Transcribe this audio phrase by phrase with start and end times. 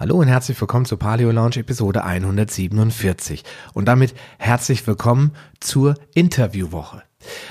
[0.00, 3.42] Hallo und herzlich willkommen zur Paleo Lounge Episode 147
[3.74, 7.02] und damit herzlich willkommen zur Interviewwoche.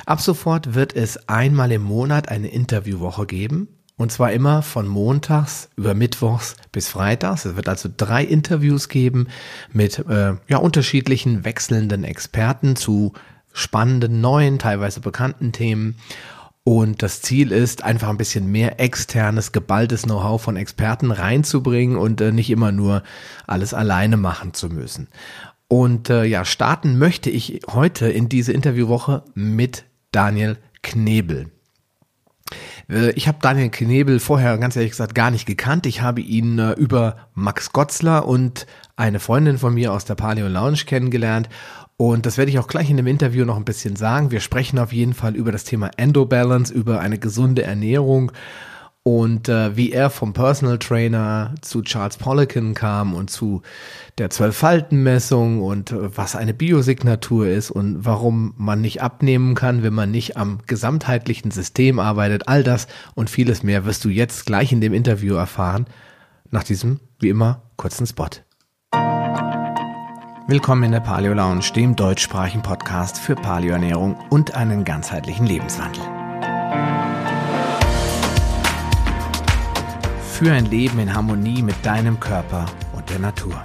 [0.06, 5.68] Ab sofort wird es einmal im Monat eine Interviewwoche geben und zwar immer von montags
[5.76, 7.44] über mittwochs bis freitags.
[7.44, 9.28] Es wird also drei Interviews geben
[9.74, 13.12] mit äh, ja, unterschiedlichen wechselnden Experten zu
[13.52, 15.98] spannenden, neuen, teilweise bekannten Themen.
[16.68, 22.20] Und das Ziel ist, einfach ein bisschen mehr externes, geballtes Know-how von Experten reinzubringen und
[22.20, 23.04] äh, nicht immer nur
[23.46, 25.08] alles alleine machen zu müssen.
[25.70, 31.52] Und äh, ja, starten möchte ich heute in diese Interviewwoche mit Daniel Knebel.
[32.90, 35.86] Äh, ich habe Daniel Knebel vorher ganz ehrlich gesagt gar nicht gekannt.
[35.86, 40.50] Ich habe ihn äh, über Max Gotzler und eine Freundin von mir aus der Paleo
[40.50, 41.48] Lounge kennengelernt
[41.98, 44.30] und das werde ich auch gleich in dem Interview noch ein bisschen sagen.
[44.30, 48.32] Wir sprechen auf jeden Fall über das Thema Endobalance, über eine gesunde Ernährung
[49.08, 53.62] und äh, wie er vom Personal Trainer zu Charles Poliquin kam und zu
[54.18, 59.94] der Zwölf-Falten-Messung und äh, was eine Biosignatur ist und warum man nicht abnehmen kann, wenn
[59.94, 62.50] man nicht am gesamtheitlichen System arbeitet.
[62.50, 65.86] All das und vieles mehr wirst du jetzt gleich in dem Interview erfahren.
[66.52, 68.28] Nach diesem, wie immer, kurzen Spot.
[70.50, 76.02] Willkommen in der Paleo Lounge, dem deutschsprachigen Podcast für Paleoernährung und einen ganzheitlichen Lebenswandel.
[80.32, 83.62] Für ein Leben in Harmonie mit deinem Körper und der Natur.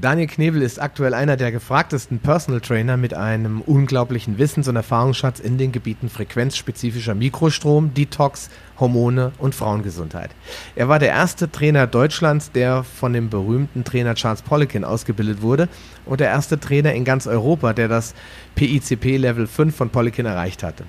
[0.00, 5.40] Daniel Knebel ist aktuell einer der gefragtesten Personal Trainer mit einem unglaublichen Wissens- und Erfahrungsschatz
[5.40, 10.30] in den Gebieten frequenzspezifischer Mikrostrom, Detox, Hormone und Frauengesundheit.
[10.76, 15.68] Er war der erste Trainer Deutschlands, der von dem berühmten Trainer Charles Poliquin ausgebildet wurde
[16.06, 18.14] und der erste Trainer in ganz Europa, der das
[18.54, 20.84] PICP Level 5 von Poliquin erreicht hatte.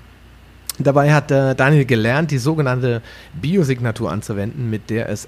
[0.77, 3.01] Dabei hat äh, Daniel gelernt, die sogenannte
[3.33, 5.27] Biosignatur anzuwenden, mit der es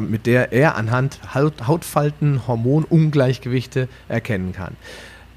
[0.00, 4.76] mit der er anhand Haut, Hautfalten, Hormonungleichgewichte erkennen kann.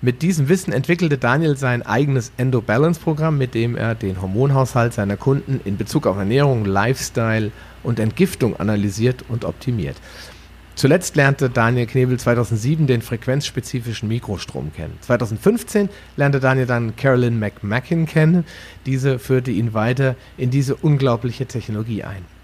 [0.02, 5.62] Mit diesem Wissen entwickelte Daniel sein eigenes Endo-Balance-Programm, mit dem er den Hormonhaushalt seiner Kunden
[5.66, 7.52] in Bezug auf Ernährung, Lifestyle
[7.82, 9.96] und Entgiftung analysiert und optimiert.
[10.76, 14.98] Zuletzt lernte Daniel Knebel 2007 den frequenzspezifischen Mikrostrom kennen.
[15.00, 18.44] 2015 lernte Daniel dann Carolyn McMackin kennen.
[18.86, 22.35] Diese führte ihn weiter in diese unglaubliche Technologie ein.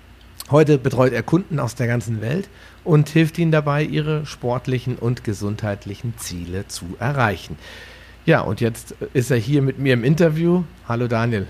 [0.52, 2.50] Heute betreut er Kunden aus der ganzen Welt
[2.84, 7.58] und hilft ihnen dabei, ihre sportlichen und gesundheitlichen Ziele zu erreichen.
[8.26, 10.64] Ja, und jetzt ist er hier mit mir im Interview.
[10.90, 11.48] Hallo Daniel.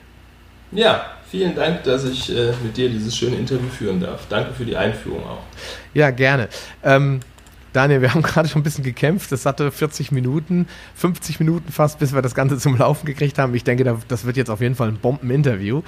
[0.72, 4.28] Ja, vielen Dank, dass ich äh, mit dir dieses schöne Interview führen darf.
[4.30, 5.42] Danke für die Einführung auch.
[5.96, 6.48] Ja, gerne.
[6.84, 7.22] Ähm,
[7.74, 9.32] Daniel, wir haben gerade schon ein bisschen gekämpft.
[9.32, 13.56] Das hatte 40 Minuten, 50 Minuten fast, bis wir das Ganze zum Laufen gekriegt haben.
[13.56, 15.82] Ich denke, das wird jetzt auf jeden Fall ein Bombeninterview.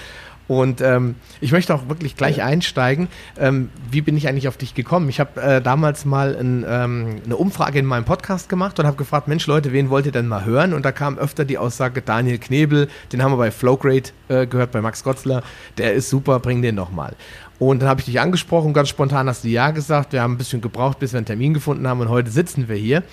[0.47, 2.45] Und ähm, ich möchte auch wirklich gleich ja.
[2.45, 3.07] einsteigen.
[3.39, 5.07] Ähm, wie bin ich eigentlich auf dich gekommen?
[5.07, 8.97] Ich habe äh, damals mal ein, ähm, eine Umfrage in meinem Podcast gemacht und habe
[8.97, 10.73] gefragt, Mensch Leute, wen wollt ihr denn mal hören?
[10.73, 14.71] Und da kam öfter die Aussage, Daniel Knebel, den haben wir bei Flowgrade äh, gehört,
[14.71, 15.43] bei Max Gotzler,
[15.77, 17.15] der ist super, bring den noch mal.
[17.59, 20.11] Und dann habe ich dich angesprochen, ganz spontan hast du Ja gesagt.
[20.11, 22.75] Wir haben ein bisschen gebraucht, bis wir einen Termin gefunden haben und heute sitzen wir
[22.75, 23.03] hier.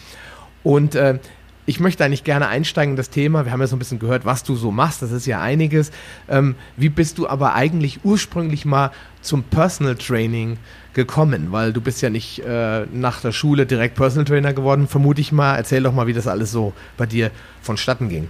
[0.65, 1.19] Und äh,
[1.67, 3.45] ich möchte eigentlich gerne einsteigen in das Thema.
[3.45, 5.03] Wir haben ja so ein bisschen gehört, was du so machst.
[5.03, 5.91] Das ist ja einiges.
[6.29, 8.91] Ähm, wie bist du aber eigentlich ursprünglich mal
[9.21, 10.57] zum Personal Training
[10.95, 11.49] gekommen?
[11.51, 15.33] Weil du bist ja nicht äh, nach der Schule direkt Personal Trainer geworden, vermute ich
[15.33, 15.57] mal.
[15.57, 17.31] Erzähl doch mal, wie das alles so bei dir
[17.63, 18.29] vonstatten ging.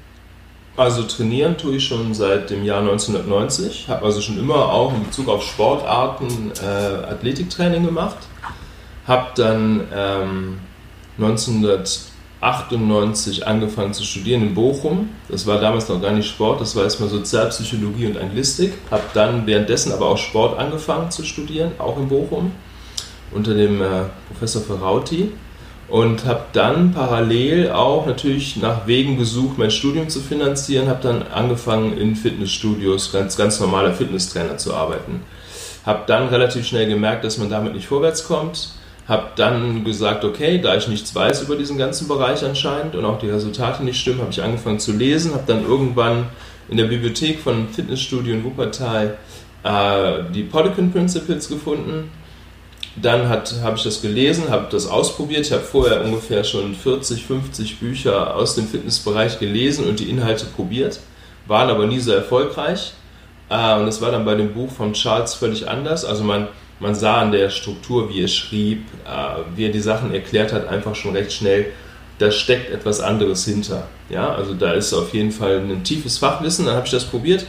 [0.76, 3.88] Also trainieren tue ich schon seit dem Jahr 1990.
[3.88, 8.18] Habe also schon immer auch in Bezug auf Sportarten äh, Athletiktraining gemacht.
[9.06, 10.58] Habe dann ähm,
[11.18, 12.09] 1900
[12.40, 15.10] 98 angefangen zu studieren in Bochum.
[15.28, 18.72] Das war damals noch gar nicht Sport, das war erstmal Sozialpsychologie und Anglistik.
[18.90, 22.52] Habe dann währenddessen aber auch Sport angefangen zu studieren, auch in Bochum,
[23.32, 25.32] unter dem äh, Professor Ferrauti.
[25.88, 30.88] Und habe dann parallel auch natürlich nach Wegen gesucht, mein Studium zu finanzieren.
[30.88, 35.22] Habe dann angefangen in Fitnessstudios, ganz, ganz normaler Fitnesstrainer zu arbeiten.
[35.84, 38.74] Habe dann relativ schnell gemerkt, dass man damit nicht vorwärts kommt
[39.10, 43.18] habe dann gesagt, okay, da ich nichts weiß über diesen ganzen Bereich anscheinend und auch
[43.18, 46.26] die Resultate nicht stimmen, habe ich angefangen zu lesen, habe dann irgendwann
[46.68, 49.18] in der Bibliothek von Fitnessstudio in Wuppertal
[49.64, 52.12] äh, die Poliquin Principles gefunden.
[52.94, 55.40] Dann habe ich das gelesen, habe das ausprobiert.
[55.40, 60.46] Ich habe vorher ungefähr schon 40, 50 Bücher aus dem Fitnessbereich gelesen und die Inhalte
[60.46, 61.00] probiert,
[61.48, 62.92] waren aber nie so erfolgreich.
[63.48, 66.04] Äh, und das war dann bei dem Buch von Charles völlig anders.
[66.04, 66.46] Also man
[66.80, 70.66] man sah an der Struktur, wie er schrieb, äh, wie er die Sachen erklärt hat,
[70.68, 71.66] einfach schon recht schnell,
[72.18, 73.86] da steckt etwas anderes hinter.
[74.08, 76.66] Ja, also da ist auf jeden Fall ein tiefes Fachwissen.
[76.66, 77.46] Dann habe ich das probiert.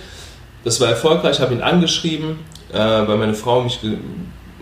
[0.63, 2.39] Das war erfolgreich, habe ihn angeschrieben.
[2.71, 3.79] äh, weil meine Frau mich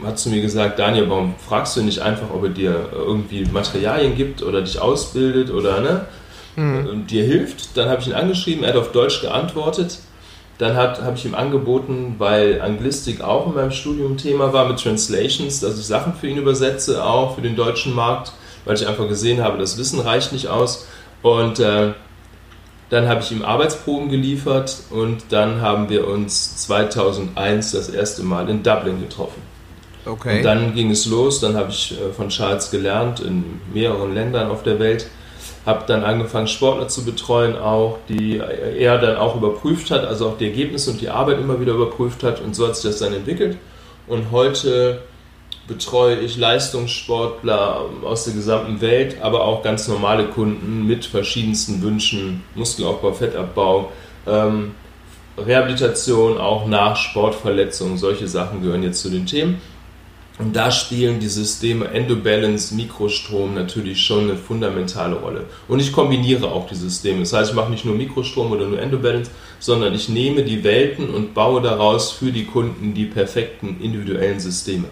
[0.03, 4.15] hat zu mir gesagt, Daniel, warum fragst du nicht einfach, ob er dir irgendwie Materialien
[4.15, 6.05] gibt oder dich ausbildet oder ne,
[6.55, 7.05] mhm.
[7.05, 7.77] dir hilft?
[7.77, 9.99] Dann habe ich ihn angeschrieben, er hat auf Deutsch geantwortet.
[10.59, 15.61] Dann habe ich ihm angeboten, weil Anglistik auch in meinem Studium Thema war mit Translations,
[15.61, 18.33] dass ich Sachen für ihn übersetze, auch für den deutschen Markt,
[18.65, 20.85] weil ich einfach gesehen habe, das Wissen reicht nicht aus.
[21.21, 21.93] Und äh,
[22.89, 28.49] dann habe ich ihm Arbeitsproben geliefert und dann haben wir uns 2001 das erste Mal
[28.49, 29.41] in Dublin getroffen.
[30.05, 30.39] Okay.
[30.39, 34.49] Und dann ging es los, dann habe ich äh, von Charles gelernt in mehreren Ländern
[34.49, 35.07] auf der Welt,
[35.65, 40.37] habe dann angefangen Sportler zu betreuen auch, die er dann auch überprüft hat, also auch
[40.37, 43.13] die Ergebnisse und die Arbeit immer wieder überprüft hat und so hat sich das dann
[43.13, 43.57] entwickelt.
[44.07, 45.01] Und heute
[45.67, 52.43] betreue ich Leistungssportler aus der gesamten Welt, aber auch ganz normale Kunden mit verschiedensten Wünschen,
[52.55, 53.91] Muskelaufbau, Fettabbau,
[54.27, 54.71] ähm,
[55.37, 59.61] Rehabilitation auch nach Sportverletzungen, solche Sachen gehören jetzt zu den Themen.
[60.39, 65.45] Und da spielen die Systeme Endobalance, Mikrostrom natürlich schon eine fundamentale Rolle.
[65.67, 67.19] Und ich kombiniere auch die Systeme.
[67.19, 71.09] Das heißt, ich mache nicht nur Mikrostrom oder nur Endobalance, sondern ich nehme die Welten
[71.13, 74.85] und baue daraus für die Kunden die perfekten individuellen Systeme.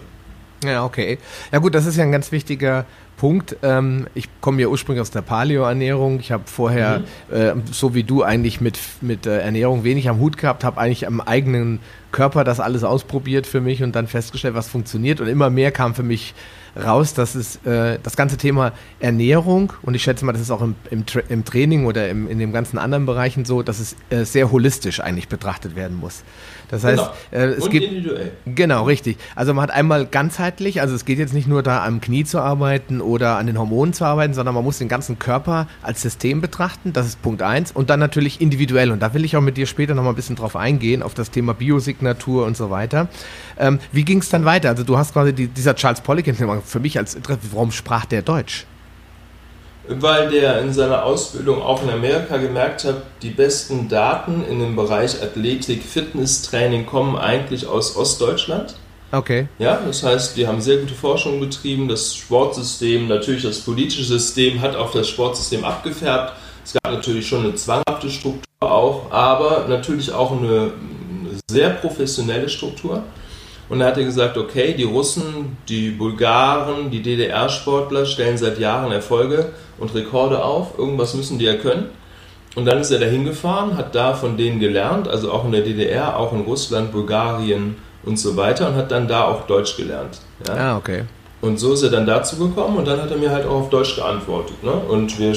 [0.62, 1.18] Ja, okay.
[1.50, 2.84] Ja gut, das ist ja ein ganz wichtiger
[3.18, 3.56] Punkt.
[3.62, 6.20] Ähm, ich komme ja ursprünglich aus der Paleo-Ernährung.
[6.20, 7.00] Ich habe vorher,
[7.30, 7.36] mhm.
[7.36, 11.06] äh, so wie du, eigentlich mit, mit äh, Ernährung wenig am Hut gehabt, habe eigentlich
[11.06, 11.80] am eigenen
[12.12, 15.20] Körper das alles ausprobiert für mich und dann festgestellt, was funktioniert.
[15.20, 16.34] Und immer mehr kam für mich
[16.76, 20.62] raus, dass es äh, das ganze Thema Ernährung und ich schätze mal, das ist auch
[20.62, 23.96] im, im, Tra im Training oder im, in den ganzen anderen Bereichen so, dass es
[24.10, 26.22] äh, sehr holistisch eigentlich betrachtet werden muss.
[26.68, 27.44] Das heißt, genau.
[27.44, 28.32] äh, es und gibt individuell.
[28.44, 29.16] Genau, richtig.
[29.34, 32.40] Also man hat einmal ganzheitlich, also es geht jetzt nicht nur da am Knie zu
[32.40, 36.40] arbeiten oder an den Hormonen zu arbeiten, sondern man muss den ganzen Körper als System
[36.40, 36.92] betrachten.
[36.92, 39.66] Das ist Punkt eins und dann natürlich individuell und da will ich auch mit dir
[39.66, 43.08] später noch mal ein bisschen drauf eingehen auf das Thema Biosignatur und so weiter.
[43.58, 44.68] Ähm, wie ging es dann weiter?
[44.70, 46.34] Also du hast quasi die, dieser Charles Poliquin,
[46.64, 48.66] für mich als Interesse, warum sprach der Deutsch?
[49.88, 54.76] weil der in seiner Ausbildung auch in Amerika gemerkt hat, die besten Daten in dem
[54.76, 58.74] Bereich Athletik, Fitnesstraining kommen eigentlich aus Ostdeutschland.
[59.10, 59.48] Okay.
[59.58, 61.88] Ja, das heißt, die haben sehr gute Forschung betrieben.
[61.88, 66.34] Das Sportsystem, natürlich das politische System, hat auf das Sportsystem abgefärbt.
[66.62, 70.72] Es gab natürlich schon eine zwanghafte Struktur auch, aber natürlich auch eine
[71.50, 73.02] sehr professionelle Struktur.
[73.68, 78.92] Und da hat er gesagt, okay, die Russen, die Bulgaren, die DDR-Sportler stellen seit Jahren
[78.92, 80.78] Erfolge und Rekorde auf.
[80.78, 81.86] Irgendwas müssen die ja können.
[82.56, 85.60] Und dann ist er da hingefahren, hat da von denen gelernt, also auch in der
[85.60, 90.18] DDR, auch in Russland, Bulgarien und so weiter und hat dann da auch Deutsch gelernt.
[90.46, 90.54] Ja?
[90.54, 91.04] Ah, okay.
[91.40, 93.70] Und so ist er dann dazu gekommen und dann hat er mir halt auch auf
[93.70, 94.62] Deutsch geantwortet.
[94.64, 94.72] Ne?
[94.72, 95.36] Und wir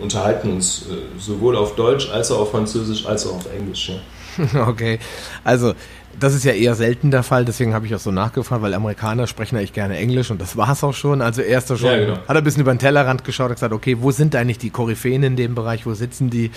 [0.00, 3.90] unterhalten uns äh, sowohl auf Deutsch als auch auf Französisch als auch auf Englisch.
[3.90, 4.66] Ja.
[4.68, 4.98] okay,
[5.44, 5.74] also
[6.18, 9.26] das ist ja eher selten der Fall, deswegen habe ich auch so nachgefragt, weil Amerikaner
[9.26, 11.22] sprechen eigentlich gerne Englisch und das war es auch schon.
[11.22, 12.16] Also er ist da schon, ja, genau.
[12.16, 14.70] hat er ein bisschen über den Tellerrand geschaut und gesagt, okay, wo sind eigentlich die
[14.70, 16.50] Koryphäen in dem Bereich, wo sitzen die?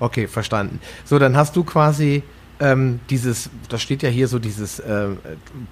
[0.00, 0.80] Okay, verstanden.
[1.04, 2.22] So, dann hast du quasi
[2.60, 5.08] ähm, dieses, da steht ja hier so dieses äh,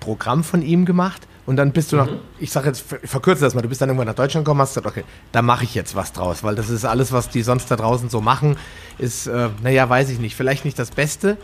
[0.00, 2.19] Programm von ihm gemacht und dann bist du noch, mhm.
[2.38, 4.70] ich sage jetzt, ich verkürze das mal, du bist dann irgendwann nach Deutschland gekommen, hast
[4.70, 7.70] gesagt, okay, da mache ich jetzt was draus, weil das ist alles, was die sonst
[7.70, 8.56] da draußen so machen,
[8.99, 11.37] ist, äh, naja, weiß ich nicht, vielleicht nicht das Beste.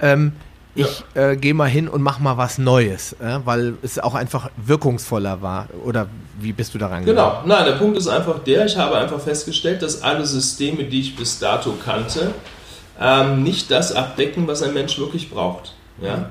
[0.00, 0.32] Ähm,
[0.78, 1.30] ich ja.
[1.30, 5.42] äh, gehe mal hin und mach mal was Neues, äh, weil es auch einfach wirkungsvoller
[5.42, 5.68] war.
[5.84, 6.06] Oder
[6.40, 7.42] wie bist du daran gegangen?
[7.44, 11.00] Genau, nein, der Punkt ist einfach der, ich habe einfach festgestellt, dass alle Systeme, die
[11.00, 12.32] ich bis dato kannte,
[13.00, 15.74] ähm, nicht das abdecken, was ein Mensch wirklich braucht.
[16.00, 16.30] Ja?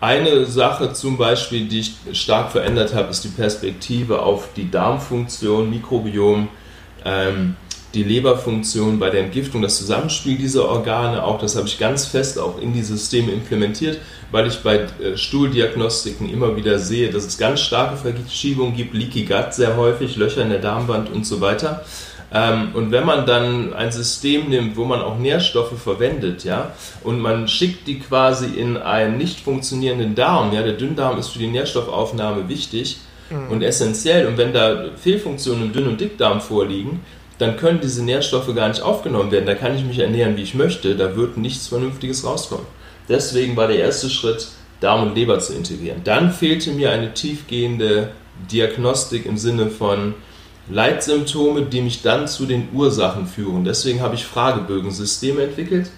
[0.00, 5.70] Eine Sache zum Beispiel, die ich stark verändert habe, ist die Perspektive auf die Darmfunktion,
[5.70, 6.48] Mikrobiom.
[7.04, 7.56] Ähm,
[7.94, 12.38] die Leberfunktion bei der Entgiftung, das Zusammenspiel dieser Organe, auch das habe ich ganz fest
[12.38, 13.98] auch in die Systeme implementiert,
[14.30, 19.24] weil ich bei äh, Stuhldiagnostiken immer wieder sehe, dass es ganz starke Verschiebungen gibt, Leaky
[19.24, 21.84] Gut sehr häufig, Löcher in der Darmwand und so weiter.
[22.34, 26.72] Ähm, und wenn man dann ein System nimmt, wo man auch Nährstoffe verwendet, ja,
[27.04, 31.38] und man schickt die quasi in einen nicht funktionierenden Darm, ja, der Dünndarm ist für
[31.38, 33.48] die Nährstoffaufnahme wichtig mhm.
[33.50, 37.00] und essentiell, und wenn da Fehlfunktionen im Dünn- und Dickdarm vorliegen,
[37.42, 39.46] dann können diese Nährstoffe gar nicht aufgenommen werden.
[39.46, 40.96] Da kann ich mich ernähren, wie ich möchte.
[40.96, 42.66] Da wird nichts Vernünftiges rauskommen.
[43.08, 44.48] Deswegen war der erste Schritt,
[44.80, 46.00] Darm und Leber zu integrieren.
[46.04, 48.10] Dann fehlte mir eine tiefgehende
[48.50, 50.14] Diagnostik im Sinne von
[50.68, 53.64] Leitsymptome, die mich dann zu den Ursachen führen.
[53.64, 55.90] Deswegen habe ich Fragebögensysteme entwickelt,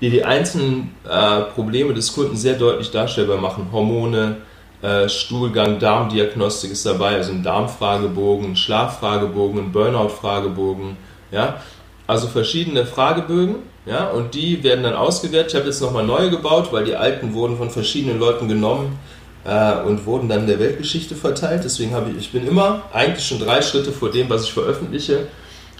[0.00, 3.68] die die einzelnen äh, Probleme des Kunden sehr deutlich darstellbar machen.
[3.72, 4.36] Hormone,
[4.82, 10.96] äh, Stuhlgang, Darmdiagnostik ist dabei, also ein Darmfragebogen, ein Schlaffragebogen, ein Burnout-Fragebogen,
[11.30, 11.60] ja,
[12.06, 13.56] also verschiedene Fragebögen,
[13.88, 15.52] Ja, und die werden dann ausgewertet.
[15.52, 18.98] Ich habe jetzt nochmal neue gebaut, weil die alten wurden von verschiedenen Leuten genommen
[19.46, 21.64] äh, und wurden dann der Weltgeschichte verteilt.
[21.64, 25.28] Deswegen habe ich, ich bin immer eigentlich schon drei Schritte vor dem, was ich veröffentliche.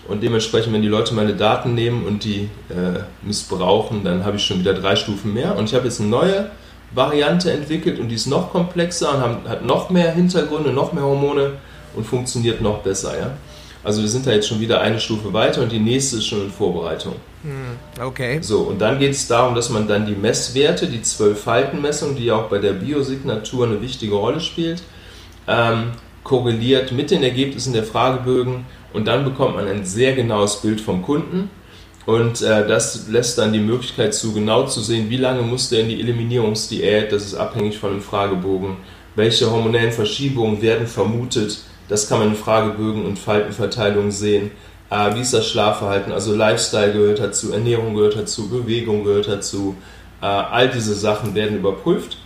[0.09, 4.45] Und dementsprechend, wenn die Leute meine Daten nehmen und die äh, missbrauchen, dann habe ich
[4.45, 5.55] schon wieder drei Stufen mehr.
[5.57, 6.51] Und ich habe jetzt eine neue
[6.95, 11.05] Variante entwickelt und die ist noch komplexer und haben, hat noch mehr Hintergründe, noch mehr
[11.05, 11.53] Hormone
[11.95, 13.19] und funktioniert noch besser.
[13.19, 13.31] Ja?
[13.85, 16.45] Also wir sind da jetzt schon wieder eine Stufe weiter und die nächste ist schon
[16.45, 17.15] in Vorbereitung.
[17.43, 18.39] Hm, okay.
[18.43, 22.37] So, und dann geht es darum, dass man dann die Messwerte, die Zwölf-Falten-Messung, die ja
[22.37, 24.83] auch bei der Biosignatur eine wichtige Rolle spielt,
[25.47, 25.93] ähm,
[26.25, 31.03] korreliert mit den Ergebnissen der Fragebögen und dann bekommt man ein sehr genaues Bild vom
[31.03, 31.51] Kunden.
[32.09, 35.81] Und äh, das lässt dann die Möglichkeit zu, genau zu sehen, wie lange muss der
[35.81, 38.79] in die Eliminierungsdiät, das ist abhängig von dem Fragebogen,
[39.15, 44.53] welche hormonellen Verschiebungen werden vermutet, das kann man in Fragebögen und Faltenverteilung sehen.
[44.89, 46.11] Äh, wie ist das Schlafverhalten?
[46.11, 49.77] Also Lifestyle gehört dazu, Ernährung gehört dazu, Bewegung gehört dazu.
[50.23, 52.17] Äh, all diese Sachen werden überprüft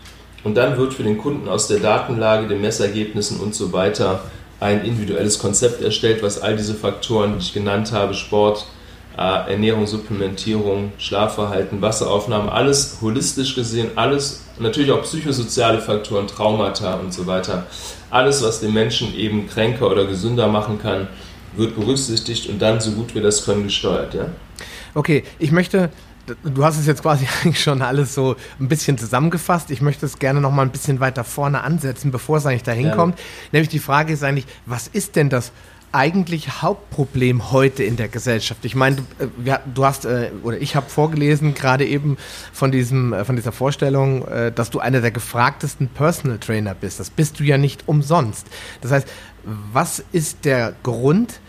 [0.45, 4.23] und dann wird für den Kunden aus der Datenlage, den Messergebnissen und so weiter
[4.61, 8.65] ein individuelles Konzept erstellt, was all diese Faktoren, die ich genannt habe, Sport,
[9.17, 17.27] Ernährung, Supplementierung, Schlafverhalten, Wasseraufnahme, alles holistisch gesehen, alles, natürlich auch psychosoziale Faktoren, Traumata und so
[17.27, 17.67] weiter,
[18.11, 21.09] alles, was den Menschen eben kränker oder gesünder machen kann,
[21.57, 24.15] wird berücksichtigt und dann so gut wir das können gesteuert.
[24.15, 24.27] Ja?
[24.95, 25.91] Okay, ich möchte
[26.45, 29.71] du hast es jetzt quasi eigentlich schon alles so ein bisschen zusammengefasst.
[29.71, 32.87] Ich möchte es gerne noch mal ein bisschen weiter vorne ansetzen, bevor es eigentlich dahin
[32.87, 32.95] ja.
[32.95, 33.19] kommt.
[33.51, 35.53] Nämlich die Frage ist eigentlich, was ist denn das
[35.93, 38.65] eigentlich Hauptproblem heute in der Gesellschaft?
[38.65, 42.17] Ich meine, du, äh, du hast äh, oder ich habe vorgelesen gerade eben
[42.53, 46.99] von diesem äh, von dieser Vorstellung, dass du einer der gefragtesten Personal Trainer bist.
[47.01, 48.47] Das bist du ja nicht umsonst.
[48.81, 49.09] Das heißt,
[49.45, 51.41] was ist der Grund?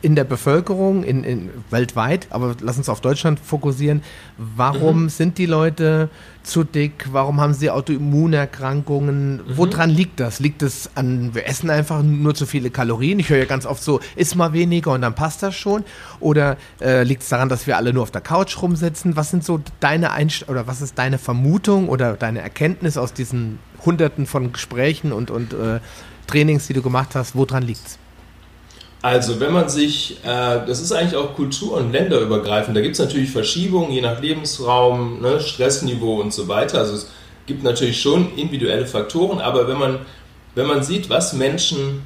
[0.00, 4.02] In der Bevölkerung, in, in, weltweit, aber lass uns auf Deutschland fokussieren.
[4.38, 5.08] Warum mhm.
[5.10, 6.08] sind die Leute
[6.42, 7.08] zu dick?
[7.12, 9.36] Warum haben sie Autoimmunerkrankungen?
[9.36, 9.42] Mhm.
[9.48, 10.40] Woran liegt das?
[10.40, 13.18] Liegt es an, wir essen einfach nur zu viele Kalorien?
[13.18, 15.84] Ich höre ja ganz oft so, iss mal weniger und dann passt das schon.
[16.20, 19.16] Oder äh, liegt es daran, dass wir alle nur auf der Couch rumsitzen?
[19.16, 23.58] Was sind so deine Einst oder was ist deine Vermutung oder deine Erkenntnis aus diesen
[23.84, 25.80] Hunderten von Gesprächen und, und äh,
[26.26, 27.36] Trainings, die du gemacht hast?
[27.36, 27.98] Woran liegt es?
[29.02, 33.00] Also wenn man sich, äh, das ist eigentlich auch kultur- und länderübergreifend, da gibt es
[33.00, 36.78] natürlich Verschiebungen je nach Lebensraum, ne, Stressniveau und so weiter.
[36.78, 37.10] Also es
[37.46, 39.98] gibt natürlich schon individuelle Faktoren, aber wenn man,
[40.54, 42.02] wenn man sieht, was Menschen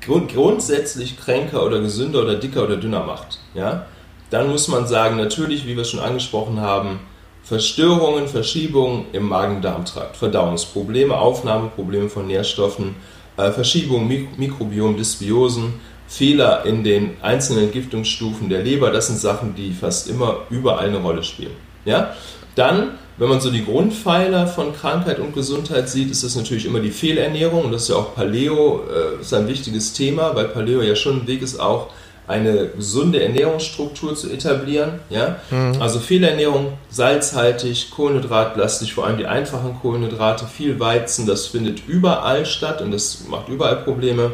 [0.00, 3.86] grund grundsätzlich kränker oder gesünder oder dicker oder dünner macht, ja,
[4.30, 7.00] dann muss man sagen, natürlich, wie wir schon angesprochen haben,
[7.44, 12.96] Verstörungen, Verschiebungen im Magen-Darm-Trakt, Verdauungsprobleme, Aufnahmeprobleme von Nährstoffen,
[13.36, 15.74] äh, Verschiebungen, Mik Mikrobiom, Dysbiosen,
[16.06, 20.98] Fehler in den einzelnen Entgiftungsstufen der Leber, das sind Sachen, die fast immer überall eine
[20.98, 21.56] Rolle spielen.
[21.84, 22.14] Ja?
[22.54, 26.80] Dann, wenn man so die Grundpfeiler von Krankheit und Gesundheit sieht, ist das natürlich immer
[26.80, 30.82] die Fehlernährung und das ist ja auch Paleo, äh, ist ein wichtiges Thema, weil Paleo
[30.82, 31.88] ja schon ein Weg ist, auch
[32.26, 35.00] eine gesunde Ernährungsstruktur zu etablieren.
[35.10, 35.36] Ja?
[35.50, 35.80] Mhm.
[35.80, 42.80] Also Fehlernährung, salzhaltig, kohlenhydratlastig, vor allem die einfachen Kohlenhydrate, viel Weizen, das findet überall statt
[42.80, 44.32] und das macht überall Probleme.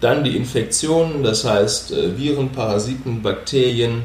[0.00, 4.02] Dann die Infektionen, das heißt äh, Viren, Parasiten, Bakterien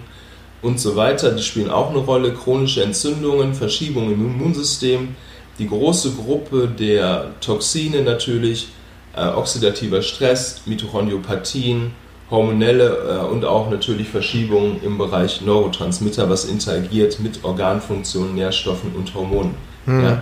[0.61, 2.33] und so weiter, die spielen auch eine Rolle.
[2.33, 5.15] Chronische Entzündungen, Verschiebungen im Immunsystem,
[5.57, 8.67] die große Gruppe der Toxine natürlich,
[9.15, 11.93] äh, oxidativer Stress, Mitochondriopathien,
[12.29, 19.13] hormonelle äh, und auch natürlich Verschiebungen im Bereich Neurotransmitter, was interagiert mit Organfunktionen, Nährstoffen und
[19.13, 19.55] Hormonen.
[19.85, 20.03] Hm.
[20.03, 20.21] Ja.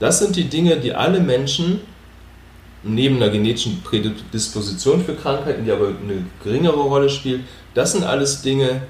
[0.00, 1.80] Das sind die Dinge, die alle Menschen
[2.84, 7.40] neben einer genetischen Prädisposition für Krankheiten, die aber eine geringere Rolle spielt,
[7.74, 8.82] das sind alles Dinge,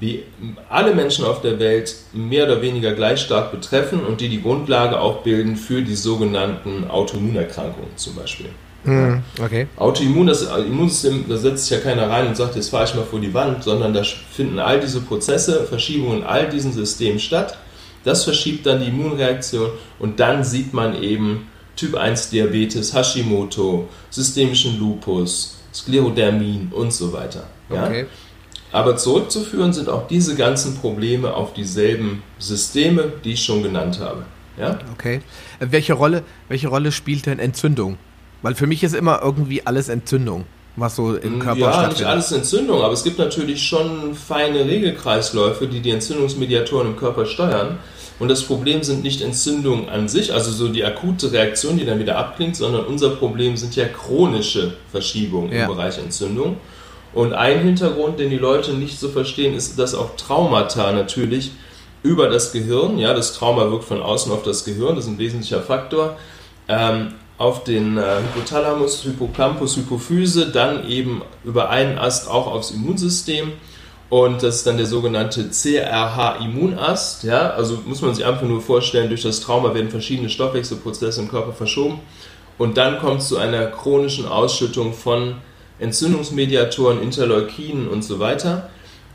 [0.00, 0.24] die
[0.68, 5.00] alle Menschen auf der Welt mehr oder weniger gleich stark betreffen und die die Grundlage
[5.00, 8.50] auch bilden für die sogenannten Autoimmunerkrankungen zum Beispiel.
[8.84, 9.66] Hm, okay.
[9.76, 13.04] Autoimmun, das Immunsystem, da setzt sich ja keiner rein und sagt, jetzt fahre ich mal
[13.04, 17.58] vor die Wand, sondern da finden all diese Prozesse, Verschiebungen in all diesen Systemen statt.
[18.04, 24.78] Das verschiebt dann die Immunreaktion und dann sieht man eben, Typ 1 Diabetes, Hashimoto, systemischen
[24.78, 27.44] Lupus, Sklerodermin und so weiter.
[27.70, 27.84] Ja?
[27.84, 28.06] Okay.
[28.72, 34.24] Aber zurückzuführen sind auch diese ganzen Probleme auf dieselben Systeme, die ich schon genannt habe.
[34.58, 34.78] Ja?
[34.94, 35.20] Okay.
[35.60, 37.98] Welche Rolle, welche Rolle spielt denn Entzündung?
[38.42, 40.44] Weil für mich ist immer irgendwie alles Entzündung,
[40.76, 42.00] was so im Körper ja, stattfindet.
[42.00, 46.96] Ja, nicht alles Entzündung, aber es gibt natürlich schon feine Regelkreisläufe, die die Entzündungsmediatoren im
[46.96, 47.78] Körper steuern.
[48.18, 51.98] Und das Problem sind nicht Entzündungen an sich, also so die akute Reaktion, die dann
[51.98, 55.62] wieder abklingt, sondern unser Problem sind ja chronische Verschiebungen ja.
[55.62, 56.56] im Bereich Entzündung.
[57.12, 61.52] Und ein Hintergrund, den die Leute nicht so verstehen, ist, dass auch Traumata natürlich
[62.02, 62.98] über das Gehirn.
[62.98, 66.16] Ja, das Trauma wirkt von außen auf das Gehirn, das ist ein wesentlicher Faktor.
[66.68, 73.52] Ähm, auf den äh, Hypothalamus, Hippocampus, Hypophyse, dann eben über einen Ast auch aufs Immunsystem.
[74.08, 77.24] Und das ist dann der sogenannte CRH-Immunast.
[77.24, 77.50] Ja?
[77.50, 81.52] Also muss man sich einfach nur vorstellen, durch das Trauma werden verschiedene Stoffwechselprozesse im Körper
[81.52, 82.00] verschoben.
[82.58, 85.34] Und dann kommt es zu einer chronischen Ausschüttung von
[85.78, 88.70] Entzündungsmediatoren, Interleukinen und so weiter.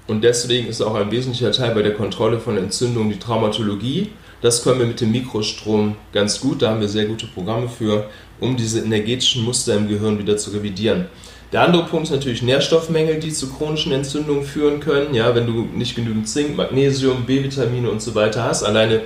[0.08, 4.10] Und deswegen ist auch ein wesentlicher Teil bei der Kontrolle von Entzündungen die Traumatologie.
[4.42, 8.10] Das können wir mit dem Mikrostrom ganz gut, da haben wir sehr gute Programme für,
[8.40, 11.06] um diese energetischen Muster im Gehirn wieder zu revidieren.
[11.52, 15.14] Der andere Punkt ist natürlich Nährstoffmängel, die zu chronischen Entzündungen führen können.
[15.14, 19.02] Ja, wenn du nicht genügend Zink, Magnesium, B-Vitamine und so weiter hast, alleine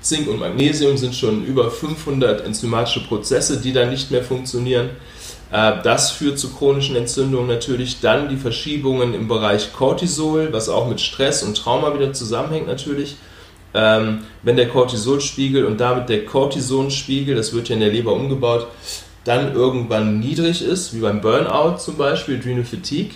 [0.00, 4.90] Zink und Magnesium sind schon über 500 enzymatische Prozesse, die dann nicht mehr funktionieren.
[5.52, 8.00] Äh, das führt zu chronischen Entzündungen natürlich.
[8.00, 13.16] Dann die Verschiebungen im Bereich Cortisol, was auch mit Stress und Trauma wieder zusammenhängt natürlich.
[13.74, 18.68] Ähm, wenn der Cortisolspiegel und damit der Cortisonspiegel, das wird ja in der Leber umgebaut,
[19.24, 23.12] dann irgendwann niedrig ist, wie beim Burnout zum Beispiel, Adrenal Fatigue,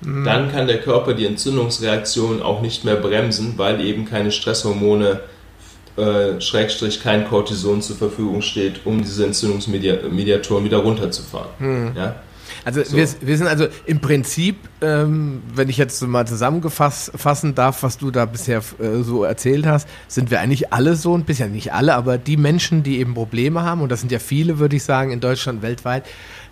[0.00, 0.24] mhm.
[0.24, 5.20] dann kann der Körper die Entzündungsreaktion auch nicht mehr bremsen, weil eben keine Stresshormone
[5.96, 11.50] äh, Schrägstrich kein Cortison zur Verfügung steht, um diese Entzündungsmediatoren wieder runterzufahren.
[11.60, 11.92] Mhm.
[11.96, 12.16] Ja?
[12.64, 12.96] Also so.
[12.96, 18.10] wir, wir, sind also im Prinzip, ähm, wenn ich jetzt mal zusammenfassen darf, was du
[18.10, 21.94] da bisher äh, so erzählt hast, sind wir eigentlich alle so ein bisschen, nicht alle,
[21.94, 25.10] aber die Menschen, die eben Probleme haben, und das sind ja viele, würde ich sagen,
[25.10, 26.04] in Deutschland, weltweit,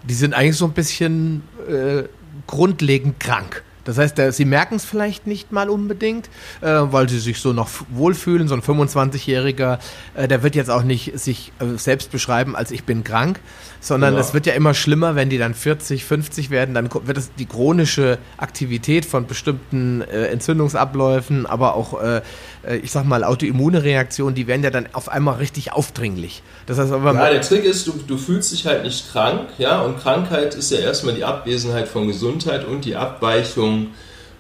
[0.09, 2.05] die sind eigentlich so ein bisschen äh,
[2.47, 3.63] grundlegend krank.
[3.85, 6.29] Das heißt, sie merken es vielleicht nicht mal unbedingt,
[6.61, 8.49] äh, weil sie sich so noch wohlfühlen.
[8.49, 9.79] So ein 25-Jähriger,
[10.15, 13.41] äh, der wird jetzt auch nicht sich äh, selbst beschreiben, als ich bin krank,
[13.81, 16.75] sondern es wird ja immer schlimmer, wenn die dann 40, 50 werden.
[16.75, 22.23] Dann wird es die chronische Aktivität von bestimmten äh, Entzündungsabläufen, aber auch, äh,
[22.65, 26.43] äh, ich sag mal, autoimmune Reaktionen, die werden ja dann auf einmal richtig aufdringlich.
[26.67, 27.15] Das heißt aber.
[27.15, 30.71] Ja, der Trick ist, du, du fühlst dich halt nicht krank, ja, und Krankheit ist
[30.71, 33.72] ja erstmal die Abwesenheit von Gesundheit und die Abweichung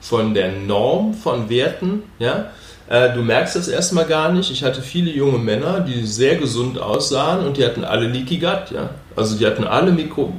[0.00, 2.50] von der Norm von Werten, ja.
[2.88, 4.50] Äh, du merkst das erstmal gar nicht.
[4.50, 8.72] Ich hatte viele junge Männer, die sehr gesund aussahen und die hatten alle Leaky Gut,
[8.74, 8.90] ja.
[9.16, 10.32] Also die hatten alle Mikro,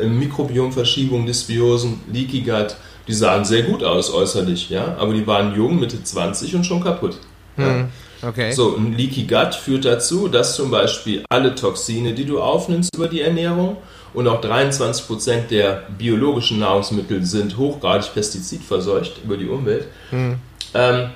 [0.00, 2.76] äh, Mikrobiomverschiebungen, Dysbiosen, Leaky Gut.
[3.06, 4.96] Die sahen sehr gut aus äußerlich, ja.
[4.98, 7.18] Aber die waren jung, Mitte 20 und schon kaputt.
[7.56, 7.66] Ja?
[7.66, 7.88] Hm,
[8.22, 8.52] okay.
[8.52, 13.08] So, ein Leaky Gut führt dazu, dass zum Beispiel alle Toxine, die du aufnimmst über
[13.08, 13.76] die Ernährung,
[14.14, 19.86] und auch 23% der biologischen Nahrungsmittel sind hochgradig pestizidverseucht über die Umwelt.
[20.10, 20.38] Hm.
[20.74, 21.10] Ähm,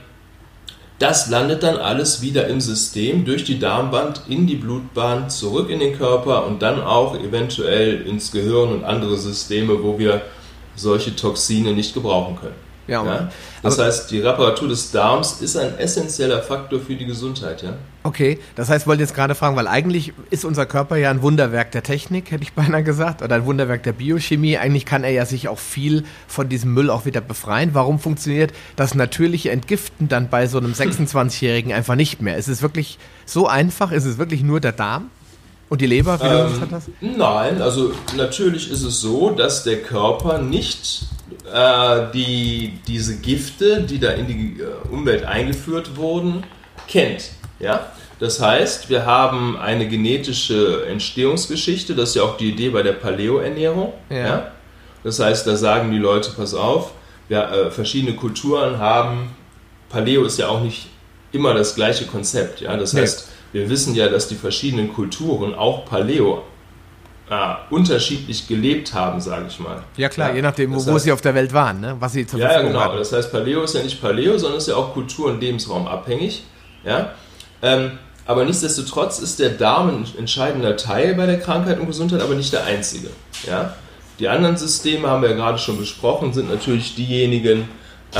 [0.99, 5.81] das landet dann alles wieder im System durch die Darmwand in die Blutbahn zurück in
[5.81, 10.23] den Körper und dann auch eventuell ins Gehirn und andere Systeme, wo wir
[10.77, 12.55] solche Toxine nicht gebrauchen können.
[12.87, 13.31] Ja, ja?
[13.63, 17.75] Das heißt, die Reparatur des Darms ist ein essentieller Faktor für die Gesundheit, ja.
[18.05, 21.23] Okay, das heißt, ich wollte jetzt gerade fragen, weil eigentlich ist unser Körper ja ein
[21.23, 24.59] Wunderwerk der Technik, hätte ich beinahe gesagt, oder ein Wunderwerk der Biochemie.
[24.59, 27.71] Eigentlich kann er ja sich auch viel von diesem Müll auch wieder befreien.
[27.75, 32.37] Warum funktioniert das natürliche Entgiften dann bei so einem 26-Jährigen einfach nicht mehr?
[32.37, 33.93] Ist es wirklich so einfach?
[33.93, 35.11] Ist es wirklich nur der Darm?
[35.69, 36.89] Und die Leber, wie ähm, du gesagt hast?
[37.01, 41.07] Nein, also natürlich ist es so, dass der Körper nicht
[41.51, 46.45] äh, die, diese Gifte, die da in die äh, Umwelt eingeführt wurden,
[46.89, 47.31] kennt.
[47.63, 47.87] Ja?
[48.21, 52.93] Das heißt, wir haben eine genetische Entstehungsgeschichte, das ist ja auch die Idee bei der
[52.93, 53.93] Paleo-Ernährung.
[54.11, 54.17] Ja.
[54.17, 54.53] ja.
[55.03, 56.93] Das heißt, da sagen die Leute, pass auf,
[57.29, 59.35] wir, äh, verschiedene Kulturen haben,
[59.89, 60.89] Paleo ist ja auch nicht
[61.33, 62.61] immer das gleiche Konzept.
[62.61, 62.77] Ja?
[62.77, 66.43] Das heißt, wir wissen ja, dass die verschiedenen Kulturen auch Paleo
[67.31, 69.83] äh, unterschiedlich gelebt haben, sage ich mal.
[69.97, 71.97] Ja klar, ja, je nachdem, wo, heißt, sie auf der Welt waren, ne?
[71.99, 72.81] was sie zur Ja, genau.
[72.81, 72.99] Hatten.
[72.99, 76.45] Das heißt, Paleo ist ja nicht Paleo, sondern ist ja auch Kultur- und Lebensraum abhängig.
[76.85, 77.13] Ja?
[77.63, 77.93] Ähm,
[78.27, 82.53] aber nichtsdestotrotz ist der Darm ein entscheidender Teil bei der Krankheit und Gesundheit, aber nicht
[82.53, 83.09] der einzige.
[83.47, 83.75] Ja?
[84.19, 87.69] Die anderen Systeme haben wir ja gerade schon besprochen, sind natürlich diejenigen,
[88.15, 88.19] äh,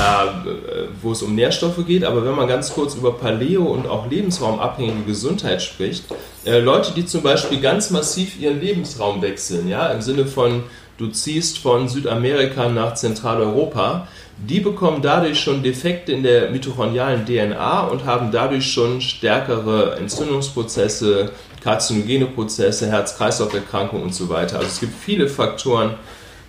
[1.01, 2.03] wo es um Nährstoffe geht.
[2.03, 6.05] Aber wenn man ganz kurz über Paleo und auch lebensraumabhängige Gesundheit spricht,
[6.45, 10.63] äh, Leute, die zum Beispiel ganz massiv ihren Lebensraum wechseln, ja, im Sinne von
[10.97, 17.81] du ziehst von Südamerika nach Zentraleuropa, die bekommen dadurch schon Defekte in der mitochondrialen DNA
[17.87, 24.57] und haben dadurch schon stärkere Entzündungsprozesse, karzinogene Prozesse, Herz-Kreislauf-Erkrankungen und so weiter.
[24.57, 25.95] Also es gibt viele Faktoren,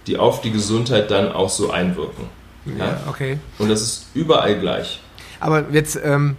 [0.06, 2.24] die auf die Gesundheit dann auch so einwirken.
[2.78, 3.38] Ja, okay.
[3.58, 5.00] Und das ist überall gleich.
[5.40, 6.36] Aber jetzt, ähm,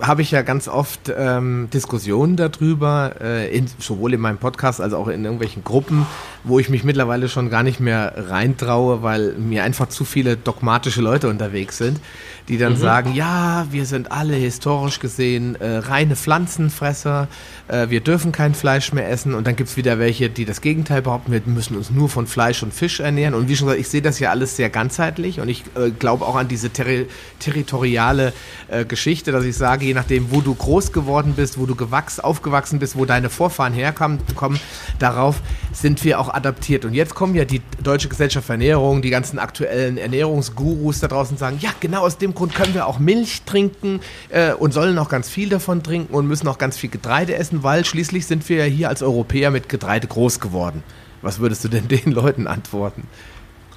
[0.00, 4.92] habe ich ja ganz oft ähm, Diskussionen darüber, äh, in, sowohl in meinem Podcast als
[4.92, 6.06] auch in irgendwelchen Gruppen,
[6.44, 11.00] wo ich mich mittlerweile schon gar nicht mehr reintraue, weil mir einfach zu viele dogmatische
[11.02, 12.00] Leute unterwegs sind,
[12.48, 12.78] die dann mhm.
[12.78, 17.28] sagen, ja, wir sind alle historisch gesehen äh, reine Pflanzenfresser,
[17.68, 19.34] äh, wir dürfen kein Fleisch mehr essen.
[19.34, 22.62] Und dann gibt's wieder welche, die das Gegenteil behaupten, wir müssen uns nur von Fleisch
[22.62, 23.34] und Fisch ernähren.
[23.34, 25.40] Und wie schon gesagt, ich sehe das ja alles sehr ganzheitlich.
[25.40, 27.06] Und ich äh, glaube auch an diese terri
[27.38, 28.32] territoriale
[28.68, 32.18] äh, Geschichte, dass ich sage, je nachdem, wo du groß geworden bist, wo du gewachs,
[32.18, 34.58] aufgewachsen bist, wo deine Vorfahren herkommen, kommen,
[34.98, 35.40] darauf
[35.72, 36.84] sind wir auch adaptiert.
[36.84, 41.36] Und jetzt kommen ja die Deutsche Gesellschaft für Ernährung, die ganzen aktuellen Ernährungsgurus da draußen
[41.36, 45.08] sagen, ja, genau aus dem Grund können wir auch Milch trinken äh, und sollen auch
[45.08, 48.58] ganz viel davon trinken und müssen auch ganz viel Getreide essen, weil schließlich sind wir
[48.58, 50.82] ja hier als Europäer mit Getreide groß geworden.
[51.22, 53.06] Was würdest du denn den Leuten antworten?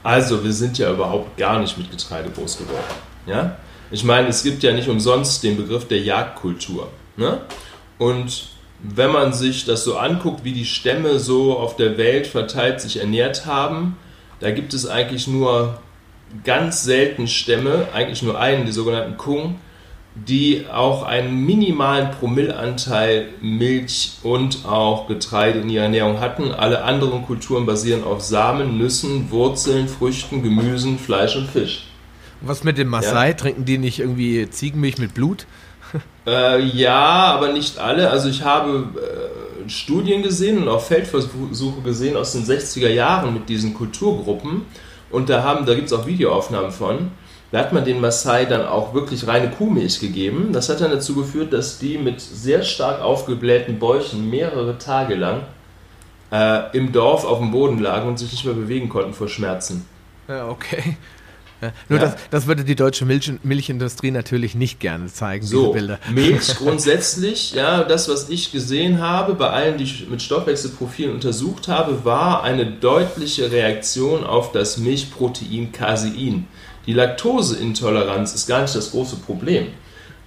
[0.03, 2.83] Also, wir sind ja überhaupt gar nicht mit Getreide groß geworden.
[3.25, 3.57] Ja?
[3.89, 6.89] Ich meine, es gibt ja nicht umsonst den Begriff der Jagdkultur.
[7.15, 7.41] Ne?
[7.97, 8.52] Und
[8.83, 12.99] wenn man sich das so anguckt, wie die Stämme so auf der Welt verteilt sich
[12.99, 13.95] ernährt haben,
[14.41, 15.79] da gibt es eigentlich nur
[16.43, 19.55] ganz selten Stämme, eigentlich nur einen, die sogenannten Kung,
[20.15, 26.51] die auch einen minimalen Promillanteil Milch und auch Getreide in ihrer Ernährung hatten.
[26.51, 31.87] Alle anderen Kulturen basieren auf Samen, Nüssen, Wurzeln, Früchten, Gemüsen, Fleisch und Fisch.
[32.41, 33.29] Was mit dem Maasai?
[33.29, 33.33] Ja.
[33.33, 35.47] Trinken die nicht irgendwie Ziegenmilch mit Blut?
[36.25, 38.09] Äh, ja, aber nicht alle.
[38.09, 43.49] Also ich habe äh, Studien gesehen und auch Feldversuche gesehen aus den 60er Jahren mit
[43.49, 44.65] diesen Kulturgruppen.
[45.09, 47.11] Und da, da gibt es auch Videoaufnahmen von.
[47.51, 50.49] Da hat man den Maasai dann auch wirklich reine Kuhmilch gegeben.
[50.53, 55.43] Das hat dann dazu geführt, dass die mit sehr stark aufgeblähten Bäuchen mehrere Tage lang
[56.31, 59.85] äh, im Dorf auf dem Boden lagen und sich nicht mehr bewegen konnten vor Schmerzen.
[60.27, 60.97] Ja, okay.
[61.63, 62.05] Ja, nur ja.
[62.05, 65.99] Das, das würde die deutsche Milch, Milchindustrie natürlich nicht gerne zeigen, so, diese Bilder.
[66.11, 71.69] Milch grundsätzlich, ja, das, was ich gesehen habe, bei allen, die ich mit Stoffwechselprofilen untersucht
[71.69, 76.47] habe, war eine deutliche Reaktion auf das Milchprotein Casein.
[76.85, 79.67] Die Laktoseintoleranz ist gar nicht das große Problem.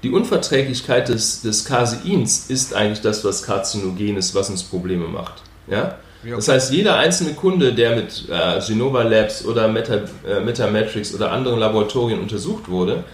[0.03, 5.43] Die Unverträglichkeit des, des Caseins ist eigentlich das, was karzinogen ist, was uns Probleme macht.
[5.69, 5.99] Ja?
[6.31, 11.31] Das heißt, jeder einzelne Kunde, der mit äh, Genova Labs oder Meta, äh, Metamatrix oder
[11.31, 13.05] anderen Laboratorien untersucht wurde,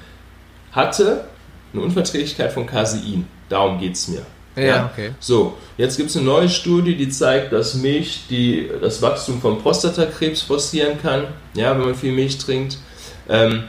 [0.72, 1.24] hatte
[1.72, 3.26] eine Unverträglichkeit von Casein.
[3.48, 4.22] Darum geht es mir.
[4.56, 5.12] Ja, ja, okay.
[5.18, 9.58] So, jetzt gibt es eine neue Studie, die zeigt, dass Milch die, das Wachstum von
[9.58, 12.76] Prostatakrebs forcieren kann, ja, wenn man viel Milch trinkt.
[13.28, 13.64] Ähm,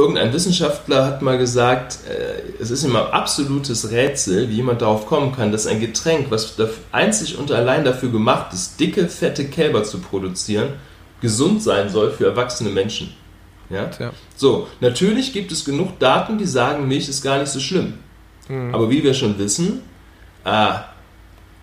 [0.00, 5.34] irgendein Wissenschaftler hat mal gesagt, äh, es ist immer absolutes Rätsel, wie jemand darauf kommen
[5.34, 6.54] kann, dass ein Getränk, was
[6.92, 10.74] einzig und allein dafür gemacht ist, dicke, fette Kälber zu produzieren,
[11.20, 13.14] gesund sein soll für erwachsene Menschen.
[13.70, 13.90] Ja?
[13.98, 14.12] ja.
[14.36, 17.94] So, natürlich gibt es genug Daten, die sagen, Milch ist gar nicht so schlimm.
[18.48, 18.74] Mhm.
[18.74, 19.82] Aber wie wir schon wissen,
[20.44, 20.74] äh,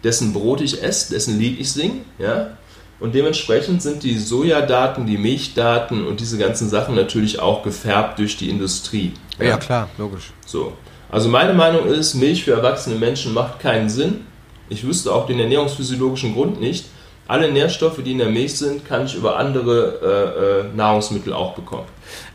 [0.03, 2.57] dessen Brot ich esse, dessen Lied ich singe, ja,
[2.99, 8.37] und dementsprechend sind die Sojadaten, die Milchdaten und diese ganzen Sachen natürlich auch gefärbt durch
[8.37, 9.13] die Industrie.
[9.39, 10.31] Ja, ja klar, logisch.
[10.45, 10.73] So.
[11.09, 14.21] Also meine Meinung ist, Milch für erwachsene Menschen macht keinen Sinn.
[14.69, 16.85] Ich wüsste auch den ernährungsphysiologischen Grund nicht.
[17.27, 21.55] Alle Nährstoffe, die in der Milch sind, kann ich über andere äh, äh, Nahrungsmittel auch
[21.55, 21.87] bekommen.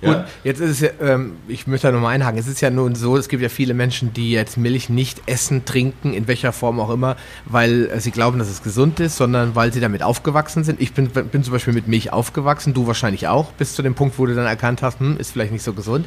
[0.03, 0.15] Ja.
[0.15, 2.97] Gut, jetzt ist es ja, ähm, ich möchte da nochmal einhaken, es ist ja nun
[2.97, 6.81] so, es gibt ja viele Menschen, die jetzt Milch nicht essen, trinken, in welcher Form
[6.81, 10.65] auch immer, weil äh, sie glauben, dass es gesund ist, sondern weil sie damit aufgewachsen
[10.65, 10.81] sind.
[10.81, 14.19] Ich bin, bin zum Beispiel mit Milch aufgewachsen, du wahrscheinlich auch, bis zu dem Punkt,
[14.19, 16.07] wo du dann erkannt hast, hm, ist vielleicht nicht so gesund.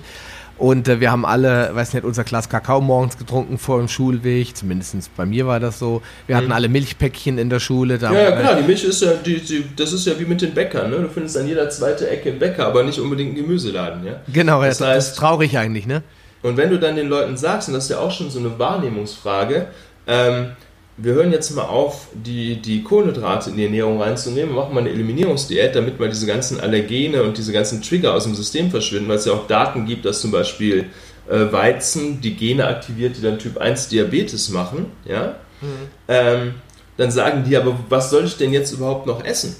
[0.58, 4.56] Und äh, wir haben alle, weiß nicht, unser Glas Kakao morgens getrunken vor dem Schulweg,
[4.56, 6.02] zumindest bei mir war das so.
[6.28, 6.54] Wir hatten mhm.
[6.54, 7.98] alle Milchpäckchen in der Schule.
[7.98, 10.42] Da ja, ja, klar, die Milch ist ja, die, die, das ist ja wie mit
[10.42, 10.98] den Bäckern, ne?
[10.98, 14.22] Du findest an jeder zweiten Ecke einen Bäcker, aber nicht unbedingt einen Gemüseladen, ja?
[14.32, 16.04] Genau, das, heißt, das ist traurig eigentlich, ne?
[16.44, 18.60] Und wenn du dann den Leuten sagst, und das ist ja auch schon so eine
[18.60, 19.68] Wahrnehmungsfrage,
[20.06, 20.52] ähm,
[20.97, 24.91] wir hören jetzt mal auf, die, die Kohlenhydrate in die Ernährung reinzunehmen, machen mal eine
[24.91, 29.17] Eliminierungsdiät, damit mal diese ganzen Allergene und diese ganzen Trigger aus dem System verschwinden, weil
[29.17, 30.86] es ja auch Daten gibt, dass zum Beispiel
[31.29, 35.67] äh, Weizen die Gene aktiviert, die dann Typ 1 Diabetes machen, ja, mhm.
[36.08, 36.53] ähm,
[36.97, 39.56] dann sagen die, aber was soll ich denn jetzt überhaupt noch essen?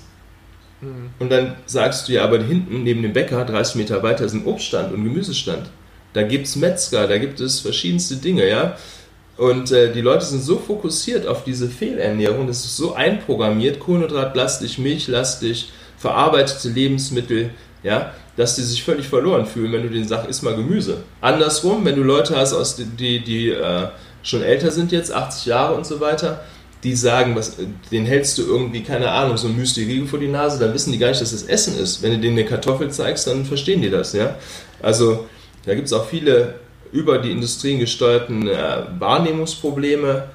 [0.82, 1.10] Mhm.
[1.18, 4.46] Und dann sagst du ja, aber hinten neben dem Bäcker, 30 Meter weiter, ist ein
[4.46, 5.70] Obststand und Gemüsestand.
[6.14, 8.78] Da gibt es Metzger, da gibt es verschiedenste Dinge, ja.
[9.44, 14.78] Und äh, die Leute sind so fokussiert auf diese Fehlernährung, das ist so einprogrammiert, kohlenhydratlastig,
[14.78, 17.50] milchlastig, verarbeitete Lebensmittel,
[17.84, 21.04] ja, dass die sich völlig verloren fühlen, wenn du denen sagst, isst mal Gemüse.
[21.20, 23.90] Andersrum, wenn du Leute hast, aus die, die, äh,
[24.22, 26.46] schon älter sind jetzt, 80 Jahre und so weiter,
[26.86, 27.58] die sagen, was,
[27.92, 31.00] den hältst du irgendwie, keine Ahnung, so ein Müsli-Riegel vor die Nase, dann wissen die
[31.00, 32.02] gar nicht, dass das Essen ist.
[32.02, 34.38] Wenn du denen eine Kartoffel zeigst, dann verstehen die das, ja.
[34.82, 35.28] Also,
[35.66, 36.63] da gibt es auch viele
[36.94, 40.30] über die Industrien gesteuerten äh, Wahrnehmungsprobleme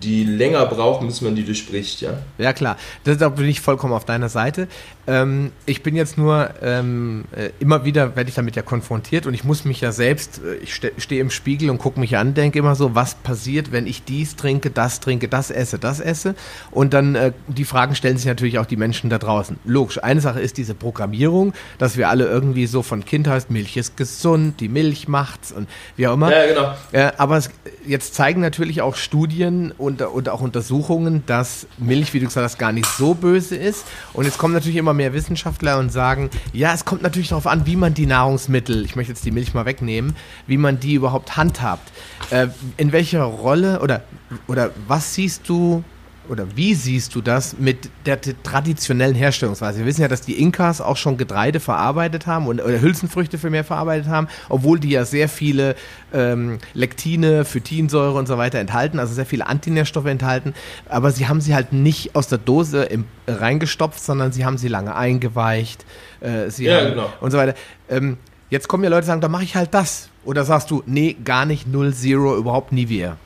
[0.00, 2.18] die länger brauchen, bis man die durchbricht, ja.
[2.38, 2.76] Ja, klar.
[3.04, 4.68] Das, da bin ich vollkommen auf deiner Seite.
[5.06, 9.34] Ähm, ich bin jetzt nur, ähm, äh, immer wieder werde ich damit ja konfrontiert und
[9.34, 12.34] ich muss mich ja selbst, äh, ich ste stehe im Spiegel und gucke mich an,
[12.34, 16.36] denke immer so, was passiert, wenn ich dies trinke, das trinke, das esse, das esse.
[16.70, 19.58] Und dann äh, die Fragen stellen sich natürlich auch die Menschen da draußen.
[19.64, 23.96] Logisch, eine Sache ist diese Programmierung, dass wir alle irgendwie so von Kindheit, Milch ist
[23.96, 26.30] gesund, die Milch macht's und wie auch immer.
[26.30, 26.74] Ja, genau.
[26.92, 27.50] Äh, aber es,
[27.84, 32.58] jetzt zeigen natürlich auch Studien und, und auch Untersuchungen, dass Milch, wie du gesagt hast,
[32.58, 33.84] gar nicht so böse ist.
[34.12, 37.46] Und jetzt kommen natürlich immer immer mehr Wissenschaftler und sagen, ja, es kommt natürlich darauf
[37.46, 40.14] an, wie man die Nahrungsmittel, ich möchte jetzt die Milch mal wegnehmen,
[40.46, 41.90] wie man die überhaupt handhabt.
[42.30, 44.02] Äh, in welcher Rolle oder,
[44.46, 45.82] oder was siehst du
[46.28, 49.80] oder wie siehst du das mit der traditionellen Herstellungsweise?
[49.80, 53.50] Wir wissen ja, dass die Inkas auch schon Getreide verarbeitet haben und, oder Hülsenfrüchte für
[53.50, 55.74] mehr verarbeitet haben, obwohl die ja sehr viele
[56.12, 60.54] ähm, Lektine, Phytinsäure und so weiter enthalten, also sehr viele Antinährstoffe enthalten.
[60.88, 64.58] Aber sie haben sie halt nicht aus der Dose im, äh, reingestopft, sondern sie haben
[64.58, 65.84] sie lange eingeweicht.
[66.20, 67.12] Äh, sie ja, haben, genau.
[67.20, 67.54] Und so weiter.
[67.88, 68.16] Ähm,
[68.50, 70.08] jetzt kommen ja Leute, die sagen, da mache ich halt das.
[70.24, 73.16] Oder sagst du, nee, gar nicht, null, zero, überhaupt nie wieder?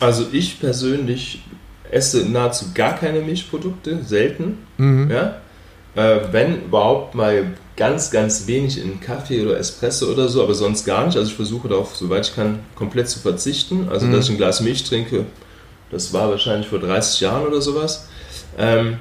[0.00, 1.44] Also ich persönlich
[1.92, 4.58] esse nahezu gar keine Milchprodukte, selten.
[4.78, 5.10] Mhm.
[5.10, 5.36] Ja?
[5.94, 10.84] Äh, wenn überhaupt mal ganz, ganz wenig in Kaffee oder Espresso oder so, aber sonst
[10.84, 11.16] gar nicht.
[11.16, 13.88] Also ich versuche darauf, soweit ich kann, komplett zu verzichten.
[13.90, 14.12] Also mhm.
[14.12, 15.26] dass ich ein Glas Milch trinke,
[15.90, 18.08] das war wahrscheinlich vor 30 Jahren oder sowas.
[18.58, 18.96] Ähm,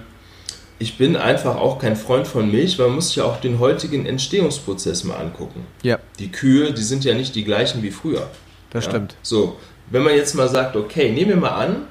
[0.77, 3.59] ich bin einfach auch kein Freund von Milch, weil man muss sich ja auch den
[3.59, 5.65] heutigen Entstehungsprozess mal angucken.
[5.83, 5.99] Ja.
[6.19, 8.29] Die Kühe, die sind ja nicht die gleichen wie früher.
[8.71, 8.91] Das ja?
[8.91, 9.15] stimmt.
[9.21, 9.57] So,
[9.89, 11.83] wenn man jetzt mal sagt, okay, nehmen wir mal an,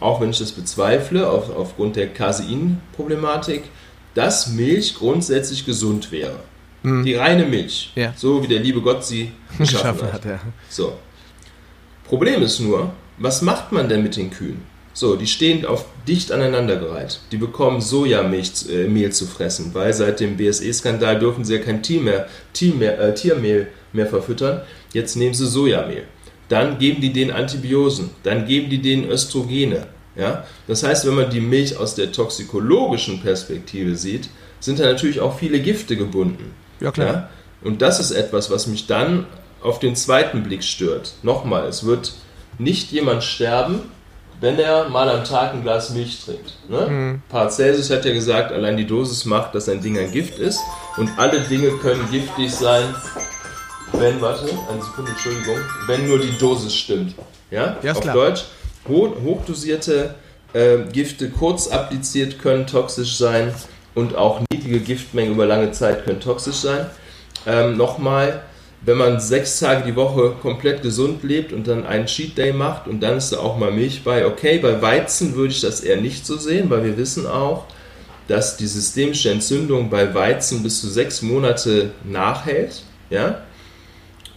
[0.00, 3.64] auch wenn ich das bezweifle, auf, aufgrund der Casein-Problematik,
[4.14, 6.40] dass Milch grundsätzlich gesund wäre.
[6.82, 7.04] Mhm.
[7.04, 7.92] Die reine Milch.
[7.94, 8.12] Ja.
[8.16, 10.12] So wie der liebe Gott sie geschaffen hat.
[10.12, 10.40] hat ja.
[10.68, 10.94] So.
[12.04, 14.62] Problem ist nur, was macht man denn mit den Kühen?
[14.92, 17.20] So, die stehen auf dicht aneinandergereiht.
[17.30, 21.82] Die bekommen Sojamilch, äh, Mehl zu fressen, weil seit dem BSE-Skandal dürfen sie ja kein
[21.82, 24.62] Tier mehr, Tier mehr, äh, Tiermehl mehr verfüttern.
[24.92, 26.04] Jetzt nehmen sie Sojamehl
[26.50, 29.86] dann geben die denen Antibiosen, dann geben die denen Östrogene.
[30.16, 30.44] Ja?
[30.66, 35.38] Das heißt, wenn man die Milch aus der toxikologischen Perspektive sieht, sind da natürlich auch
[35.38, 36.52] viele Gifte gebunden.
[36.80, 37.06] Ja, klar.
[37.06, 37.30] Ja?
[37.62, 39.26] Und das ist etwas, was mich dann
[39.62, 41.14] auf den zweiten Blick stört.
[41.22, 42.12] Nochmal, es wird
[42.58, 43.82] nicht jemand sterben,
[44.40, 46.54] wenn er mal am Tag ein Glas Milch trinkt.
[46.68, 46.88] Ne?
[46.88, 47.22] Mhm.
[47.28, 50.60] Paracelsus hat ja gesagt, allein die Dosis macht, dass ein Ding ein Gift ist
[50.96, 52.94] und alle Dinge können giftig sein,
[53.92, 57.14] wenn, warte, eine Sekunde, Entschuldigung, wenn nur die Dosis stimmt.
[57.50, 58.14] Ja, ja auf klar.
[58.14, 58.44] Deutsch,
[58.88, 60.14] ho hochdosierte
[60.52, 63.52] äh, Gifte kurz appliziert können toxisch sein
[63.94, 66.86] und auch niedrige Giftmengen über lange Zeit können toxisch sein.
[67.46, 68.42] Ähm, Nochmal,
[68.82, 72.88] wenn man sechs Tage die Woche komplett gesund lebt und dann einen Cheat Day macht
[72.88, 76.00] und dann ist da auch mal Milch bei, okay, bei Weizen würde ich das eher
[76.00, 77.64] nicht so sehen, weil wir wissen auch,
[78.28, 82.82] dass die systemische Entzündung bei Weizen bis zu sechs Monate nachhält.
[83.10, 83.42] Ja?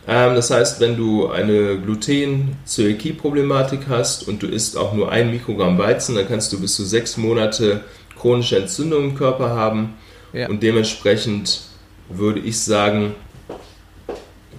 [0.08, 5.78] Ähm, das heißt, wenn du eine Gluten-Zöliakie-Problematik hast und du isst auch nur ein Mikrogramm
[5.78, 7.82] Weizen, dann kannst du bis zu sechs Monate
[8.20, 9.96] chronische Entzündung im Körper haben.
[10.34, 10.50] Ja.
[10.50, 11.62] Und dementsprechend
[12.10, 13.16] würde ich sagen,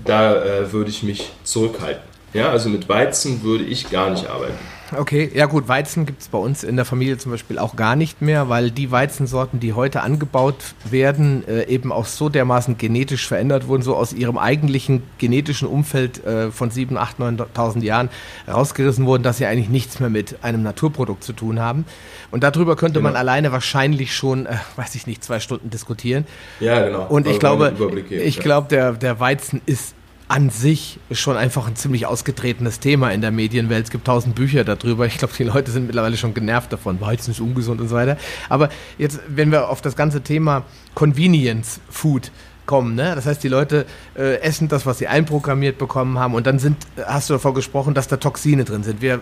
[0.04, 2.02] da äh, würde ich mich zurückhalten.
[2.32, 4.58] Ja, also mit Weizen würde ich gar nicht arbeiten.
[4.92, 7.96] Okay, ja gut, Weizen gibt es bei uns in der Familie zum Beispiel auch gar
[7.96, 13.26] nicht mehr, weil die Weizensorten, die heute angebaut werden, äh, eben auch so dermaßen genetisch
[13.26, 18.10] verändert wurden, so aus ihrem eigentlichen genetischen Umfeld äh, von 7.000, 8.000, 9.000 Jahren
[18.46, 21.86] rausgerissen wurden, dass sie eigentlich nichts mehr mit einem Naturprodukt zu tun haben.
[22.30, 23.10] Und darüber könnte genau.
[23.10, 26.26] man alleine wahrscheinlich schon, äh, weiß ich nicht, zwei Stunden diskutieren.
[26.60, 27.06] Ja, genau.
[27.06, 27.72] Und ich glaube,
[28.10, 29.94] ich glaube, der, der Weizen ist
[30.28, 33.84] an sich schon einfach ein ziemlich ausgetretenes Thema in der Medienwelt.
[33.84, 35.06] Es gibt tausend Bücher darüber.
[35.06, 37.00] Ich glaube, die Leute sind mittlerweile schon genervt davon.
[37.00, 38.16] Weizen ist ungesund und so weiter.
[38.48, 42.30] Aber jetzt, wenn wir auf das ganze Thema Convenience Food
[42.66, 42.94] kommen.
[42.94, 43.14] Ne?
[43.14, 43.84] Das heißt, die Leute
[44.16, 46.34] äh, essen das, was sie einprogrammiert bekommen haben.
[46.34, 49.02] Und dann sind, hast du davor gesprochen, dass da Toxine drin sind.
[49.02, 49.20] Wir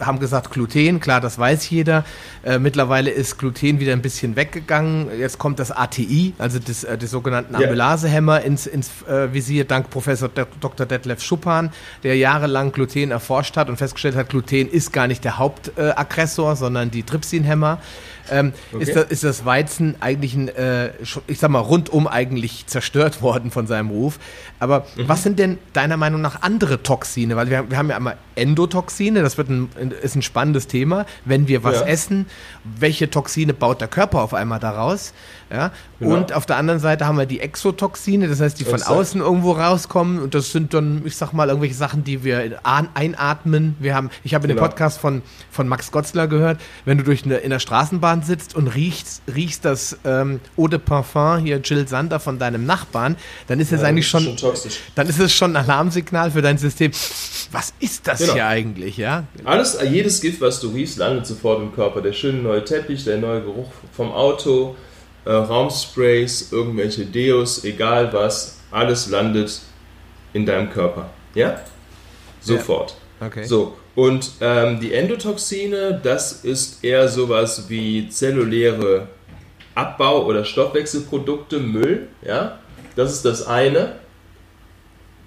[0.00, 2.04] haben gesagt Gluten, klar, das weiß jeder.
[2.42, 5.08] Äh, mittlerweile ist Gluten wieder ein bisschen weggegangen.
[5.18, 9.90] Jetzt kommt das ATI, also das, äh, des sogenannten Amylasehämmer ins, ins äh, Visier, dank
[9.90, 10.86] Professor Dr.
[10.86, 11.70] Detlef Schuppan,
[12.02, 16.90] der jahrelang Gluten erforscht hat und festgestellt hat, Gluten ist gar nicht der Hauptaggressor, sondern
[16.90, 17.78] die Trypsinhämmer.
[18.30, 18.82] Ähm, okay.
[18.82, 20.90] ist, das, ist das Weizen eigentlich, ein, äh,
[21.26, 24.18] ich sag mal, rundum eigentlich zerstört worden von seinem Ruf.
[24.58, 25.08] Aber mhm.
[25.08, 27.36] was sind denn deiner Meinung nach andere Toxine?
[27.36, 29.70] Weil wir, wir haben ja einmal Endotoxine, das wird ein,
[30.02, 31.06] ist ein spannendes Thema.
[31.24, 31.86] Wenn wir was ja.
[31.86, 32.26] essen,
[32.64, 35.12] welche Toxine baut der Körper auf einmal daraus?
[35.50, 35.70] Ja?
[36.00, 36.14] Genau.
[36.14, 39.52] Und auf der anderen Seite haben wir die Exotoxine, das heißt, die von außen irgendwo
[39.52, 40.20] rauskommen.
[40.20, 43.76] Und das sind dann, ich sag mal, irgendwelche Sachen, die wir einatmen.
[43.78, 44.62] Wir haben, ich habe in genau.
[44.62, 48.56] dem Podcast von, von Max Gotzler gehört, wenn du durch eine, in der Straßenbahn sitzt
[48.56, 53.60] und riechst, riechst das ähm, Eau de Parfum, hier Jill Sander von deinem Nachbarn, dann
[53.60, 54.54] ist es ja, eigentlich schon, schon
[54.94, 56.90] dann ist es schon ein Alarmsignal für dein System.
[57.52, 58.34] Was ist das genau.
[58.34, 59.24] hier eigentlich, ja?
[59.44, 62.00] Alles, jedes Gift, was du riechst, landet sofort im Körper.
[62.02, 64.76] Der schöne neue Teppich, der neue Geruch vom Auto,
[65.26, 69.60] äh, Raumsprays, irgendwelche Deos, egal was, alles landet
[70.32, 71.10] in deinem Körper.
[71.34, 71.60] Ja?
[72.40, 72.96] Sofort.
[73.20, 73.26] Ja.
[73.26, 73.44] Okay.
[73.44, 79.08] So, und ähm, die Endotoxine, das ist eher sowas wie zelluläre
[79.74, 82.08] Abbau- oder Stoffwechselprodukte, Müll.
[82.22, 82.58] Ja?
[82.94, 83.96] Das ist das eine.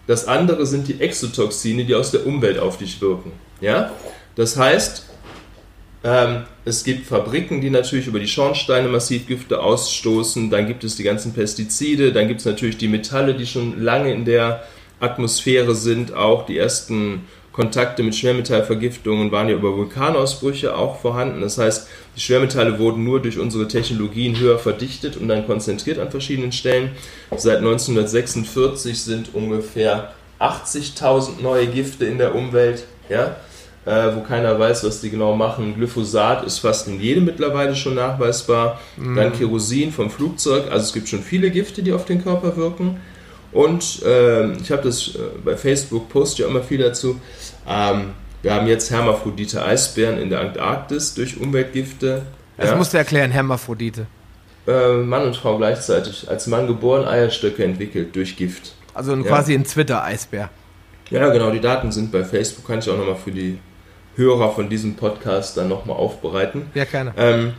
[0.08, 3.32] Das andere sind die Exotoxine, die aus der Umwelt auf dich wirken.
[3.60, 3.92] Ja?
[4.36, 5.09] Das heißt,
[6.04, 10.50] ähm, es gibt Fabriken, die natürlich über die Schornsteine Massivgifte ausstoßen.
[10.50, 12.14] Dann gibt es die ganzen Pestizide.
[12.14, 14.64] Dann gibt es natürlich die Metalle, die schon lange in der
[15.00, 16.14] Atmosphäre sind.
[16.14, 21.42] Auch die ersten Kontakte mit Schwermetallvergiftungen waren ja über Vulkanausbrüche auch vorhanden.
[21.42, 26.12] Das heißt, die Schwermetalle wurden nur durch unsere Technologien höher verdichtet und dann konzentriert an
[26.12, 26.92] verschiedenen Stellen.
[27.36, 32.86] Seit 1946 sind ungefähr 80.000 neue Gifte in der Umwelt.
[33.10, 33.36] Ja?
[33.86, 35.76] Äh, wo keiner weiß, was die genau machen.
[35.76, 38.80] Glyphosat ist fast in jedem mittlerweile schon nachweisbar.
[38.98, 39.16] Mhm.
[39.16, 40.72] Dann Kerosin vom Flugzeug.
[40.72, 43.00] Also es gibt schon viele Gifte, die auf den Körper wirken.
[43.52, 47.20] Und äh, ich habe das äh, bei Facebook, poste ja immer viel dazu.
[47.68, 48.12] Ähm,
[48.42, 52.24] wir haben jetzt Hermaphrodite Eisbären in der Antarktis durch Umweltgifte.
[52.58, 52.76] Das ja.
[52.76, 54.06] musst du erklären, Hermaphrodite.
[54.68, 56.30] Äh, Mann und Frau gleichzeitig.
[56.30, 58.76] Als Mann geboren, Eierstöcke entwickelt durch Gift.
[58.94, 59.30] Also ein, ja.
[59.30, 60.50] quasi ein Twitter-Eisbär.
[61.10, 63.58] Ja, genau, die Daten sind bei Facebook, kann ich auch nochmal für die
[64.20, 66.68] Hörer von diesem Podcast dann nochmal aufbereiten.
[66.76, 67.14] Ja, gerne.
[67.18, 67.54] Ähm,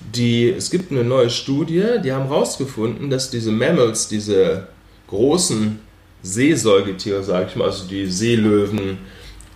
[0.00, 4.66] die, es gibt eine neue Studie, die haben herausgefunden, dass diese Mammals, diese
[5.08, 5.78] großen
[6.22, 8.98] Seesäugetiere, sage ich mal, also die Seelöwen,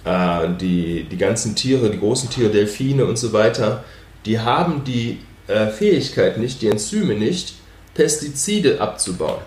[0.05, 3.85] äh, die, die ganzen Tiere, die großen Tiere, Delfine und so weiter,
[4.27, 7.55] die haben die äh, Fähigkeit nicht, die Enzyme nicht,
[7.95, 9.41] Pestizide abzubauen.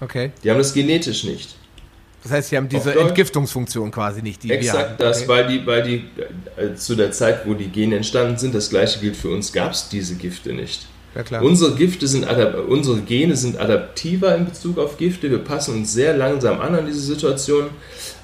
[0.00, 0.30] Okay.
[0.44, 1.56] Die haben das genetisch nicht.
[2.26, 5.28] Das heißt, sie haben diese Entgiftungsfunktion quasi nicht, die Exakt wir das, okay.
[5.28, 6.04] weil die, weil die
[6.56, 9.70] äh, zu der Zeit, wo die Gene entstanden sind, das gleiche gilt für uns, gab
[9.70, 10.88] es diese Gifte nicht.
[11.30, 11.40] Ja.
[11.40, 12.26] Unsere Gifte sind
[12.68, 15.30] unsere Gene sind adaptiver in Bezug auf Gifte.
[15.30, 17.68] Wir passen uns sehr langsam an an diese Situation,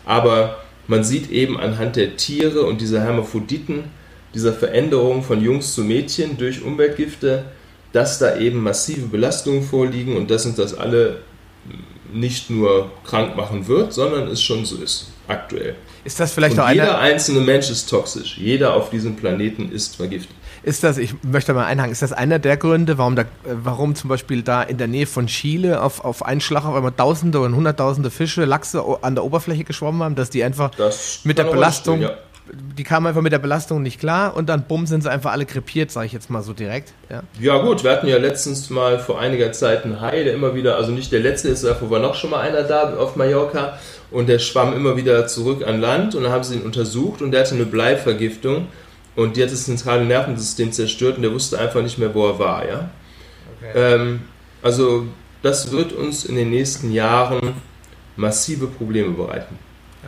[0.04, 3.84] aber man sieht eben anhand der Tiere und dieser Hermaphroditen,
[4.34, 7.44] dieser Veränderung von Jungs zu Mädchen durch Umweltgifte,
[7.92, 11.18] dass da eben massive Belastungen vorliegen und dass uns das alle
[12.12, 15.76] nicht nur krank machen wird, sondern es schon so ist, aktuell.
[16.04, 18.36] Ist das vielleicht Und auch jeder einzelne Mensch ist toxisch.
[18.36, 20.34] Jeder auf diesem Planeten ist vergiftet.
[20.64, 24.08] Ist das, ich möchte mal einhaken, ist das einer der Gründe, warum, da, warum zum
[24.08, 27.56] Beispiel da in der Nähe von Chile auf, auf einen Schlag auf einmal Tausende und
[27.56, 31.98] Hunderttausende Fische, Lachse an der Oberfläche geschwommen haben, dass die einfach das mit der Belastung,
[31.98, 32.18] stehen, ja
[32.52, 35.46] die kamen einfach mit der Belastung nicht klar und dann bumm sind sie einfach alle
[35.46, 36.92] krepiert, sage ich jetzt mal so direkt.
[37.08, 37.22] Ja.
[37.40, 40.76] ja gut, wir hatten ja letztens mal vor einiger Zeit einen Hai, der immer wieder,
[40.76, 43.78] also nicht der letzte ist, davor war noch schon mal einer da auf Mallorca
[44.10, 47.30] und der schwamm immer wieder zurück an Land und dann haben sie ihn untersucht und
[47.30, 48.68] der hatte eine Bleivergiftung
[49.16, 52.38] und die hat das zentrale Nervensystem zerstört und der wusste einfach nicht mehr, wo er
[52.38, 52.90] war, ja.
[53.58, 53.72] Okay.
[53.94, 54.20] Ähm,
[54.62, 55.06] also
[55.42, 57.54] das wird uns in den nächsten Jahren
[58.16, 59.58] massive Probleme bereiten.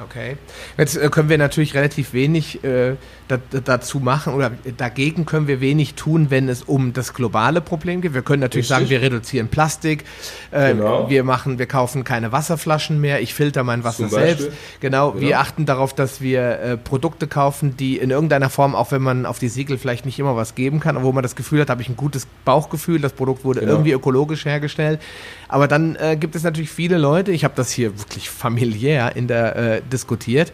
[0.02, 0.36] Okay.
[0.76, 2.96] Jetzt äh, können wir natürlich relativ wenig äh,
[3.28, 8.12] dazu machen oder dagegen können wir wenig tun, wenn es um das globale Problem geht.
[8.12, 8.88] Wir können natürlich Richtig.
[8.88, 10.04] sagen, wir reduzieren Plastik,
[10.50, 11.08] äh, genau.
[11.08, 14.50] wir machen, wir kaufen keine Wasserflaschen mehr, ich filter mein Wasser selbst.
[14.80, 18.92] Genau, genau, wir achten darauf, dass wir äh, Produkte kaufen, die in irgendeiner Form, auch
[18.92, 21.60] wenn man auf die Siegel vielleicht nicht immer was geben kann, wo man das Gefühl
[21.60, 23.72] hat, habe ich ein gutes Bauchgefühl, das Produkt wurde genau.
[23.72, 25.00] irgendwie ökologisch hergestellt.
[25.48, 29.28] Aber dann äh, gibt es natürlich viele Leute, ich habe das hier wirklich familiär in
[29.28, 30.52] der äh, diskutiert,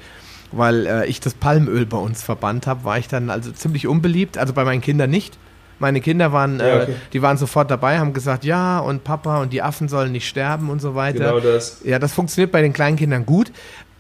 [0.52, 4.38] weil äh, ich das Palmöl bei uns verbannt habe, war ich dann also ziemlich unbeliebt,
[4.38, 5.38] also bei meinen Kindern nicht.
[5.78, 6.92] Meine Kinder waren, ja, okay.
[6.92, 10.28] äh, die waren sofort dabei, haben gesagt, ja, und Papa und die Affen sollen nicht
[10.28, 11.18] sterben und so weiter.
[11.18, 11.80] Genau das.
[11.84, 13.50] Ja, das funktioniert bei den kleinen Kindern gut.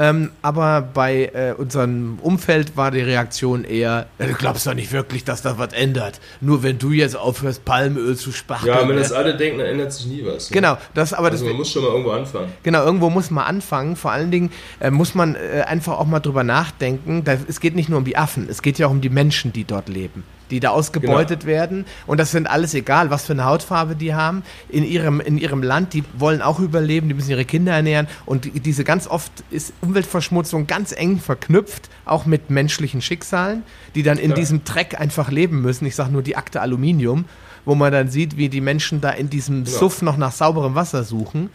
[0.00, 5.24] Ähm, aber bei äh, unserem Umfeld war die Reaktion eher, du glaubst doch nicht wirklich,
[5.24, 6.20] dass das was ändert.
[6.40, 8.74] Nur wenn du jetzt aufhörst, Palmöl zu spachteln.
[8.74, 10.48] Ja, wenn das alle denken, dann ändert sich nie was.
[10.48, 10.54] Ne?
[10.54, 12.50] Genau, das aber also das, man muss schon mal irgendwo anfangen.
[12.62, 13.94] Genau, irgendwo muss man anfangen.
[13.94, 17.22] Vor allen Dingen äh, muss man äh, einfach auch mal drüber nachdenken.
[17.24, 19.52] Da, es geht nicht nur um die Affen, es geht ja auch um die Menschen,
[19.52, 20.24] die dort leben.
[20.50, 21.52] Die da ausgebeutet genau.
[21.52, 21.84] werden.
[22.06, 24.42] Und das sind alles egal, was für eine Hautfarbe die haben.
[24.68, 28.06] In ihrem, in ihrem Land, die wollen auch überleben, die müssen ihre Kinder ernähren.
[28.26, 33.62] Und die, diese ganz oft ist Umweltverschmutzung ganz eng verknüpft, auch mit menschlichen Schicksalen,
[33.94, 34.36] die dann in ja.
[34.36, 35.86] diesem Dreck einfach leben müssen.
[35.86, 37.24] Ich sage nur die Akte Aluminium,
[37.64, 39.78] wo man dann sieht, wie die Menschen da in diesem genau.
[39.78, 41.50] Suff noch nach sauberem Wasser suchen.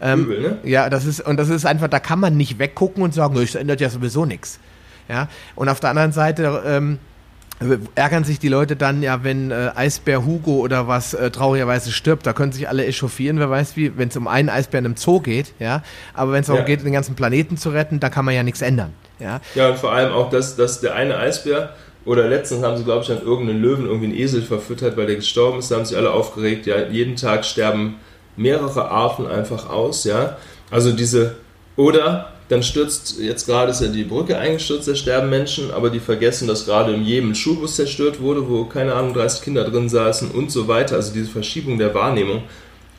[0.00, 0.58] Ähm, Übel, ne?
[0.62, 3.54] Ja, das ist, und das ist einfach, da kann man nicht weggucken und sagen, das
[3.54, 4.60] ändert ja sowieso nichts.
[5.08, 6.98] Ja, und auf der anderen Seite, ähm,
[7.94, 12.26] ärgern sich die Leute dann ja, wenn äh, Eisbär Hugo oder was äh, traurigerweise stirbt.
[12.26, 14.96] Da können sich alle echauffieren, wer weiß wie, wenn es um einen Eisbär in einem
[14.96, 15.82] Zoo geht, ja.
[16.14, 16.66] Aber wenn es darum ja.
[16.66, 18.92] geht, den ganzen Planeten zu retten, da kann man ja nichts ändern.
[19.18, 21.70] Ja, ja und vor allem auch, dass, dass der eine Eisbär
[22.04, 25.16] oder letztens haben sie, glaube ich, an irgendeinen Löwen irgendwie einen Esel verfüttert, weil der
[25.16, 25.70] gestorben ist.
[25.70, 26.66] Da haben sich alle aufgeregt.
[26.66, 27.96] Ja, jeden Tag sterben
[28.36, 30.04] mehrere Arten einfach aus.
[30.04, 30.36] Ja,
[30.70, 31.36] also diese
[31.76, 36.00] oder dann stürzt, jetzt gerade ist ja die Brücke eingestürzt, da sterben Menschen, aber die
[36.00, 40.30] vergessen, dass gerade im Jemen Schulbus zerstört wurde, wo keine Ahnung 30 Kinder drin saßen
[40.30, 40.96] und so weiter.
[40.96, 42.44] Also diese Verschiebung der Wahrnehmung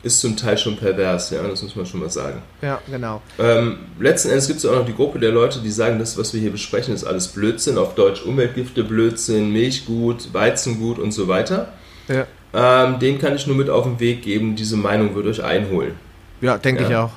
[0.02, 2.42] ist zum Teil schon pervers, ja, das muss man schon mal sagen.
[2.62, 3.22] Ja, genau.
[3.38, 6.34] Ähm, letzten Endes gibt es auch noch die Gruppe der Leute, die sagen, das, was
[6.34, 11.74] wir hier besprechen, ist alles Blödsinn, auf Deutsch Umweltgifte, Blödsinn, Milchgut, Weizengut und so weiter.
[12.08, 12.28] Ja.
[12.54, 15.96] Ähm, den kann ich nur mit auf den Weg geben, diese Meinung wird euch einholen.
[16.40, 16.90] Ja, denke ja.
[16.90, 17.12] ich auch.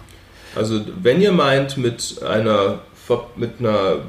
[0.55, 2.81] Also wenn ihr meint, mit einer,
[3.37, 4.01] mit einer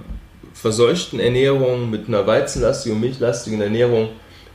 [0.53, 4.09] verseuchten Ernährung, mit einer weizenlastigen und milchlastigen Ernährung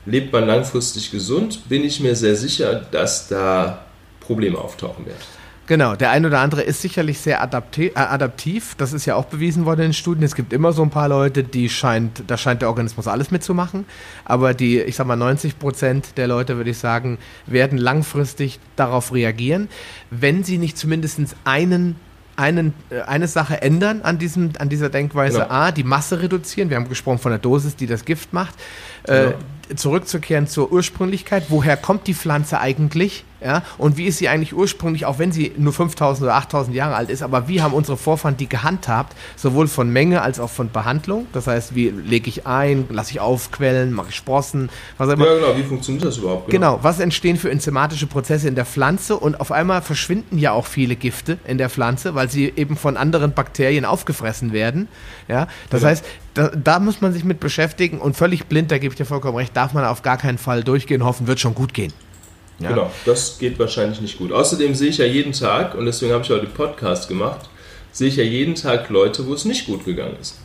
[0.07, 3.85] lebt man langfristig gesund, bin ich mir sehr sicher, dass da
[4.21, 5.19] Probleme auftauchen werden.
[5.69, 8.75] Genau, der ein oder andere ist sicherlich sehr adaptiv, äh, adaptiv.
[8.79, 10.25] Das ist ja auch bewiesen worden in Studien.
[10.25, 13.85] Es gibt immer so ein paar Leute, die scheint, da scheint der Organismus alles mitzumachen.
[14.25, 19.13] Aber die, ich sag mal, 90 Prozent der Leute, würde ich sagen, werden langfristig darauf
[19.13, 19.69] reagieren,
[20.11, 21.97] wenn sie nicht zumindest einen
[22.37, 25.41] einen, äh, eine Sache ändern an, diesem, an dieser Denkweise.
[25.41, 25.51] Genau.
[25.51, 26.71] A, die Masse reduzieren.
[26.71, 28.55] Wir haben gesprochen von der Dosis, die das Gift macht.
[29.03, 29.35] Äh, genau.
[29.75, 31.47] zurückzukehren zur Ursprünglichkeit.
[31.49, 33.25] Woher kommt die Pflanze eigentlich?
[33.41, 36.97] Ja, und wie ist sie eigentlich ursprünglich, auch wenn sie nur 5000 oder 8000 Jahre
[36.97, 40.71] alt ist, aber wie haben unsere Vorfahren die gehandhabt, sowohl von Menge als auch von
[40.71, 41.27] Behandlung?
[41.33, 45.25] Das heißt, wie lege ich ein, lasse ich aufquellen, mache ich Sprossen, was immer.
[45.25, 46.51] Ja, genau, wie funktioniert das überhaupt?
[46.51, 46.73] Genau.
[46.73, 50.67] genau, was entstehen für enzymatische Prozesse in der Pflanze und auf einmal verschwinden ja auch
[50.67, 54.89] viele Gifte in der Pflanze, weil sie eben von anderen Bakterien aufgefressen werden.
[55.29, 55.91] Ja, das genau.
[55.91, 59.05] heißt, da, da, muss man sich mit beschäftigen und völlig blind, da gebe ich dir
[59.05, 61.93] vollkommen recht, darf man auf gar keinen Fall durchgehen, hoffen, wird schon gut gehen.
[62.59, 62.71] Ja.
[62.71, 64.33] Genau, das geht wahrscheinlich nicht gut.
[64.33, 67.49] Außerdem sehe ich ja jeden Tag, und deswegen habe ich heute Podcast gemacht,
[67.93, 70.39] sehe ich ja jeden Tag Leute, wo es nicht gut gegangen ist.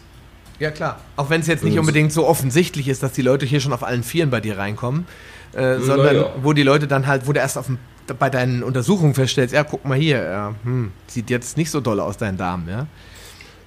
[0.60, 3.60] Ja klar, auch wenn es jetzt nicht unbedingt so offensichtlich ist, dass die Leute hier
[3.60, 5.08] schon auf allen Vieren bei dir reinkommen,
[5.54, 6.34] äh, sondern ja.
[6.42, 7.80] wo die Leute dann halt, wo du erst auf dem,
[8.20, 12.00] bei deinen Untersuchungen feststellst, ja, guck mal hier, ja, hm, sieht jetzt nicht so doll
[12.00, 12.88] aus, dein Darm, ja.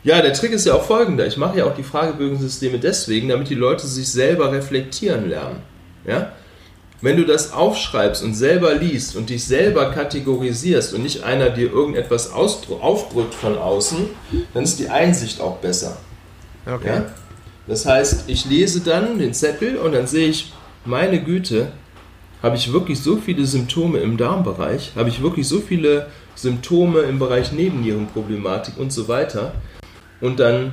[0.05, 1.27] Ja, der Trick ist ja auch folgender.
[1.27, 5.63] Ich mache ja auch die Fragebögensysteme deswegen, damit die Leute sich selber reflektieren lernen.
[6.07, 6.31] Ja?
[7.03, 11.71] Wenn du das aufschreibst und selber liest und dich selber kategorisierst und nicht einer dir
[11.71, 14.07] irgendetwas aufdrückt von außen,
[14.55, 15.99] dann ist die Einsicht auch besser.
[16.67, 16.87] Okay.
[16.87, 17.07] Ja?
[17.67, 20.53] Das heißt, ich lese dann den Zettel und dann sehe ich,
[20.85, 21.73] meine Güte,
[22.43, 27.19] habe ich wirklich so viele Symptome im Darmbereich, habe ich wirklich so viele Symptome im
[27.19, 29.55] Bereich Nebennierenproblematik und so weiter.
[30.21, 30.73] Und dann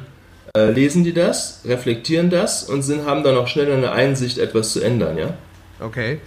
[0.56, 4.72] äh, lesen die das, reflektieren das und sind, haben dann auch schnell eine Einsicht, etwas
[4.72, 5.34] zu ändern, ja?
[5.84, 6.20] Okay.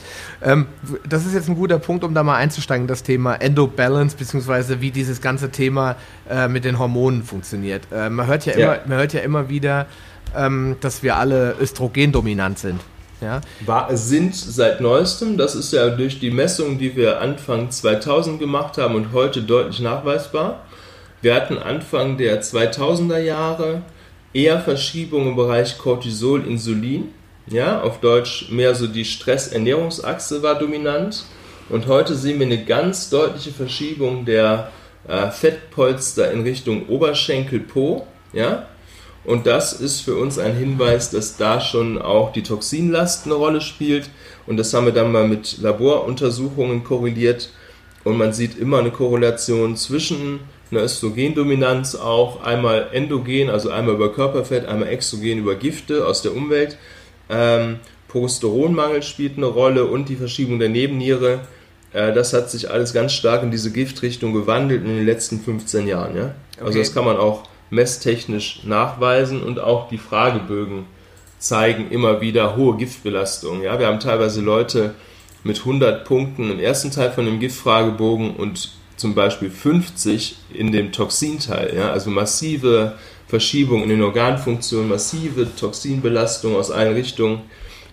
[0.43, 0.67] Ähm,
[1.09, 4.91] das ist jetzt ein guter Punkt, um da mal einzusteigen, das Thema Endobalance, beziehungsweise wie
[4.91, 5.97] dieses ganze Thema
[6.29, 7.85] äh, mit den Hormonen funktioniert.
[7.91, 8.81] Äh, man, hört ja immer, ja.
[8.87, 9.87] man hört ja immer wieder,
[10.37, 12.81] ähm, dass wir alle östrogendominant sind.
[13.23, 13.41] Ja?
[13.65, 18.77] War, sind seit neuestem, das ist ja durch die Messungen, die wir Anfang 2000 gemacht
[18.77, 20.67] haben und heute deutlich nachweisbar.
[21.23, 23.83] Wir hatten Anfang der 2000er Jahre
[24.35, 27.09] eher Verschiebungen im Bereich Cortisol-Insulin
[27.47, 31.25] ja, auf Deutsch mehr so die Stress-Ernährungsachse war dominant.
[31.69, 34.71] Und heute sehen wir eine ganz deutliche Verschiebung der
[35.09, 38.07] äh, Fettpolster in Richtung Oberschenkel-Po.
[38.33, 38.67] Ja?
[39.25, 43.61] Und das ist für uns ein Hinweis, dass da schon auch die Toxinlast eine Rolle
[43.61, 44.11] spielt.
[44.47, 47.51] Und das haben wir dann mal mit Laboruntersuchungen korreliert.
[48.05, 50.41] Und man sieht immer eine Korrelation zwischen
[50.71, 56.35] einer Östrogendominanz auch, einmal endogen, also einmal über Körperfett, einmal exogen über Gifte aus der
[56.35, 56.77] Umwelt
[57.29, 61.41] ähm, Progesteronmangel spielt eine Rolle und die Verschiebung der Nebenniere.
[61.93, 65.87] Äh, das hat sich alles ganz stark in diese Giftrichtung gewandelt in den letzten 15
[65.87, 66.17] Jahren.
[66.17, 66.35] Ja?
[66.59, 66.79] Also okay.
[66.79, 70.87] Das kann man auch messtechnisch nachweisen und auch die Fragebögen
[71.39, 73.63] zeigen immer wieder hohe Giftbelastung.
[73.63, 73.79] Ja?
[73.79, 74.95] Wir haben teilweise Leute
[75.45, 80.93] mit 100 Punkten im ersten Teil von dem Giftfragebogen und zum Beispiel 50 in dem
[80.93, 81.75] Toxinteil.
[81.77, 81.91] Ja?
[81.91, 82.95] Also massive
[83.29, 87.43] Verschiebung in den Organfunktionen, massive Toxinbelastung aus allen Richtungen.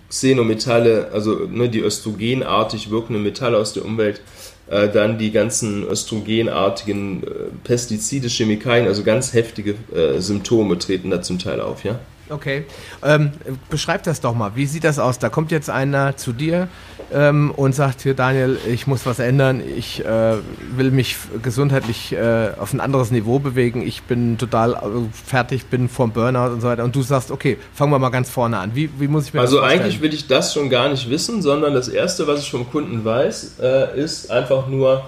[0.09, 4.21] Xenometalle, also ne, die östrogenartig wirkenden Metalle aus der Umwelt,
[4.69, 7.27] äh, dann die ganzen östrogenartigen äh,
[7.63, 11.99] Pestizide, Chemikalien, also ganz heftige äh, Symptome treten da zum Teil auf, ja.
[12.29, 12.65] Okay.
[13.03, 13.31] Ähm,
[13.69, 14.51] beschreib das doch mal.
[14.55, 15.19] Wie sieht das aus?
[15.19, 16.69] Da kommt jetzt einer zu dir
[17.11, 19.61] ähm, und sagt hier, Daniel, ich muss was ändern.
[19.77, 20.35] Ich äh,
[20.75, 23.85] will mich gesundheitlich äh, auf ein anderes Niveau bewegen.
[23.85, 24.77] Ich bin total äh,
[25.25, 26.83] fertig, bin vom Burnout und so weiter.
[26.83, 28.71] Und du sagst, okay, fangen wir mal ganz vorne an.
[28.73, 29.65] Wie, wie muss ich mir also das?
[29.65, 32.69] Also eigentlich will ich das schon gar nicht wissen, sondern das Erste, was ich vom
[32.69, 35.03] Kunden weiß, äh, ist einfach nur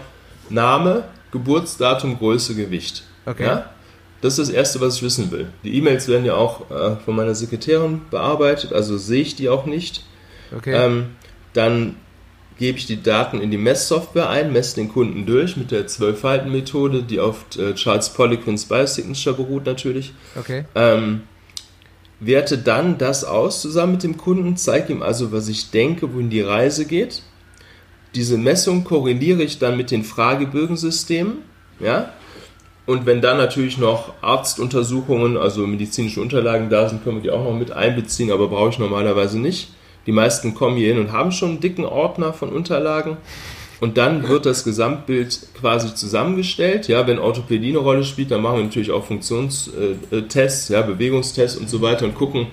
[0.50, 3.04] Name, Geburtsdatum, Größe, Gewicht.
[3.26, 3.46] Okay.
[3.46, 3.70] Ja?
[4.26, 5.50] Das ist das Erste, was ich wissen will.
[5.64, 9.68] Die E-Mails werden ja auch äh, von meiner Sekretärin bearbeitet, also sehe ich die auch
[9.68, 10.04] nicht.
[10.52, 10.74] Okay.
[10.74, 11.06] Ähm,
[11.54, 11.98] dann
[12.58, 17.04] gebe ich die Daten in die Messsoftware ein, messe den Kunden durch mit der 12-Falten-Methode,
[17.04, 20.12] die auf äh, Charles Poliquins Biosignature beruht natürlich.
[20.36, 20.66] Okay.
[20.74, 21.22] Ähm,
[22.20, 26.32] werte dann das aus zusammen mit dem Kunden, zeige ihm also, was ich denke, wohin
[26.32, 27.22] die Reise geht.
[28.16, 31.44] Diese Messung korreliere ich dann mit den Fragebögensystemen.
[31.80, 32.12] Ja?
[32.86, 37.44] Und wenn dann natürlich noch Arztuntersuchungen, also medizinische Unterlagen da sind, können wir die auch
[37.44, 39.70] noch mit einbeziehen, aber brauche ich normalerweise nicht.
[40.06, 43.18] Die meisten kommen hier hin und haben schon einen dicken Ordner von Unterlagen.
[43.82, 46.88] Und dann wird das Gesamtbild quasi zusammengestellt.
[46.88, 51.70] Ja, wenn Orthopädie eine Rolle spielt, dann machen wir natürlich auch Funktionstests, ja, Bewegungstests und
[51.70, 52.48] so weiter und gucken,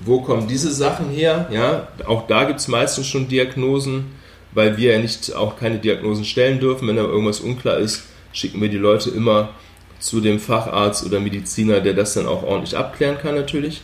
[0.00, 1.48] wo kommen diese Sachen her.
[1.52, 4.12] Ja, auch da gibt es meistens schon Diagnosen,
[4.52, 6.88] weil wir ja nicht auch keine Diagnosen stellen dürfen.
[6.88, 9.50] Wenn da irgendwas unklar ist, schicken wir die Leute immer
[10.02, 13.82] zu dem Facharzt oder Mediziner, der das dann auch ordentlich abklären kann natürlich.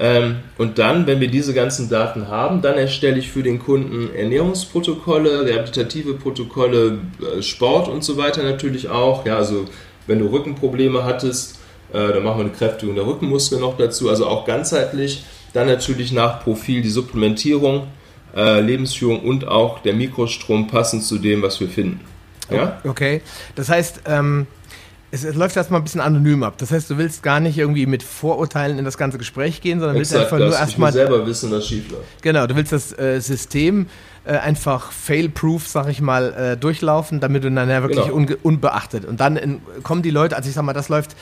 [0.00, 4.14] Ähm, und dann, wenn wir diese ganzen Daten haben, dann erstelle ich für den Kunden
[4.14, 9.26] Ernährungsprotokolle, rehabilitative Protokolle, äh, Sport und so weiter natürlich auch.
[9.26, 9.66] Ja, also
[10.06, 11.58] wenn du Rückenprobleme hattest,
[11.92, 15.24] äh, dann machen wir eine Kräftigung der Rückenmuskeln noch dazu, also auch ganzheitlich.
[15.52, 17.88] Dann natürlich nach Profil die Supplementierung,
[18.34, 22.00] äh, Lebensführung und auch der Mikrostrom passend zu dem, was wir finden.
[22.50, 22.80] Ja?
[22.84, 23.20] Okay,
[23.54, 24.46] das heißt, ähm,
[25.10, 26.54] es, es, läuft erstmal ein bisschen anonym ab.
[26.58, 29.96] Das heißt, du willst gar nicht irgendwie mit Vorurteilen in das ganze Gespräch gehen, sondern
[29.96, 30.50] Exakt willst einfach das.
[30.50, 30.92] nur erstmal.
[30.92, 32.22] selber wissen, was schief läuft.
[32.22, 33.86] Genau, du willst das äh, System
[34.24, 38.16] äh, einfach fail-proof, sag ich mal, äh, durchlaufen, damit du dann ja wirklich genau.
[38.16, 39.06] unge- unbeachtet.
[39.06, 41.16] Und dann in, kommen die Leute, also ich sag mal, das läuft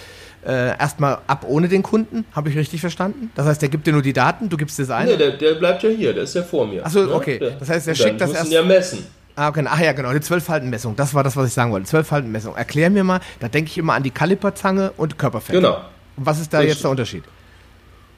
[0.44, 3.30] äh, erstmal ab ohne den Kunden, habe ich richtig verstanden?
[3.34, 5.06] Das heißt, der gibt dir nur die Daten, du gibst es ein?
[5.06, 6.84] Nee, der, der bleibt ja hier, der ist ja vor mir.
[6.84, 7.14] Achso, ne?
[7.14, 7.40] okay.
[7.58, 8.50] Das heißt, der schickt das erst.
[8.52, 9.06] ja messen.
[9.36, 9.64] Ah, okay.
[9.68, 10.96] Ach ja, genau, die Zwölffaltenmessung.
[10.96, 11.86] Das war das, was ich sagen wollte.
[11.86, 12.56] Zwölffaltenmessung.
[12.56, 15.54] Erklär mir mal, da denke ich immer an die Kaliperzange und Körperfett.
[15.54, 15.76] Genau.
[16.16, 16.76] Und was ist da Richtig.
[16.76, 17.24] jetzt der Unterschied?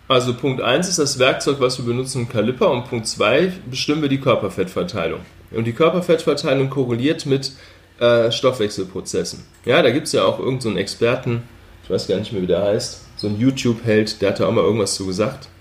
[0.06, 4.00] Also Punkt 1 ist das Werkzeug, was wir benutzen, ein Kaliper und Punkt 2 bestimmen
[4.00, 5.20] wir die Körperfettverteilung.
[5.50, 7.52] Und die Körperfettverteilung korreliert mit
[8.00, 9.44] äh, Stoffwechselprozessen.
[9.64, 11.42] Ja, da gibt es ja auch irgendeinen so Experten,
[11.82, 14.52] ich weiß gar nicht mehr, wie der heißt, so ein YouTube-Held, der hat da auch
[14.52, 15.48] mal irgendwas zu gesagt.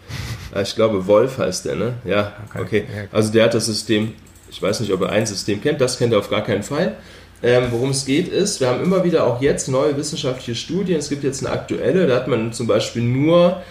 [0.55, 1.95] Äh, ich glaube, Wolf heißt der, ne?
[2.05, 2.85] Ja, okay.
[2.89, 3.09] okay.
[3.11, 4.13] Also der hat das System
[4.49, 6.95] ich weiß nicht, ob er ein System kennt, das kennt er auf gar keinen Fall.
[7.43, 10.97] Ähm, worum es geht ist, wir haben immer wieder auch jetzt neue wissenschaftliche Studien.
[10.97, 13.61] Es gibt jetzt eine aktuelle, da hat man zum Beispiel nur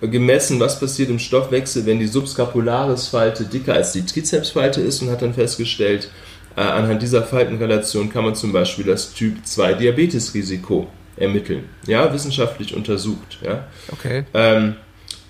[0.00, 5.22] gemessen, was passiert im Stoffwechsel, wenn die Subscapularis-Falte dicker als die Trizepsfalte ist und hat
[5.22, 6.10] dann festgestellt,
[6.56, 11.68] äh, anhand dieser Faltenrelation kann man zum Beispiel das Typ 2 Diabetesrisiko ermitteln.
[11.86, 13.38] Ja, wissenschaftlich untersucht.
[13.42, 13.68] Ja.
[13.92, 14.24] Okay.
[14.34, 14.76] Ähm,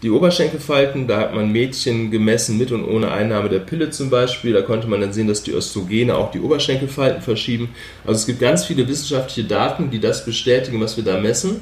[0.02, 4.52] die Oberschenkelfalten, da hat man Mädchen gemessen mit und ohne Einnahme der Pille zum Beispiel.
[4.52, 7.68] Da konnte man dann sehen, dass die Östrogene auch die Oberschenkelfalten verschieben.
[8.04, 11.60] Also es gibt ganz viele wissenschaftliche Daten, die das bestätigen, was wir da messen.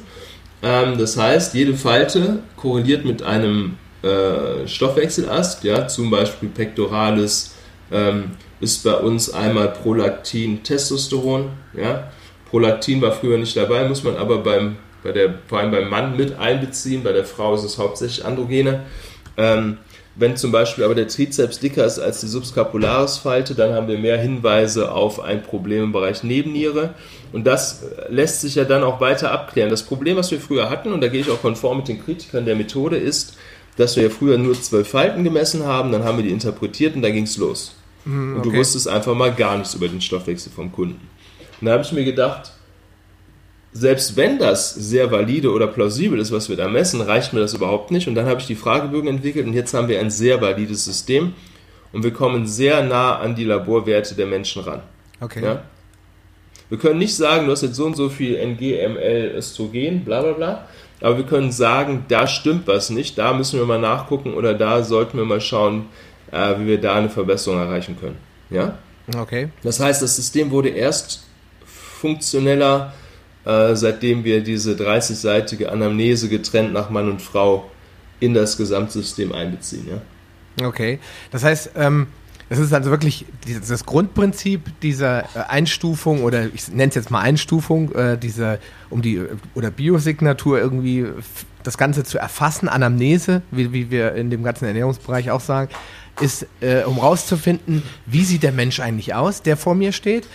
[0.63, 7.55] Ähm, das heißt, jede Falte korreliert mit einem äh, Stoffwechselast, ja, zum Beispiel Pectoralis
[7.93, 8.31] ähm,
[8.61, 11.51] ist bei uns einmal Prolaktin, Testosteron.
[11.77, 12.11] Ja.
[12.49, 16.17] Prolaktin war früher nicht dabei, muss man aber beim bei der, vor allem beim Mann
[16.17, 18.81] mit einbeziehen, bei der Frau ist es hauptsächlich Androgene.
[19.37, 19.79] Ähm,
[20.17, 24.19] wenn zum Beispiel aber der Trizeps dicker ist als die Subscapularis-Falte, dann haben wir mehr
[24.19, 26.95] Hinweise auf ein Problem im Bereich Nebenniere.
[27.33, 29.71] Und das lässt sich ja dann auch weiter abklären.
[29.71, 32.45] Das Problem, was wir früher hatten, und da gehe ich auch konform mit den Kritikern
[32.45, 33.37] der Methode, ist,
[33.77, 37.03] dass wir ja früher nur zwölf Falten gemessen haben, dann haben wir die interpretiert und
[37.03, 37.77] da ging es los.
[38.01, 38.13] Okay.
[38.13, 41.09] Und du wusstest einfach mal gar nichts über den Stoffwechsel vom Kunden.
[41.61, 42.53] Und da habe ich mir gedacht,
[43.73, 47.55] selbst wenn das sehr valide oder plausibel ist, was wir da messen, reicht mir das
[47.55, 48.09] überhaupt nicht.
[48.09, 51.35] Und dann habe ich die Fragebögen entwickelt und jetzt haben wir ein sehr valides System
[51.93, 54.83] und wir kommen sehr nah an die Laborwerte der Menschen ran.
[55.21, 55.45] Okay.
[55.45, 55.63] Ja?
[56.69, 58.77] Wir können nicht sagen, du hast jetzt so und so viel NG,
[59.37, 60.69] Östrogen, bla bla bla.
[61.01, 64.83] Aber wir können sagen, da stimmt was nicht, da müssen wir mal nachgucken oder da
[64.83, 65.87] sollten wir mal schauen,
[66.31, 68.19] äh, wie wir da eine Verbesserung erreichen können.
[68.51, 68.79] Ja?
[69.17, 69.49] Okay.
[69.63, 71.25] Das heißt, das System wurde erst
[71.65, 72.93] funktioneller,
[73.51, 77.69] äh, seitdem wir diese 30-seitige Anamnese getrennt nach Mann und Frau
[78.21, 79.89] in das Gesamtsystem einbeziehen.
[79.89, 80.67] Ja?
[80.67, 81.01] Okay,
[81.33, 82.07] das heißt, ähm,
[82.49, 83.27] ist also wirklich
[83.69, 89.03] das Grundprinzip dieser äh, Einstufung oder ich nenne es jetzt mal Einstufung, äh, dieser um
[89.03, 89.21] die
[89.55, 91.07] oder Biosignatur irgendwie
[91.63, 95.71] das Ganze zu erfassen, Anamnese, wie, wie wir in dem ganzen Ernährungsbereich auch sagen,
[96.21, 100.27] ist, äh, um rauszufinden, wie sieht der Mensch eigentlich aus, der vor mir steht.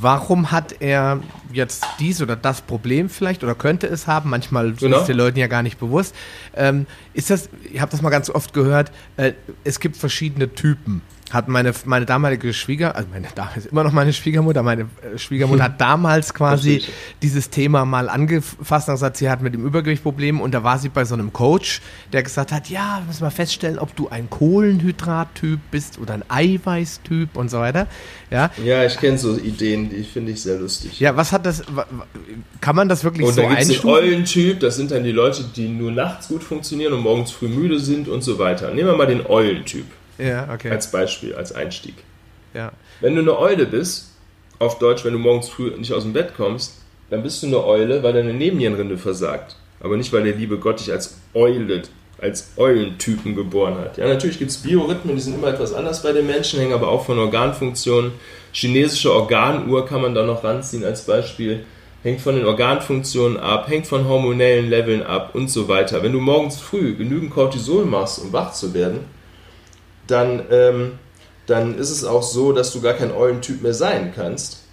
[0.00, 1.20] Warum hat er
[1.52, 4.30] jetzt dies oder das Problem vielleicht oder könnte es haben?
[4.30, 5.00] Manchmal genau.
[5.00, 6.14] ist den Leuten ja gar nicht bewusst.
[6.54, 9.32] Ähm, ist das, ich habe das mal ganz oft gehört, äh,
[9.64, 13.92] es gibt verschiedene Typen hat meine, meine damalige Schwieger, also meine Dame ist immer noch
[13.92, 16.84] meine Schwiegermutter, meine äh, Schwiegermutter hat damals quasi
[17.20, 20.78] dieses Thema mal angefasst und gesagt, sie hat mit dem Übergewicht Probleme und da war
[20.78, 21.80] sie bei so einem Coach,
[22.12, 26.24] der gesagt hat, ja, wir müssen mal feststellen, ob du ein Kohlenhydrattyp bist oder ein
[26.28, 27.88] Eiweißtyp und so weiter.
[28.30, 31.00] Ja, ja ich kenne so Ideen, die finde ich sehr lustig.
[31.00, 31.64] Ja, was hat das,
[32.60, 33.90] kann man das wirklich und so einstufen?
[33.90, 37.48] Und Eulentyp, das sind dann die Leute, die nur nachts gut funktionieren und morgens früh
[37.48, 38.72] müde sind und so weiter.
[38.72, 39.86] Nehmen wir mal den Eulentyp.
[40.18, 40.70] Ja, okay.
[40.70, 41.94] Als Beispiel, als Einstieg.
[42.54, 42.72] Ja.
[43.00, 44.12] Wenn du eine Eule bist,
[44.58, 46.74] auf Deutsch, wenn du morgens früh nicht aus dem Bett kommst,
[47.10, 49.56] dann bist du eine Eule, weil deine Nebennierenrinde versagt.
[49.80, 51.82] Aber nicht, weil der liebe Gott dich als Eule,
[52.20, 53.98] als Eulentypen geboren hat.
[53.98, 56.88] Ja, natürlich gibt es Biorhythmen, die sind immer etwas anders bei den Menschen, hängen aber
[56.88, 58.12] auch von Organfunktionen.
[58.52, 61.64] Chinesische Organuhr kann man da noch ranziehen als Beispiel.
[62.02, 66.02] Hängt von den Organfunktionen ab, hängt von hormonellen Leveln ab und so weiter.
[66.02, 69.00] Wenn du morgens früh genügend Cortisol machst, um wach zu werden,
[70.06, 70.92] dann, ähm,
[71.46, 74.64] dann ist es auch so, dass du gar kein Eulentyp mehr sein kannst,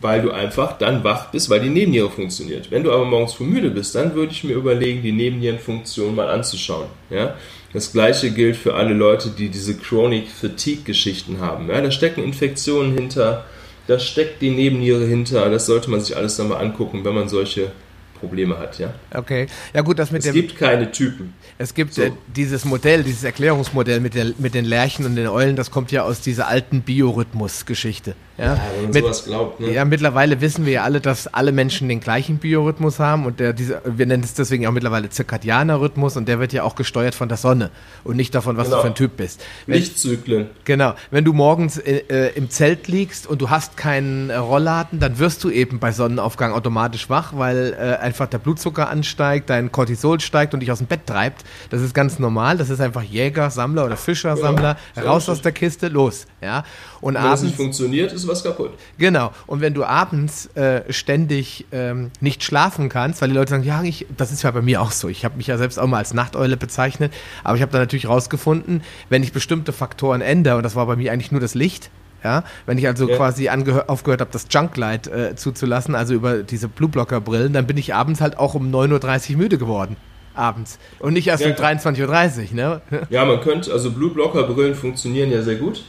[0.00, 2.70] weil du einfach dann wach bist, weil die Nebenniere funktioniert.
[2.70, 6.30] Wenn du aber morgens früh müde bist, dann würde ich mir überlegen, die Nebennierenfunktion mal
[6.30, 6.86] anzuschauen.
[7.10, 7.36] Ja?
[7.72, 11.68] Das gleiche gilt für alle Leute, die diese Chronic Fatigue Geschichten haben.
[11.68, 11.80] Ja?
[11.80, 13.44] Da stecken Infektionen hinter,
[13.86, 15.50] da steckt die Nebenniere hinter.
[15.50, 17.72] Das sollte man sich alles dann mal angucken, wenn man solche
[18.20, 18.94] Probleme hat, ja.
[19.12, 20.36] Okay, ja gut, das mit es dem...
[20.36, 21.34] Es gibt keine Typen.
[21.58, 22.02] Es gibt so.
[22.02, 25.90] äh, dieses Modell, dieses Erklärungsmodell mit, der, mit den Lerchen und den Eulen, das kommt
[25.90, 28.14] ja aus dieser alten Biorhythmus-Geschichte.
[28.40, 29.60] Ja, ja, wenn man mit, sowas glaubt.
[29.60, 29.72] Ne?
[29.72, 33.52] Ja, mittlerweile wissen wir ja alle, dass alle Menschen den gleichen Biorhythmus haben und der,
[33.52, 37.14] diese, wir nennen es deswegen auch mittlerweile zirkadianer Rhythmus und der wird ja auch gesteuert
[37.14, 37.70] von der Sonne
[38.02, 38.78] und nicht davon, was genau.
[38.78, 39.44] du für ein Typ bist.
[39.66, 40.48] Wenn, Lichtzyklen.
[40.64, 40.94] Genau.
[41.10, 45.18] Wenn du morgens äh, äh, im Zelt liegst und du hast keinen äh, Rollladen, dann
[45.18, 50.18] wirst du eben bei Sonnenaufgang automatisch wach, weil äh, einfach der Blutzucker ansteigt, dein Cortisol
[50.20, 51.44] steigt und dich aus dem Bett treibt.
[51.68, 52.56] Das ist ganz normal.
[52.56, 54.76] Das ist einfach Jäger, Sammler oder Fischer, Sammler.
[54.94, 55.06] Genau.
[55.08, 56.26] Raus aus der Kiste, los.
[56.40, 56.64] Ja.
[57.00, 58.72] Und wenn abends, das nicht funktioniert, ist was kaputt.
[58.98, 59.32] Genau.
[59.46, 63.82] Und wenn du abends äh, ständig ähm, nicht schlafen kannst, weil die Leute sagen, ja,
[63.82, 65.08] ich, das ist ja bei mir auch so.
[65.08, 68.08] Ich habe mich ja selbst auch mal als Nachteule bezeichnet, aber ich habe da natürlich
[68.08, 71.90] rausgefunden, wenn ich bestimmte Faktoren ändere, und das war bei mir eigentlich nur das Licht,
[72.22, 73.16] ja, wenn ich also ja.
[73.16, 78.20] quasi aufgehört habe, das Junklight äh, zuzulassen, also über diese Blueblocker-Brillen, dann bin ich abends
[78.20, 79.96] halt auch um 9.30 Uhr müde geworden
[80.34, 82.54] abends und nicht erst ja, um 23.30 Uhr.
[82.54, 82.80] Ne?
[83.10, 85.84] Ja, man könnte, also Blueblocker-Brillen funktionieren ja sehr gut.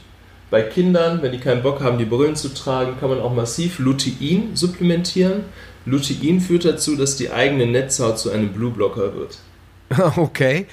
[0.52, 3.78] Bei Kindern, wenn die keinen Bock haben, die Brillen zu tragen, kann man auch massiv
[3.78, 5.44] Lutein supplementieren.
[5.86, 9.38] Lutein führt dazu, dass die eigene Netzhaut zu einem Blueblocker wird.
[10.16, 10.66] Okay.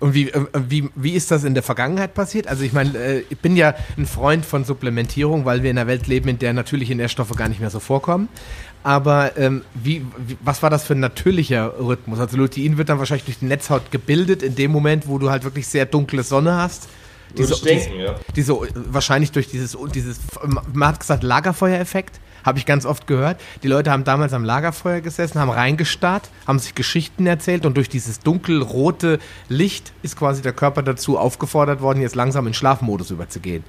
[0.00, 2.48] Und wie, äh, wie, wie ist das in der Vergangenheit passiert?
[2.48, 5.86] Also ich meine, äh, ich bin ja ein Freund von Supplementierung, weil wir in einer
[5.86, 8.28] Welt leben, in der natürliche Nährstoffe gar nicht mehr so vorkommen.
[8.82, 12.18] Aber ähm, wie, wie, was war das für ein natürlicher Rhythmus?
[12.18, 15.44] Also Lutein wird dann wahrscheinlich durch die Netzhaut gebildet in dem Moment, wo du halt
[15.44, 16.88] wirklich sehr dunkle Sonne hast
[17.36, 18.14] diese, denken, ja.
[18.36, 20.18] diese, wahrscheinlich durch dieses, dieses,
[20.72, 23.40] man hat gesagt, Lagerfeuereffekt, habe ich ganz oft gehört.
[23.62, 27.88] Die Leute haben damals am Lagerfeuer gesessen, haben reingestarrt, haben sich Geschichten erzählt und durch
[27.88, 29.18] dieses dunkelrote
[29.48, 33.64] Licht ist quasi der Körper dazu aufgefordert worden, jetzt langsam in Schlafmodus überzugehen.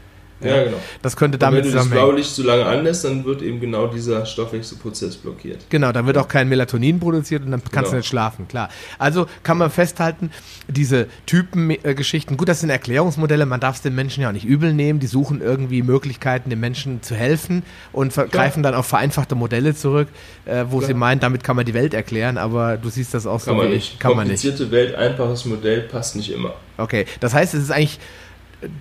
[0.50, 0.78] Ja, genau.
[1.02, 3.88] Das könnte damit und wenn du das Blaulicht zu lange anlässt, dann wird eben genau
[3.88, 5.66] dieser Stoffwechselprozess blockiert.
[5.70, 7.90] Genau, dann wird auch kein Melatonin produziert und dann kannst genau.
[7.92, 8.70] du nicht schlafen, klar.
[9.00, 10.32] Also kann man festhalten,
[10.68, 14.74] diese Typengeschichten, gut, das sind Erklärungsmodelle, man darf es den Menschen ja auch nicht übel
[14.74, 19.76] nehmen, die suchen irgendwie Möglichkeiten, den Menschen zu helfen und greifen dann auf vereinfachte Modelle
[19.76, 20.08] zurück,
[20.46, 20.88] äh, wo klar.
[20.88, 23.62] sie meinen, damit kann man die Welt erklären, aber du siehst das auch kann so.
[23.62, 24.00] Man nicht.
[24.00, 24.42] Kann man nicht.
[24.42, 26.54] Komplizierte Welt, einfaches Modell passt nicht immer.
[26.78, 28.00] Okay, das heißt, es ist eigentlich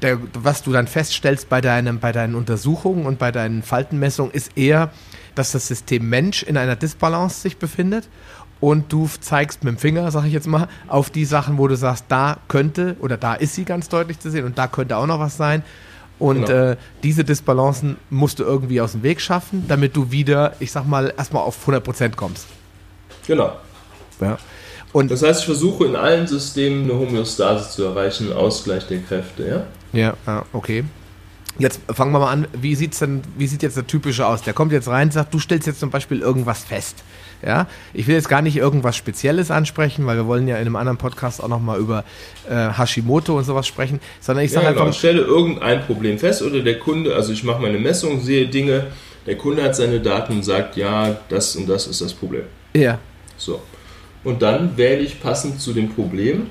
[0.02, 4.56] der, was du dann feststellst bei, deinem, bei deinen Untersuchungen und bei deinen Faltenmessungen, ist
[4.56, 4.90] eher,
[5.34, 8.08] dass das System Mensch in einer Disbalance sich befindet
[8.60, 11.76] und du zeigst mit dem Finger, sag ich jetzt mal, auf die Sachen, wo du
[11.76, 15.06] sagst, da könnte oder da ist sie ganz deutlich zu sehen und da könnte auch
[15.06, 15.64] noch was sein.
[16.18, 16.70] Und genau.
[16.70, 20.86] äh, diese Disbalancen musst du irgendwie aus dem Weg schaffen, damit du wieder, ich sag
[20.86, 22.46] mal, erstmal auf 100% kommst.
[23.26, 23.56] Genau.
[24.20, 24.38] Ja.
[24.92, 28.98] Und das heißt, ich versuche in allen Systemen eine Homöostase zu erreichen, einen Ausgleich der
[28.98, 30.14] Kräfte, ja?
[30.26, 30.84] Ja, okay.
[31.58, 34.42] Jetzt fangen wir mal an, wie sieht's denn, wie sieht jetzt der typische aus?
[34.42, 37.04] Der kommt jetzt rein und sagt, du stellst jetzt zum Beispiel irgendwas fest.
[37.44, 40.76] Ja, ich will jetzt gar nicht irgendwas Spezielles ansprechen, weil wir wollen ja in einem
[40.76, 42.04] anderen Podcast auch nochmal über
[42.48, 44.82] äh, Hashimoto und sowas sprechen, sondern ich sage ja, genau.
[44.82, 44.94] einfach.
[44.94, 48.86] Ich stelle irgendein Problem fest oder der Kunde, also ich mache meine Messung, sehe Dinge,
[49.26, 52.44] der Kunde hat seine Daten und sagt, ja, das und das ist das Problem.
[52.74, 52.98] Ja.
[53.36, 53.60] So.
[54.24, 56.48] Und dann wähle ich passend zu dem Problem,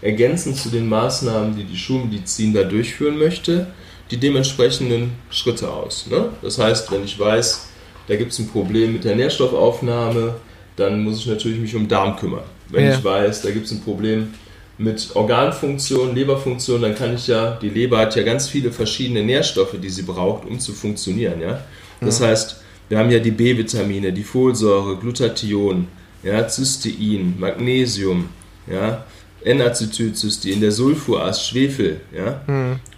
[0.00, 3.68] ergänzend zu den Maßnahmen, die die Schulmedizin da durchführen möchte,
[4.10, 6.06] die dementsprechenden Schritte aus.
[6.10, 6.30] Ne?
[6.42, 7.68] Das heißt, wenn ich weiß,
[8.08, 10.34] da gibt es ein Problem mit der Nährstoffaufnahme,
[10.76, 12.42] dann muss ich natürlich mich um Darm kümmern.
[12.68, 12.94] Wenn Ja.
[12.98, 14.34] ich weiß, da gibt es ein Problem
[14.78, 19.76] mit Organfunktion, Leberfunktion, dann kann ich ja, die Leber hat ja ganz viele verschiedene Nährstoffe,
[19.80, 21.40] die sie braucht, um zu funktionieren.
[21.40, 21.62] Ja?
[22.00, 25.86] Das heißt, wir haben ja die B-Vitamine, die Folsäure, Glutathion,
[26.22, 28.28] ja, Cystein, Magnesium,
[28.70, 29.04] ja,
[29.44, 32.42] N-Acetylcystein, der Sulfuras, Schwefel, ja,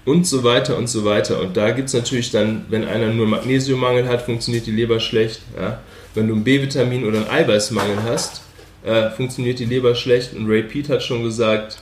[0.05, 1.41] und so weiter und so weiter.
[1.41, 5.41] Und da gibt es natürlich dann, wenn einer nur Magnesiummangel hat, funktioniert die Leber schlecht.
[5.59, 5.81] Ja.
[6.15, 8.43] Wenn du ein B-Vitamin oder einen Eiweißmangel hast,
[8.85, 10.35] äh, funktioniert die Leber schlecht.
[10.35, 11.79] Und Ray Pete hat schon gesagt,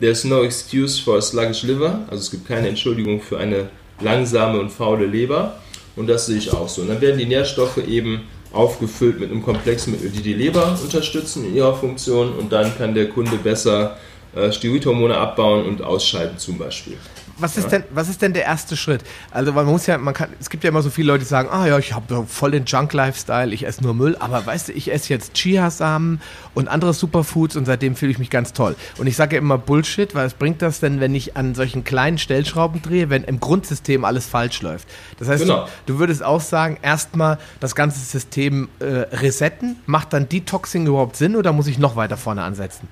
[0.00, 2.00] there's no excuse for a sluggish liver.
[2.08, 3.68] Also es gibt keine Entschuldigung für eine
[4.00, 5.58] langsame und faule Leber.
[5.96, 6.82] Und das sehe ich auch so.
[6.82, 8.22] Und dann werden die Nährstoffe eben
[8.54, 12.32] aufgefüllt mit einem Komplexmittel, die die Leber unterstützen in ihrer Funktion.
[12.32, 13.96] Und dann kann der Kunde besser
[14.34, 16.96] äh, Steroidhormone abbauen und ausscheiden zum Beispiel.
[17.38, 19.02] Was ist, denn, was ist denn der erste Schritt?
[19.30, 21.48] Also man muss ja, man kann, es gibt ja immer so viele Leute, die sagen,
[21.50, 24.92] ah ja, ich habe voll den Junk-Lifestyle, ich esse nur Müll, aber weißt du, ich
[24.92, 26.20] esse jetzt Chiasamen
[26.54, 28.76] und andere Superfoods und seitdem fühle ich mich ganz toll.
[28.98, 31.82] Und ich sage ja immer Bullshit, weil es bringt das denn, wenn ich an solchen
[31.82, 34.88] kleinen Stellschrauben drehe, wenn im Grundsystem alles falsch läuft.
[35.18, 35.66] Das heißt, Genau.
[35.86, 39.76] du, du würdest auch sagen, erstmal das ganze System äh, resetten.
[39.86, 42.88] Macht dann Detoxing überhaupt Sinn oder muss ich noch weiter vorne ansetzen?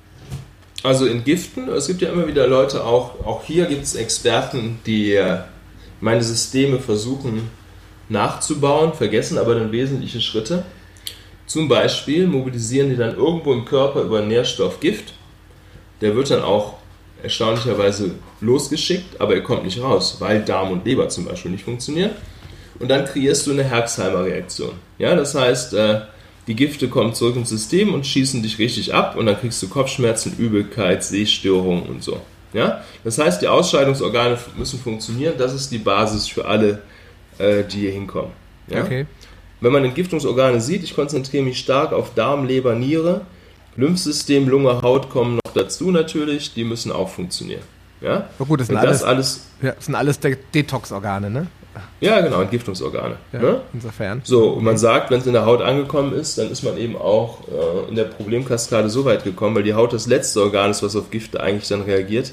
[0.82, 4.80] Also in Giften, es gibt ja immer wieder Leute, auch, auch hier gibt es Experten,
[4.84, 5.38] die äh,
[6.00, 7.50] meine Systeme versuchen
[8.08, 10.64] nachzubauen, vergessen aber dann wesentliche Schritte.
[11.46, 15.14] Zum Beispiel mobilisieren die dann irgendwo im Körper über Nährstoff Gift.
[16.00, 16.74] Der wird dann auch
[17.22, 22.10] erstaunlicherweise losgeschickt, aber er kommt nicht raus, weil Darm und Leber zum Beispiel nicht funktionieren.
[22.80, 24.72] Und dann kreierst du eine Herxheimer-Reaktion.
[24.98, 26.00] Ja, das heißt, äh,
[26.46, 29.68] die Gifte kommen zurück ins System und schießen dich richtig ab und dann kriegst du
[29.68, 32.20] Kopfschmerzen, Übelkeit, Sehstörungen und so.
[32.52, 32.82] Ja?
[33.04, 35.34] Das heißt, die Ausscheidungsorgane müssen funktionieren.
[35.38, 36.82] Das ist die Basis für alle,
[37.38, 38.32] äh, die hier hinkommen.
[38.68, 38.82] Ja?
[38.82, 39.06] Okay.
[39.60, 43.22] Wenn man Entgiftungsorgane sieht, ich konzentriere mich stark auf Darm, Leber, Niere,
[43.76, 47.62] Lymphsystem, Lunge, Haut kommen noch dazu natürlich, die müssen auch funktionieren.
[48.00, 48.28] Ja?
[48.38, 51.46] Na gut, das sind das alles, alles, ja, das sind alles De Detox-Organe, ne?
[52.00, 53.16] Ja genau, Entgiftungsorgane.
[53.32, 53.60] Ja, Ne?
[53.72, 54.20] Insofern.
[54.24, 56.96] So, und man sagt, wenn es in der Haut angekommen ist, dann ist man eben
[56.96, 60.82] auch äh, in der Problemkaskade so weit gekommen, weil die Haut das letzte Organ ist,
[60.82, 62.32] was auf Gifte eigentlich dann reagiert.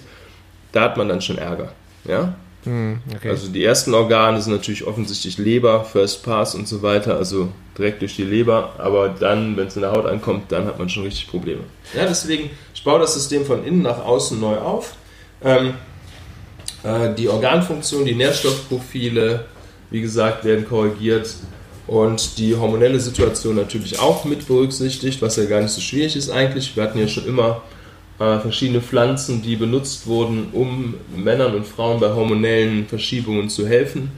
[0.71, 1.71] Da hat man dann schon Ärger.
[2.05, 2.35] Ja?
[2.65, 3.29] Hm, okay.
[3.29, 8.01] Also die ersten Organe sind natürlich offensichtlich Leber, First Pass und so weiter, also direkt
[8.01, 8.73] durch die Leber.
[8.77, 11.61] Aber dann, wenn es in der Haut ankommt, dann hat man schon richtig Probleme.
[11.95, 14.93] Ja, deswegen, ich baue das System von innen nach außen neu auf.
[15.41, 15.71] Ähm, äh,
[17.17, 19.45] die Organfunktion, die Nährstoffprofile,
[19.89, 21.35] wie gesagt, werden korrigiert
[21.87, 26.29] und die hormonelle Situation natürlich auch mit berücksichtigt, was ja gar nicht so schwierig ist
[26.29, 26.75] eigentlich.
[26.75, 27.63] Wir hatten ja schon immer
[28.19, 34.11] äh, verschiedene Pflanzen, die benutzt wurden, um Männern und Frauen bei hormonellen Verschiebungen zu helfen.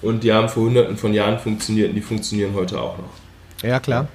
[0.00, 3.68] Und die haben vor hunderten von Jahren funktioniert und die funktionieren heute auch noch.
[3.68, 4.08] Ja, klar.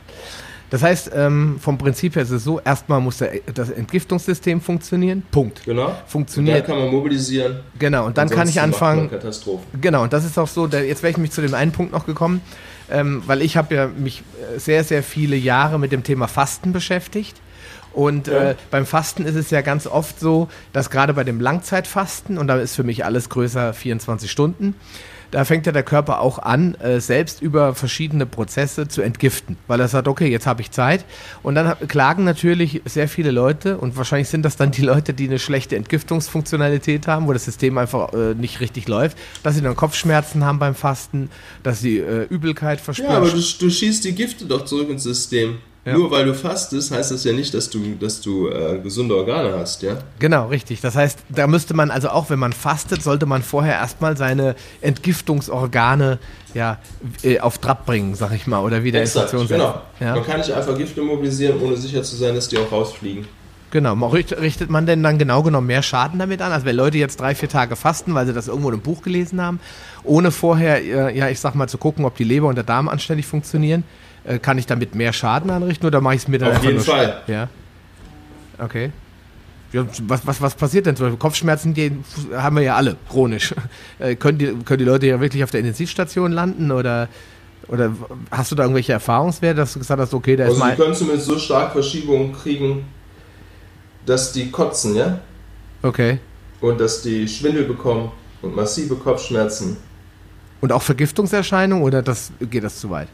[0.73, 5.21] Das heißt, ähm, vom Prinzip her ist es so, erstmal muss der, das Entgiftungssystem funktionieren.
[5.29, 5.61] Punkt.
[5.65, 5.89] Genau.
[5.89, 6.61] Und Funktioniert.
[6.61, 7.59] dann kann man mobilisieren.
[7.77, 9.07] Genau, und dann kann ich anfangen.
[9.07, 9.67] Katastrophen.
[9.79, 11.91] Genau, und das ist auch so, der, jetzt wäre ich mich zu dem einen Punkt
[11.91, 12.41] noch gekommen,
[12.89, 14.23] ähm, weil ich habe ja mich
[14.55, 17.39] äh, sehr, sehr viele Jahre mit dem Thema Fasten beschäftigt.
[17.93, 18.49] Und Ja.
[18.49, 22.47] äh, beim Fasten ist es ja ganz oft so, dass gerade bei dem Langzeitfasten, und
[22.47, 24.73] da ist für mich alles größer 24 Stunden,
[25.33, 29.79] da fängt ja der Körper auch an, äh, selbst über verschiedene Prozesse zu entgiften, weil
[29.79, 31.05] er sagt, okay, jetzt habe ich Zeit.
[31.41, 35.27] Und dann klagen natürlich sehr viele Leute, und wahrscheinlich sind das dann die Leute, die
[35.27, 39.75] eine schlechte Entgiftungsfunktionalität haben, wo das System einfach äh, nicht richtig läuft, dass sie dann
[39.75, 41.29] Kopfschmerzen haben beim Fasten,
[41.63, 43.11] dass sie äh, Übelkeit Ja, verspüren.
[43.15, 45.57] aber du, du schießt die Gifte doch zurück ins System.
[45.85, 45.97] Ja.
[45.97, 49.53] Nur weil du fastest, heißt das ja nicht, dass du, dass du äh, gesunde Organe
[49.57, 49.97] hast, ja?
[50.17, 50.79] Genau, richtig.
[50.79, 54.55] Das heißt, da müsste man, also auch wenn man fastet, sollte man vorher erstmal seine
[54.79, 56.19] Entgiftungsorgane
[56.53, 56.77] ja,
[57.21, 59.81] äh, auf Trab bringen, sag ich mal, oder wieder in Exakt, Station genau.
[59.99, 60.15] Ja.
[60.15, 63.27] Man kann nicht einfach Gifte mobilisieren, ohne sicher zu sein, dass die auch rausfliegen.
[63.71, 63.95] Genau.
[64.07, 66.51] Richtet man denn dann genau genommen mehr Schaden damit an?
[66.51, 69.01] Also wenn Leute jetzt drei, vier Tage fasten, weil sie das irgendwo in einem Buch
[69.01, 69.59] gelesen haben,
[70.03, 72.87] ohne vorher, äh, ja, ich sag mal, zu gucken, ob die Leber und der Darm
[72.87, 73.83] anständig funktionieren,
[74.25, 76.65] äh, kann ich damit mehr Schaden anrichten oder mache ich es mir dann Auf einfach
[76.65, 77.21] jeden nur Fall.
[77.27, 77.49] Ja.
[78.57, 78.91] Okay.
[79.73, 80.95] Ja, was, was, was passiert denn?
[80.95, 81.09] so?
[81.17, 81.91] Kopfschmerzen, die
[82.35, 83.53] haben wir ja alle chronisch.
[83.99, 87.07] Äh, können, die, können die Leute ja wirklich auf der Intensivstation landen oder,
[87.67, 87.93] oder
[88.31, 90.75] hast du da irgendwelche Erfahrungswerte, dass du gesagt hast, okay, da Also ist die mal.
[90.75, 92.85] können zumindest so stark Verschiebungen kriegen,
[94.05, 95.19] dass die kotzen, ja?
[95.83, 96.19] Okay.
[96.59, 98.11] Und dass die Schwindel bekommen
[98.41, 99.77] und massive Kopfschmerzen.
[100.59, 103.07] Und auch Vergiftungserscheinungen oder das, geht das zu weit?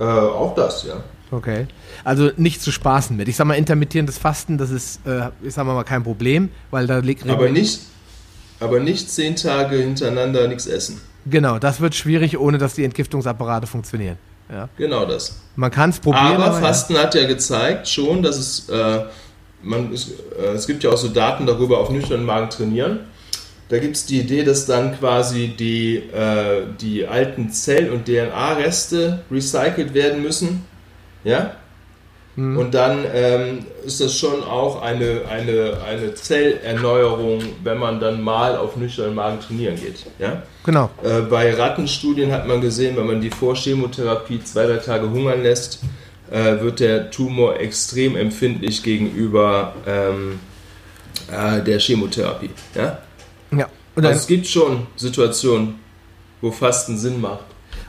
[0.00, 1.02] Äh, auch das, ja.
[1.30, 1.66] Okay.
[2.04, 3.28] Also nicht zu spaßen mit.
[3.28, 6.98] Ich sag mal, intermittierendes Fasten, das ist, äh, ich sag mal, kein Problem, weil da
[6.98, 7.28] liegt.
[7.28, 7.80] Aber nicht,
[8.60, 11.00] aber nicht zehn Tage hintereinander nichts essen.
[11.26, 14.16] Genau, das wird schwierig, ohne dass die Entgiftungsapparate funktionieren.
[14.50, 14.68] Ja.
[14.78, 15.40] Genau das.
[15.56, 16.40] Man kann es probieren.
[16.40, 16.52] Aber ja.
[16.52, 19.04] Fasten hat ja gezeigt schon, dass es, äh,
[19.62, 23.00] man, es, äh, es gibt ja auch so Daten darüber auf nüchternen Magen trainieren.
[23.68, 29.20] Da gibt es die Idee, dass dann quasi die, äh, die alten Zell- und DNA-Reste
[29.30, 30.64] recycelt werden müssen.
[31.22, 31.52] Ja?
[32.36, 32.56] Mhm.
[32.56, 38.56] Und dann ähm, ist das schon auch eine, eine, eine Zellerneuerung, wenn man dann mal
[38.56, 40.06] auf nüchternen Magen trainieren geht.
[40.18, 40.42] Ja?
[40.64, 40.88] Genau.
[41.02, 45.42] Äh, bei Rattenstudien hat man gesehen, wenn man die vor Chemotherapie zwei, drei Tage hungern
[45.42, 45.80] lässt,
[46.30, 50.40] äh, wird der Tumor extrem empfindlich gegenüber ähm,
[51.30, 52.50] äh, der Chemotherapie.
[52.74, 52.98] Ja?
[53.50, 53.66] Ja.
[53.94, 55.76] Und, dann, Also es gibt schon Situationen,
[56.40, 57.44] wo Fasten Sinn macht.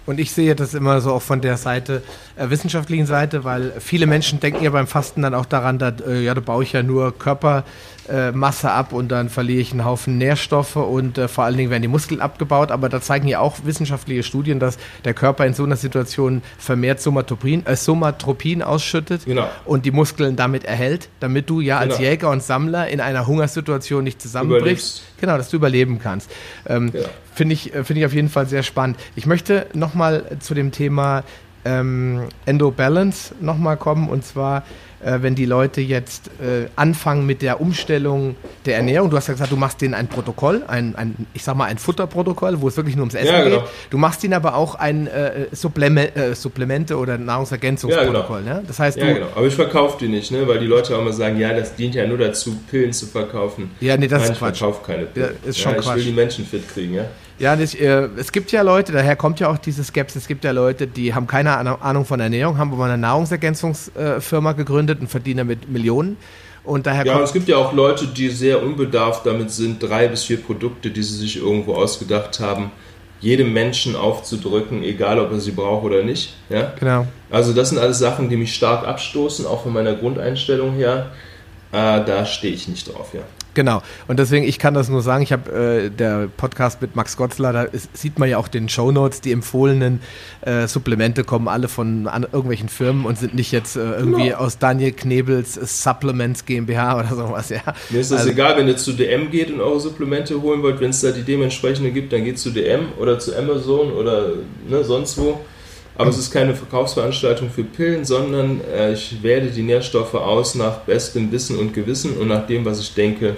[0.05, 2.01] und ich sehe das immer so auch von der Seite,
[2.40, 6.22] äh, wissenschaftlichen Seite, weil viele Menschen denken ja beim Fasten dann auch daran, dass, äh,
[6.22, 10.76] ja, da baue ich ja nur Körpermasse ab und dann verliere ich einen Haufen Nährstoffe
[10.76, 12.72] und äh, vor allen Dingen werden die Muskeln abgebaut.
[12.72, 17.02] Aber da zeigen ja auch wissenschaftliche Studien, dass der Körper in so einer Situation vermehrt
[17.02, 19.48] Somatopin, äh, Somatropin ausschüttet Genau.
[19.66, 22.10] und die Muskeln damit erhält, damit du ja als Genau.
[22.10, 24.60] Jäger und Sammler in einer Hungersituation nicht zusammenbrichst.
[24.62, 25.04] Überlebst.
[25.20, 26.30] Genau, dass du überleben kannst.
[26.68, 27.02] Ähm, Ja.
[27.34, 28.98] Finde ich, finde ich auf jeden Fall sehr spannend.
[29.16, 31.24] Ich möchte nochmal zu dem Thema
[31.66, 34.64] ähm, Endo Balance nochmal kommen und zwar,
[35.01, 38.36] äh, wenn die Leute jetzt äh, anfangen mit der Umstellung
[38.66, 39.10] der Ernährung.
[39.10, 41.78] Du hast ja gesagt, du machst denen ein Protokoll, ein, ein ich sag mal ein
[41.78, 43.62] Futterprotokoll, wo es wirklich nur ums Essen Ja, genau.
[43.62, 43.70] geht.
[43.89, 48.41] Du machst ihnen aber auch ein äh, Supplement, äh, Supplemente oder Nahrungsergänzungsprotokoll.
[48.43, 48.64] ne?
[48.68, 49.28] Das heißt, Ja, du, genau.
[49.36, 50.47] Aber ich verkaufe die nicht, ne?
[50.47, 53.72] weil die Leute auch immer sagen, ja, das dient ja nur dazu, Pillen zu verkaufen.
[53.80, 54.57] Ja, nee, das Nein, ist ich Quatsch.
[54.60, 55.30] verkaufe keine Pillen.
[55.43, 55.95] Ja, ist schon ich Quatsch.
[55.95, 57.05] will die Menschen fit kriegen, ja.
[57.40, 60.44] Ja, das, äh, es gibt ja Leute, daher kommt ja auch diese Skepsis, es gibt
[60.44, 65.10] ja Leute, die haben keine Ahn- Ahnung von Ernährung, haben aber eine Nahrungsergänzungsfirma gegründet und
[65.10, 66.18] verdienen damit Millionen.
[66.64, 70.24] Und daher Ja, es gibt ja auch Leute, die sehr unbedarft damit sind, drei bis
[70.26, 72.72] vier Produkte, die sie sich irgendwo ausgedacht haben,
[73.22, 76.36] jedem Menschen aufzudrücken, egal ob er sie braucht oder nicht.
[76.50, 76.74] Ja?
[76.80, 77.06] genau.
[77.32, 81.12] Also das sind alles Sachen, die mich stark abstoßen, auch von meiner Grundeinstellung her.
[81.72, 83.22] Äh, da stehe ich nicht drauf, ja.
[83.60, 83.82] Genau.
[84.07, 87.51] Und deswegen, ich kann das nur sagen, ich habe äh, der Podcast mit Max Gotzler,
[87.51, 89.99] da ist, sieht man ja auch den Shownotes, die empfohlenen
[90.39, 94.38] äh, Supplemente kommen alle von an, irgendwelchen Firmen und sind nicht jetzt äh, irgendwie Genau.
[94.38, 97.60] aus Daniel Knebels Supplements GmbH oder sowas, ja.
[97.89, 100.80] Mir ist das Also- egal, wenn ihr zu DM geht und eure Supplemente holen wollt,
[100.80, 104.36] wenn es da die dementsprechende gibt, dann geht zu DM oder zu Amazon oder
[104.70, 105.41] ne, sonst wo.
[106.00, 110.78] Aber es ist keine Verkaufsveranstaltung für Pillen, sondern äh, ich wähle die Nährstoffe aus nach
[110.78, 113.36] bestem Wissen und Gewissen und nach dem, was ich denke,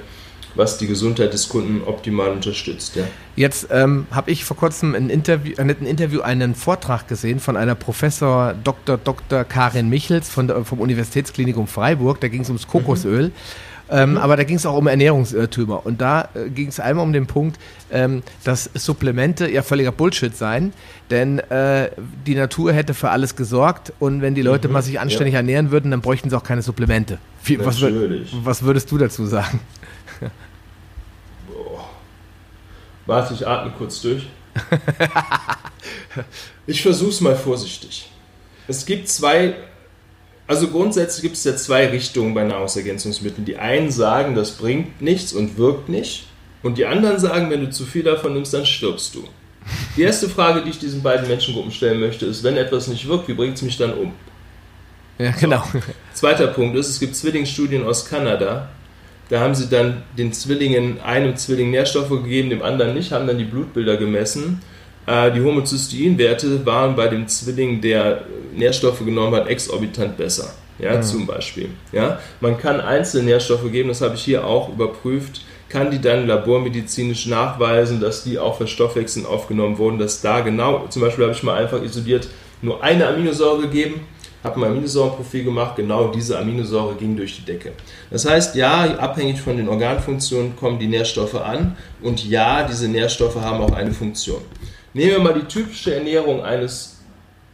[0.53, 2.95] was die Gesundheit des Kunden optimal unterstützt.
[2.95, 3.03] Ja.
[3.36, 7.57] Jetzt ähm, habe ich vor kurzem ein Interview, äh, ein Interview, einen Vortrag gesehen von
[7.57, 8.99] einer Professor Dr.
[8.99, 9.43] Dr.
[9.43, 12.22] Karin Michels von der, vom Universitätsklinikum Freiburg.
[12.22, 13.32] Da ging es ums Kokosöl.
[13.92, 15.86] Ähm, Aber da ging es auch um Ernährungsirrtümer.
[15.86, 17.60] Und da äh, ging es einmal um den Punkt,
[17.92, 20.72] ähm, dass Supplemente ja völliger Bullshit seien.
[21.10, 21.92] Denn äh,
[22.26, 23.92] die Natur hätte für alles gesorgt.
[24.00, 26.62] Und wenn die Leute Mhm, mal sich anständig ernähren würden, dann bräuchten sie auch keine
[26.62, 27.18] Supplemente.
[27.44, 27.82] Wie, was,
[28.44, 29.60] was würdest du dazu sagen?
[33.06, 34.28] Warte, ich atme kurz durch.
[36.68, 38.10] ich versuche es mal vorsichtig.
[38.68, 39.56] Es gibt zwei,
[40.52, 43.45] also grundsätzlich gibt es ja zwei Richtungen bei Nahrungsergänzungsmitteln.
[43.45, 46.28] Die einen sagen, das bringt nichts und wirkt nicht.
[46.62, 49.24] Und die anderen sagen, wenn du zu viel davon nimmst, dann stirbst du.
[49.95, 53.30] Die erste Frage, die ich diesen beiden Menschengruppen stellen möchte, ist, wenn etwas nicht wirkt,
[53.30, 54.12] wie bringt es mich dann um?
[55.20, 55.64] Ja, genau.
[56.14, 58.72] Zweiter Punkt ist, es gibt Zwillingsstudien aus Kanada.
[59.30, 63.38] Da haben sie dann den Zwillingen, einem Zwilling Nährstoffe gegeben, dem anderen nicht, haben dann
[63.38, 64.62] die Blutbilder gemessen.
[65.06, 68.26] Äh, Die Homozysteinwerte waren bei dem Zwilling, der
[68.56, 70.54] Nährstoffe genommen hat, exorbitant besser.
[70.80, 71.70] Ja, zum Beispiel.
[71.91, 76.26] Ja, man kann einzelne Nährstoffe geben, das habe ich hier auch überprüft, kann die dann
[76.26, 81.43] labormedizinisch nachweisen, dass die auch verstoffwechselnd aufgenommen wurden, dass da genau, zum Beispiel habe ich
[81.43, 82.30] mal einfach isoliert
[82.64, 84.02] nur eine Aminosäure gegeben,
[84.43, 87.74] habe ein Aminosäurenprofil gemacht, genau diese Aminosäure ging durch die Decke.
[88.10, 93.36] Das heißt, ja, abhängig von den Organfunktionen kommen die Nährstoffe an und ja, diese Nährstoffe
[93.36, 94.41] haben auch eine Funktion.
[94.94, 96.98] Nehmen wir mal die typische Ernährung eines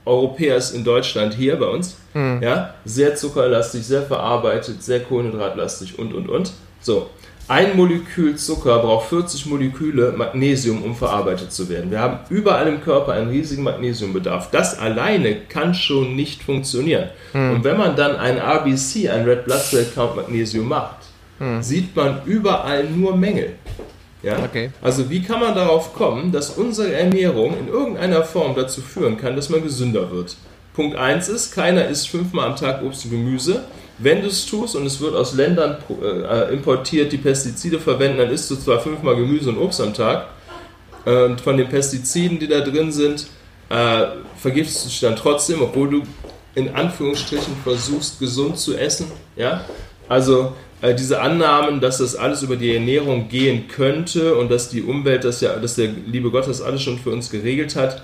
[0.06, 1.98] Europäers in Deutschland hier bei uns.
[2.42, 6.52] Ja, sehr zuckerlastig, sehr verarbeitet, sehr kohlenhydratlastig und und und.
[6.80, 7.10] So,
[7.50, 11.92] ein Molekül Zucker braucht 40 Moleküle Magnesium, um verarbeitet zu werden.
[11.92, 14.52] Wir haben überall im Körper einen riesigen Magnesiumbedarf.
[14.52, 17.10] Das alleine kann schon nicht funktionieren.
[17.32, 17.52] Hm.
[17.52, 20.98] Und wenn man dann ein RBC, ein Red Blood Cell Count Magnesium macht,
[21.40, 21.62] hm.
[21.62, 23.54] sieht man überall nur Mängel.
[24.24, 24.43] Ja?
[24.43, 24.72] Okay.
[24.82, 29.36] Also wie kann man darauf kommen, dass unsere Ernährung in irgendeiner Form dazu führen kann,
[29.36, 30.36] dass man gesünder wird?
[30.74, 33.63] Punkt 1 ist, keiner isst fünfmal am Tag Obst und Gemüse.
[33.97, 38.30] Wenn du es tust und es wird aus Ländern äh, importiert, die Pestizide verwenden, dann
[38.30, 40.28] isst du zwar fünfmal Gemüse und Obst am Tag.
[41.05, 43.28] Und von den Pestiziden, die da drin sind,
[43.70, 44.05] äh,
[44.38, 46.03] vergiftest du dich dann trotzdem, obwohl du
[46.53, 49.11] in Anführungsstrichen versuchst, gesund zu essen.
[49.36, 49.65] Ja?
[50.09, 55.24] Also diese Annahmen, dass das alles über die Ernährung gehen könnte und dass die Umwelt
[55.24, 58.04] das ja, dass der liebe Gott das alles schon für uns geregelt hat,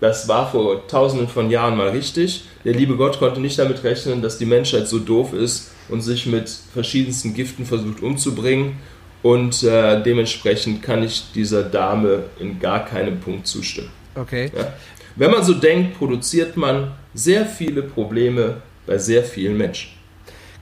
[0.00, 2.44] das war vor tausenden von Jahren mal richtig.
[2.64, 6.26] Der liebe Gott konnte nicht damit rechnen, dass die Menschheit so doof ist und sich
[6.26, 8.78] mit verschiedensten Giften versucht umzubringen.
[9.22, 13.90] Und äh, dementsprechend kann ich dieser Dame in gar keinem Punkt zustimmen.
[14.14, 14.50] Okay.
[14.56, 14.72] Ja?
[15.16, 19.90] Wenn man so denkt, produziert man sehr viele Probleme bei sehr vielen Menschen.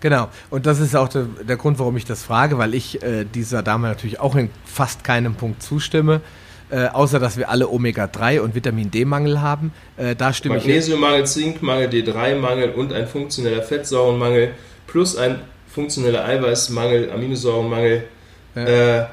[0.00, 3.24] Genau, und das ist auch der, der Grund, warum ich das frage, weil ich äh,
[3.24, 6.20] dieser Dame natürlich auch in fast keinem Punkt zustimme.
[6.70, 9.72] Äh, außer dass wir alle Omega-3 und Vitamin D-Mangel haben.
[9.96, 14.50] Äh, da stimme Magnesiummangel, Zinkmangel, D3-Mangel und ein funktioneller Fettsäurenmangel
[14.86, 18.04] plus ein funktioneller Eiweißmangel, Aminosäurenmangel
[18.54, 19.04] äh,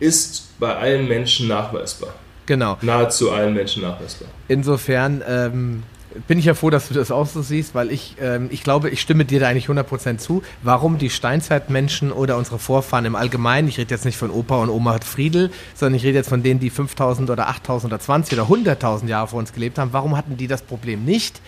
[0.00, 2.14] ist bei allen Menschen nachweisbar.
[2.46, 2.76] Genau.
[2.82, 4.28] Nahezu allen Menschen nachweisbar.
[4.48, 5.82] Insofern ähm,
[6.28, 8.90] bin ich ja froh, dass du das auch so siehst, weil ich, ähm, ich glaube,
[8.90, 10.42] ich stimme dir da eigentlich 100% zu.
[10.62, 14.70] Warum die Steinzeitmenschen oder unsere Vorfahren im Allgemeinen, ich rede jetzt nicht von Opa und
[14.70, 18.48] Oma Friedel, sondern ich rede jetzt von denen, die 5000 oder 8000 oder 20 oder
[18.48, 21.40] 100.000 Jahre vor uns gelebt haben, warum hatten die das Problem nicht?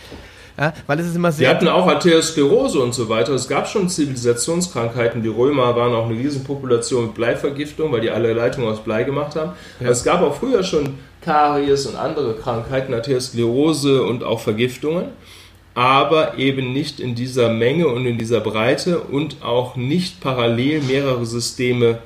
[0.57, 1.49] Ja, weil es ist immer sehr.
[1.49, 3.33] Wir hatten auch Arteriosklerose und so weiter.
[3.33, 5.23] Es gab schon Zivilisationskrankheiten.
[5.23, 9.35] Die Römer waren auch eine Riesenpopulation mit Bleivergiftung, weil die alle Leitungen aus Blei gemacht
[9.35, 9.53] haben.
[9.81, 9.87] Ja.
[9.87, 10.95] Aber es gab auch früher schon
[11.25, 15.07] Karies und andere Krankheiten, Arteriosklerose und auch Vergiftungen.
[15.75, 21.27] Aber eben nicht in dieser Menge und in dieser Breite und auch nicht parallel mehrere
[21.27, 21.99] Systeme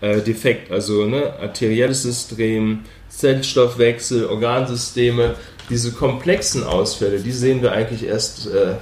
[0.00, 0.72] äh, defekt.
[0.72, 5.34] Also ne, arterielles System, Zellstoffwechsel, Organsysteme
[5.70, 8.74] diese komplexen Ausfälle, die sehen wir eigentlich erst äh,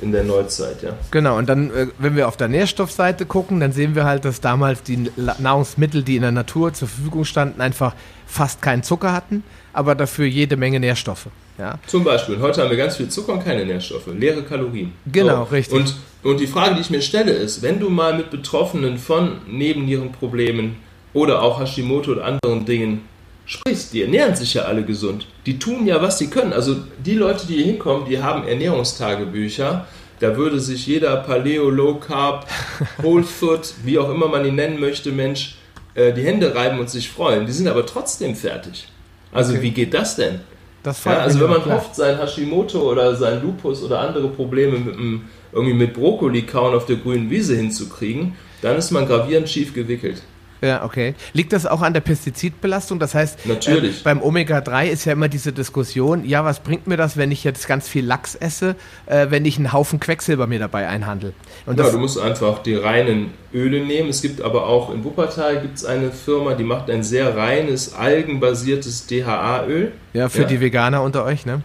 [0.00, 0.90] in der Neuzeit, ja.
[1.10, 4.40] Genau, und dann, äh, wenn wir auf der Nährstoffseite gucken, dann sehen wir halt, dass
[4.40, 7.94] damals die Nahrungsmittel, die in der Natur zur Verfügung standen, einfach
[8.26, 9.42] fast keinen Zucker hatten,
[9.72, 11.28] aber dafür jede Menge Nährstoffe.
[11.58, 11.78] Ja.
[11.86, 14.92] Zum Beispiel, heute haben wir ganz viel Zucker und keine Nährstoffe, leere Kalorien.
[15.10, 15.54] Genau, so.
[15.54, 15.74] richtig.
[15.74, 19.38] Und, und die Frage, die ich mir stelle, ist, wenn du mal mit Betroffenen von
[19.48, 20.76] Nebennierenproblemen
[21.14, 23.00] oder auch Hashimoto oder anderen Dingen
[23.48, 25.26] sprichst, die ernähren sich ja alle gesund.
[25.46, 26.52] Die tun ja, was sie können.
[26.52, 29.86] Also die Leute, die hier hinkommen, die haben Ernährungstagebücher.
[30.20, 32.46] Da würde sich jeder Paleo, Low Carb,
[33.02, 35.56] Whole Food, wie auch immer man ihn nennen möchte, Mensch,
[35.94, 37.46] äh, die Hände reiben und sich freuen.
[37.46, 38.88] Die sind aber trotzdem fertig.
[39.32, 39.62] Also okay.
[39.62, 40.40] wie geht das denn?
[40.82, 41.76] Das ja, also wenn man klar.
[41.76, 45.22] hofft, sein Hashimoto oder sein Lupus oder andere Probleme mit einem,
[45.52, 50.22] irgendwie mit Brokkoli kauen auf der grünen Wiese hinzukriegen, dann ist man gravierend schief gewickelt.
[50.60, 51.14] Ja, okay.
[51.32, 52.98] Liegt das auch an der Pestizidbelastung?
[52.98, 54.00] Das heißt, Natürlich.
[54.00, 57.44] Äh, beim Omega-3 ist ja immer diese Diskussion, ja, was bringt mir das, wenn ich
[57.44, 58.74] jetzt ganz viel Lachs esse,
[59.06, 61.32] äh, wenn ich einen Haufen Quecksilber mir dabei einhandel?
[61.66, 64.08] Und ja, du musst einfach die reinen Öle nehmen.
[64.08, 69.06] Es gibt aber auch in Wuppertal gibt's eine Firma, die macht ein sehr reines, algenbasiertes
[69.06, 69.92] DHA-Öl.
[70.12, 70.48] Ja, für ja.
[70.48, 71.62] die Veganer unter euch, ne?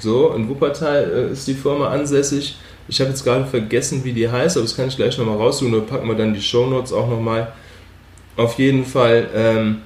[0.00, 2.56] So, in Wuppertal äh, ist die Firma ansässig.
[2.88, 5.72] Ich habe jetzt gerade vergessen, wie die heißt, aber das kann ich gleich nochmal raussuchen.
[5.72, 7.52] Da packen wir dann die Shownotes auch nochmal mal
[8.38, 9.82] auf jeden Fall ähm,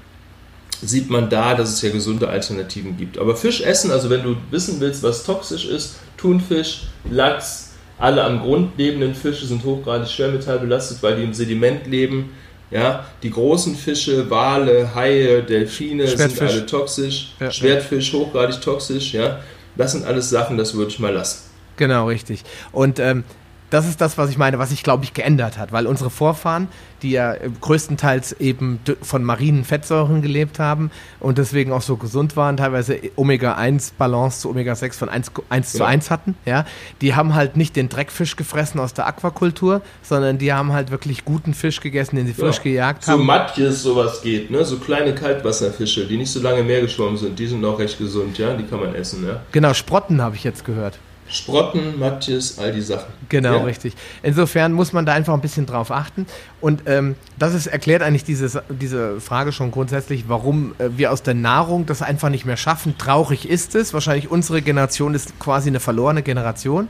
[0.83, 3.19] sieht man da, dass es ja gesunde Alternativen gibt.
[3.19, 8.41] Aber Fisch essen, also wenn du wissen willst, was toxisch ist, Thunfisch, Lachs, alle am
[8.41, 12.31] Grund lebenden Fische sind hochgradig schwermetallbelastet, weil die im Sediment leben.
[12.71, 17.35] Ja, die großen Fische, Wale, Haie, Delfine sind alle toxisch.
[17.39, 19.13] Ja, Schwertfisch, hochgradig toxisch.
[19.13, 19.41] Ja,
[19.77, 21.51] das sind alles Sachen, das würde ich mal lassen.
[21.77, 22.45] Genau, richtig.
[22.73, 23.25] Und ähm,
[23.73, 26.69] das ist das, was ich meine, was sich, glaube ich, geändert hat, weil unsere Vorfahren,
[27.01, 32.59] die ja größtenteils eben von marinen Fettsäuren gelebt haben und deswegen auch so gesund waren,
[32.59, 35.79] teilweise Omega-1-Balance zu Omega-6 von 1, 1 ja.
[35.79, 36.67] zu 1 hatten, ja,
[37.01, 41.25] die haben halt nicht den Dreckfisch gefressen aus der Aquakultur, sondern die haben halt wirklich
[41.25, 42.63] guten Fisch gegessen, den sie frisch ja.
[42.65, 43.21] gejagt haben.
[43.21, 44.65] So Matjes sowas geht, ne?
[44.67, 48.37] so kleine Kaltwasserfische, die nicht so lange mehr geschwommen sind, die sind auch recht gesund,
[48.37, 49.27] ja, die kann man essen.
[49.27, 49.41] Ja?
[49.51, 50.99] Genau, Sprotten habe ich jetzt gehört.
[51.33, 53.13] Sprotten, Matjes, all die Sachen.
[53.29, 53.65] Genau, ja.
[53.65, 53.95] richtig.
[54.23, 56.27] Insofern muss man da einfach ein bisschen drauf achten.
[56.61, 61.23] Und ähm, das ist, erklärt eigentlich dieses, diese Frage schon grundsätzlich, warum äh, wir aus
[61.23, 62.97] der Nahrung das einfach nicht mehr schaffen.
[62.99, 63.95] Traurig ist es.
[63.95, 66.89] Wahrscheinlich unsere Generation ist quasi eine verlorene Generation.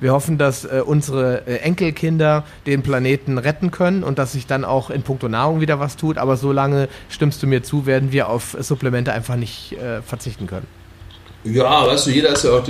[0.00, 4.64] Wir hoffen, dass äh, unsere äh, Enkelkinder den Planeten retten können und dass sich dann
[4.64, 6.18] auch in puncto Nahrung wieder was tut.
[6.18, 10.66] Aber solange, stimmst du mir zu, werden wir auf Supplemente einfach nicht äh, verzichten können.
[11.44, 12.64] Ja, weißt du, jeder ist ja auch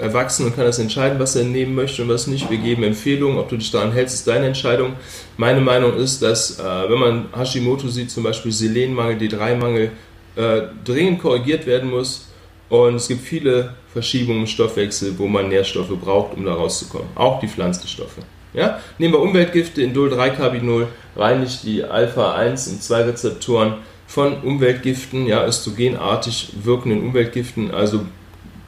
[0.00, 2.50] erwachsen und kann das entscheiden, was er nehmen möchte und was nicht.
[2.50, 4.94] Wir geben Empfehlungen, ob du dich daran hältst, ist deine Entscheidung.
[5.36, 9.90] Meine Meinung ist, dass äh, wenn man Hashimoto sieht, zum Beispiel Selenmangel, D3-Mangel,
[10.36, 12.28] äh, dringend korrigiert werden muss.
[12.68, 17.08] Und es gibt viele Verschiebungen im Stoffwechsel, wo man Nährstoffe braucht, um da rauszukommen.
[17.14, 18.16] Auch die Pflanzenstoffe.
[18.54, 18.80] Ja?
[18.98, 23.74] Nehmen wir Umweltgifte, Indol-3-Carbinol, reinigt die Alpha-1 und 2 Rezeptoren
[24.12, 27.70] von Umweltgiften, ja, östrogenartig wirkenden Umweltgiften.
[27.70, 28.04] Also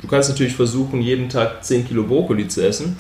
[0.01, 2.97] du kannst natürlich versuchen, jeden Tag 10 Kilo Brokkoli zu essen.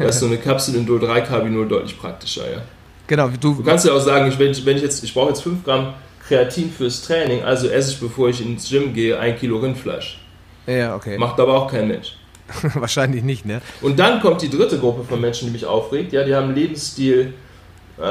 [0.00, 2.62] Da ist so eine Kapsel in Dol-3-Carbinol deutlich praktischer, ja.
[3.06, 5.28] Genau, du, du kannst ja auch sagen, ich, wenn, ich, wenn ich jetzt, ich brauche
[5.28, 5.94] jetzt 5 Gramm
[6.26, 10.18] Kreatin fürs Training, also esse ich, bevor ich ins Gym gehe, ein Kilo Rindfleisch.
[10.66, 11.16] Ja, okay.
[11.16, 12.16] Macht aber auch kein Mensch.
[12.74, 13.60] Wahrscheinlich nicht, ne?
[13.82, 16.12] Und dann kommt die dritte Gruppe von Menschen, die mich aufregt.
[16.12, 17.34] Ja, die haben einen Lebensstil,
[17.98, 18.02] äh,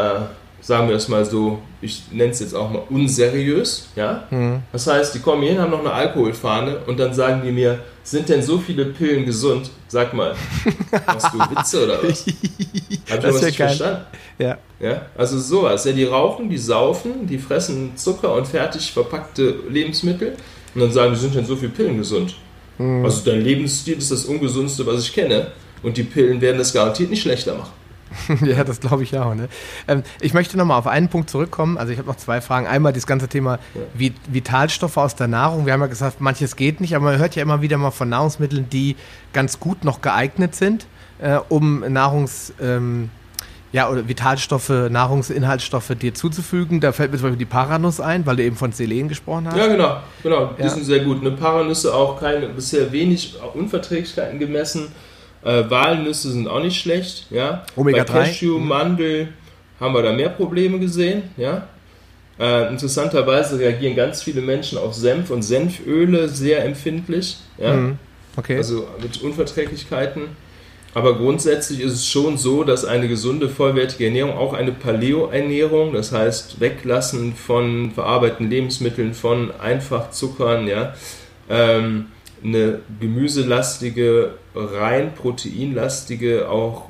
[0.63, 4.23] sagen wir es mal so, ich nenne es jetzt auch mal unseriös, ja.
[4.31, 4.63] Mhm.
[4.71, 7.79] Das heißt, die kommen hier hin, haben noch eine Alkoholfahne und dann sagen die mir,
[8.01, 9.69] sind denn so viele Pillen gesund?
[9.89, 10.33] Sag mal,
[11.05, 12.25] hast du Witze oder was?
[12.25, 14.01] Hab ich das was nicht verstanden?
[14.39, 14.57] Ja.
[14.79, 15.01] ja.
[15.17, 20.37] Also sowas, ja, die rauchen, die saufen, die fressen Zucker und fertig verpackte Lebensmittel
[20.73, 22.35] und dann sagen, die sind denn so viele Pillen gesund?
[22.77, 23.03] Mhm.
[23.03, 25.47] Also dein Lebensstil ist das ungesundste, was ich kenne
[25.83, 27.82] und die Pillen werden das garantiert nicht schlechter machen.
[28.45, 29.35] ja, das glaube ich auch.
[29.35, 29.49] Ne?
[29.87, 31.77] Ähm, ich möchte nochmal auf einen Punkt zurückkommen.
[31.77, 32.67] Also ich habe noch zwei Fragen.
[32.67, 33.59] Einmal das ganze Thema.
[33.93, 35.65] Vitalstoffe aus der Nahrung.
[35.65, 38.09] Wir haben ja gesagt, manches geht nicht, aber man hört ja immer wieder mal von
[38.09, 38.95] Nahrungsmitteln, die
[39.33, 40.85] ganz gut noch geeignet sind,
[41.19, 42.53] äh, um Nahrungs...
[42.61, 43.09] Ähm,
[43.73, 46.79] ja, oder Vitalstoffe, Nahrungsinhaltsstoffe dir zuzufügen.
[46.79, 49.57] Da fällt mir zum Beispiel die Paranuss ein, weil du eben von Selen gesprochen hast.
[49.57, 50.51] Ja, genau, genau.
[50.55, 50.69] Die ja.
[50.69, 51.21] sind sehr gut.
[51.21, 54.91] Eine Paranüsse auch keine, bisher wenig Unverträglichkeiten gemessen.
[55.43, 57.27] Äh, Walnüsse sind auch nicht schlecht.
[57.29, 57.65] Ja?
[57.75, 58.67] Omega Bei Cashew, mhm.
[58.67, 59.27] Mandel
[59.79, 61.23] haben wir da mehr Probleme gesehen.
[61.37, 61.67] Ja?
[62.39, 67.37] Äh, interessanterweise reagieren ganz viele Menschen auf Senf und Senföle sehr empfindlich.
[67.57, 67.73] Ja?
[67.73, 67.97] Mhm.
[68.35, 68.57] Okay.
[68.57, 70.23] Also mit Unverträglichkeiten.
[70.95, 76.11] Aber grundsätzlich ist es schon so, dass eine gesunde, vollwertige Ernährung, auch eine Paleo-Ernährung, das
[76.11, 80.93] heißt Weglassen von verarbeiteten Lebensmitteln, von Einfachzuckern, ja,
[81.49, 82.07] ähm,
[82.43, 86.89] eine gemüselastige, rein proteinlastige, auch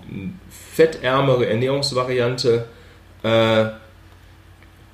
[0.49, 2.65] fettärmere Ernährungsvariante
[3.23, 3.65] äh,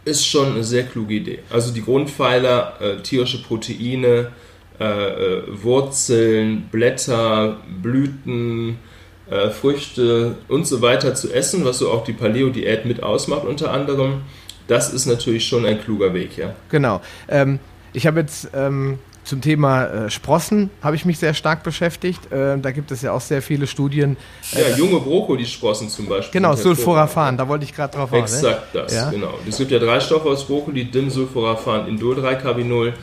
[0.06, 1.40] ist schon eine sehr kluge Idee.
[1.50, 4.32] Also die Grundpfeiler, äh, tierische Proteine,
[4.80, 8.78] äh, äh Wurzeln, Blätter, Blüten,
[9.30, 13.72] äh, Früchte und so weiter zu essen, was so auch die Paleo-Diät mit ausmacht unter
[13.72, 14.22] anderem,
[14.68, 16.56] das ist natürlich schon ein kluger Weg, ja.
[16.70, 17.02] Genau.
[17.28, 17.60] Ähm,
[17.94, 19.00] ich habe jetzt ähm,
[19.30, 22.32] zum Thema äh, Sprossen habe ich mich sehr stark beschäftigt.
[22.32, 24.18] Äh, da gibt es ja auch sehr viele Studien.
[24.54, 26.42] Äh, ja, junge Brokkoli-Sprossen zum Beispiel.
[26.42, 28.34] Genau, Sulforaphan, da wollte ich gerade drauf raus.
[28.34, 28.82] Exakt ne?
[28.82, 29.12] das, ja?
[29.12, 29.36] genau.
[29.48, 32.94] Es gibt ja drei Stoffe aus Brokkoli, Dim-Sulforaphan, Indol-3-Carbinol.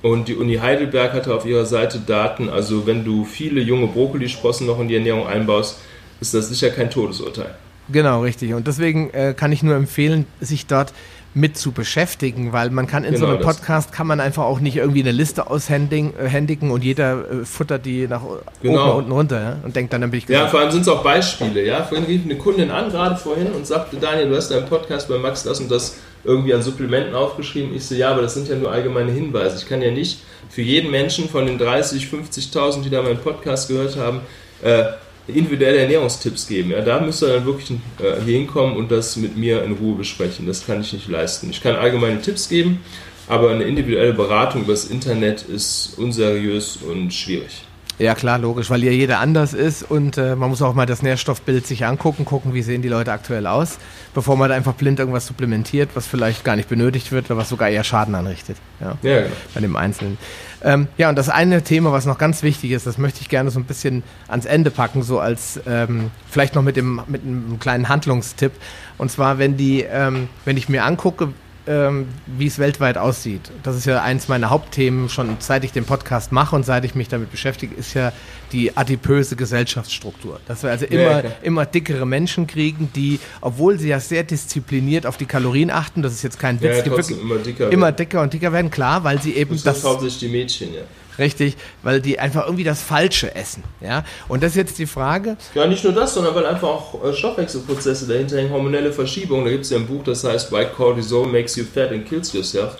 [0.00, 4.66] Und die Uni Heidelberg hatte auf ihrer Seite Daten, also wenn du viele junge Brokkolisprossen
[4.66, 5.80] noch in die Ernährung einbaust,
[6.20, 7.54] ist das sicher kein Todesurteil.
[7.90, 8.54] Genau, richtig.
[8.54, 10.94] Und deswegen äh, kann ich nur empfehlen, sich dort
[11.34, 14.60] mit zu beschäftigen, weil man kann in genau so einem Podcast kann man einfach auch
[14.60, 18.22] nicht irgendwie eine Liste aushändigen äh, und jeder äh, futtert die nach
[18.62, 18.90] genau.
[18.90, 19.56] oben unten runter ja?
[19.64, 20.44] und denkt dann, dann bin ich gesagt.
[20.44, 21.64] Ja, vor allem sind es auch Beispiele.
[21.66, 25.08] Ja, vorhin rief eine Kundin an, gerade vorhin, und sagte, Daniel, du hast deinen Podcast
[25.08, 27.74] bei Max das und das irgendwie an Supplementen aufgeschrieben.
[27.74, 29.56] Ich so, ja, aber das sind ja nur allgemeine Hinweise.
[29.58, 33.68] Ich kann ja nicht für jeden Menschen von den 30, 50.000, die da meinen Podcast
[33.68, 34.20] gehört haben,
[34.62, 34.84] äh,
[35.26, 36.70] individuelle Ernährungstipps geben.
[36.70, 40.46] Ja, da müsst ihr dann wirklich äh, hinkommen und das mit mir in Ruhe besprechen.
[40.46, 41.50] Das kann ich nicht leisten.
[41.50, 42.80] Ich kann allgemeine Tipps geben,
[43.26, 47.62] aber eine individuelle Beratung übers Internet ist unseriös und schwierig.
[47.98, 51.02] Ja klar, logisch, weil ja jeder anders ist und äh, man muss auch mal das
[51.02, 53.78] Nährstoffbild sich angucken, gucken, wie sehen die Leute aktuell aus,
[54.14, 57.48] bevor man da einfach blind irgendwas supplementiert, was vielleicht gar nicht benötigt wird oder was
[57.48, 58.56] sogar eher Schaden anrichtet.
[58.80, 59.34] Ja, ja genau.
[59.54, 60.18] Bei dem Einzelnen.
[60.64, 63.50] Ähm, ja, und das eine Thema, was noch ganz wichtig ist, das möchte ich gerne
[63.50, 67.58] so ein bisschen ans Ende packen, so als ähm, vielleicht noch mit dem mit einem
[67.60, 68.52] kleinen Handlungstipp.
[68.98, 71.32] Und zwar, wenn die, ähm, wenn ich mir angucke,
[71.66, 73.50] ähm, wie es weltweit aussieht.
[73.62, 76.94] Das ist ja eins meiner Hauptthemen, schon seit ich den Podcast mache und seit ich
[76.94, 78.12] mich damit beschäftige, ist ja
[78.52, 80.40] die adipöse Gesellschaftsstruktur.
[80.46, 85.06] Dass wir also immer, ja, immer dickere Menschen kriegen, die, obwohl sie ja sehr diszipliniert
[85.06, 88.22] auf die Kalorien achten, das ist jetzt kein Witz, ja, die immer dicker, immer dicker
[88.22, 89.62] und dicker werden, klar, weil sie eben das...
[89.62, 90.82] Das hauptsächlich die Mädchen, ja.
[91.18, 93.62] Richtig, weil die einfach irgendwie das Falsche essen.
[93.80, 94.04] Ja?
[94.28, 95.36] Und das ist jetzt die Frage.
[95.54, 99.44] Ja, nicht nur das, sondern weil einfach auch äh, Stoffwechselprozesse dahinter hängen, hormonelle Verschiebungen.
[99.44, 102.32] Da gibt es ja ein Buch, das heißt White Cortisol Makes You Fat and Kills
[102.32, 102.76] Yourself.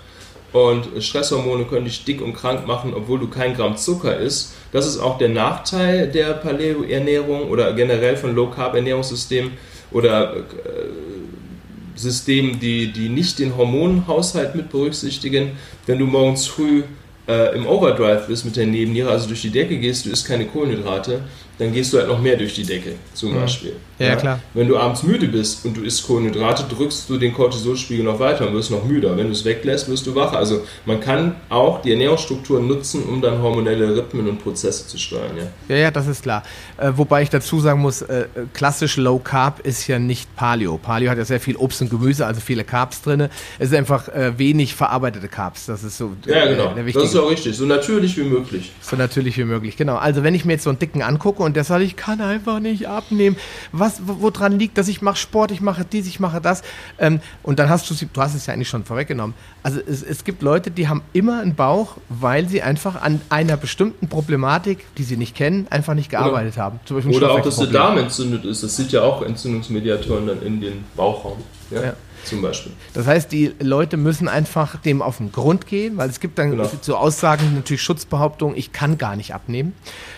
[0.53, 4.55] und Stresshormone können dich dick und krank machen, obwohl du kein Gramm Zucker isst.
[4.73, 9.53] Das ist auch der Nachteil der Paleo-Ernährung oder generell von Low-Carb-Ernährungssystemen
[9.91, 10.41] oder äh,
[11.97, 15.53] Systemen, die, die nicht den Hormonhaushalt mit berücksichtigen.
[15.87, 16.83] Wenn du morgens früh
[17.29, 20.47] äh, im Overdrive bist mit der Nebenniere, also durch die Decke gehst, du isst keine
[20.47, 21.23] Kohlenhydrate,
[21.59, 23.35] dann gehst du halt noch mehr durch die Decke, zum.
[23.35, 23.77] Beispiel.
[23.99, 24.41] Ja, ja, klar.
[24.55, 28.49] Wenn du abends müde bist und du isst Kohlenhydrate, drückst du den Cortisolspiegel noch weiter
[28.49, 29.17] und wirst noch müder.
[29.17, 30.37] Wenn du es weglässt, wirst du wacher.
[30.37, 35.37] Also man kann auch die Ernährungsstruktur nutzen, um dann hormonelle Rhythmen und Prozesse zu steuern.
[35.37, 36.43] Ja, ja, ja das ist klar.
[36.77, 40.77] Äh, wobei ich dazu sagen muss, äh, klassisch Low Carb ist ja nicht Paleo.
[40.77, 43.29] Paleo hat ja sehr viel Obst und Gemüse, also viele Carbs drin.
[43.61, 45.67] Es ist einfach äh, wenig verarbeitete Carbs.
[45.67, 46.75] Das ist so Ja, genau.
[46.75, 47.57] das ist auch richtig.
[47.57, 48.73] So natürlich wie möglich.
[48.81, 49.97] So natürlich wie möglich, genau.
[49.97, 52.61] Also wenn ich mir jetzt so einen dicken angucke und der sagt, ich kann einfach
[52.61, 53.37] nicht abnehmen.
[53.73, 54.89] Was, woran liegt das?
[54.89, 56.63] Ich mache Sport, ich mache dies, ich mache das.
[56.99, 59.35] Ähm, und dann hast du sie, du hast es ja eigentlich schon vorweggenommen.
[59.63, 63.57] Also es, es gibt Leute, die haben immer einen Bauch, weil sie einfach an einer
[63.57, 66.81] bestimmten Problematik, die sie nicht kennen, einfach nicht gearbeitet oder, haben.
[67.13, 68.63] Oder auch, dass der Darm entzündet ist.
[68.63, 71.39] Das sind ja auch Entzündungsmediatoren dann in den Bauchraum.
[71.71, 71.83] ja.
[71.83, 71.95] ja
[72.25, 72.73] zum Beispiel.
[72.93, 76.51] Das heißt, die Leute müssen einfach dem auf den Grund gehen, weil es gibt dann
[76.51, 76.71] genau.
[76.81, 79.75] so Aussagen, natürlich Schutzbehauptungen, ich kann gar nicht abnehmen.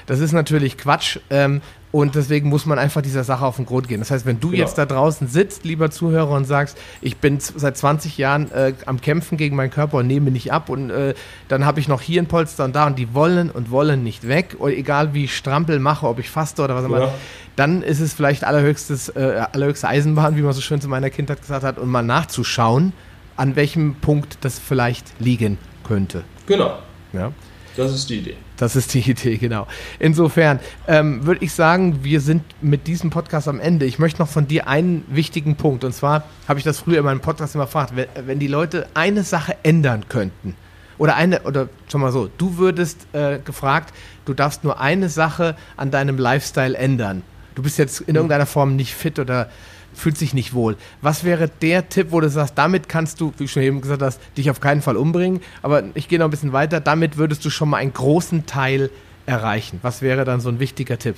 [0.07, 1.19] Das ist natürlich Quatsch.
[1.31, 1.61] Ähm,
[1.93, 4.01] und deswegen muss man einfach dieser Sache auf den Grund gehen.
[4.01, 4.63] Das heißt, wenn du genau.
[4.63, 9.01] jetzt da draußen sitzt, lieber Zuhörer, und sagst, ich bin seit 20 Jahren äh, am
[9.01, 11.15] Kämpfen gegen meinen Körper und nehme nicht ab und äh,
[11.49, 14.29] dann habe ich noch hier ein Polster und da und die wollen und wollen nicht
[14.29, 17.15] weg, egal wie ich Strampel mache, ob ich faste oder was auch immer, ja.
[17.55, 21.41] dann ist es vielleicht allerhöchstes, äh, allerhöchste Eisenbahn, wie man so schön zu meiner Kindheit
[21.41, 22.93] gesagt hat, und mal nachzuschauen,
[23.37, 26.25] an welchem Punkt das vielleicht liegen könnte.
[26.47, 26.79] Genau.
[27.13, 27.33] Ja.
[27.77, 28.37] Das ist die Idee.
[28.57, 29.67] Das ist die Idee, genau.
[29.99, 33.87] Insofern ähm, würde ich sagen, wir sind mit diesem Podcast am Ende.
[33.87, 35.85] Ich möchte noch von dir einen wichtigen Punkt.
[35.85, 38.87] Und zwar habe ich das früher in meinem Podcast immer gefragt, wenn, wenn die Leute
[38.95, 40.57] eine Sache ändern könnten,
[40.99, 43.93] oder eine, oder schon mal so, du würdest äh, gefragt,
[44.25, 47.23] du darfst nur eine Sache an deinem Lifestyle ändern.
[47.55, 48.17] Du bist jetzt in hm.
[48.17, 49.51] irgendeiner Form nicht fit oder
[49.97, 50.77] fühlt sich nicht wohl.
[51.03, 54.03] Was wäre der Tipp, wo du sagst, damit kannst du, wie du schon eben gesagt
[54.03, 57.45] hast, dich auf keinen Fall umbringen, aber ich gehe noch ein bisschen weiter, damit würdest
[57.45, 58.91] du schon mal einen großen Teil
[59.25, 59.81] erreichen.
[59.83, 61.17] Was wäre dann so ein wichtiger Tipp?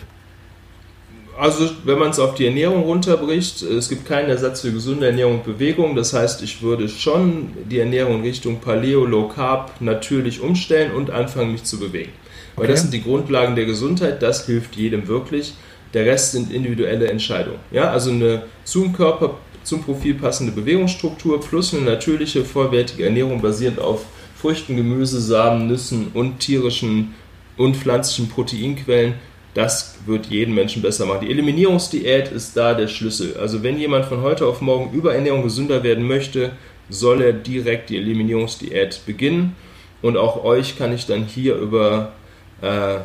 [1.38, 5.34] Also, wenn man es auf die Ernährung runterbricht, es gibt keinen Ersatz für gesunde Ernährung
[5.34, 5.94] und Bewegung.
[5.94, 11.10] Das heißt, ich würde schon die Ernährung in Richtung Paleo, Low Carb natürlich umstellen und
[11.10, 12.10] anfangen, mich zu bewegen.
[12.56, 12.72] Weil okay.
[12.72, 15.55] das sind die Grundlagen der Gesundheit, das hilft jedem wirklich.
[15.94, 17.59] Der Rest sind individuelle Entscheidungen.
[17.70, 23.78] Ja, also eine zum Körper, zum Profil passende Bewegungsstruktur plus eine natürliche, vollwertige Ernährung basierend
[23.78, 24.05] auf
[24.36, 27.15] Früchten, Gemüse, Samen, Nüssen und tierischen
[27.56, 29.15] und pflanzlichen Proteinquellen.
[29.55, 31.27] Das wird jeden Menschen besser machen.
[31.27, 33.36] Die Eliminierungsdiät ist da der Schlüssel.
[33.39, 36.52] Also wenn jemand von heute auf morgen über Ernährung gesünder werden möchte,
[36.89, 39.56] soll er direkt die Eliminierungsdiät beginnen.
[40.01, 42.12] Und auch euch kann ich dann hier über
[42.62, 42.98] äh,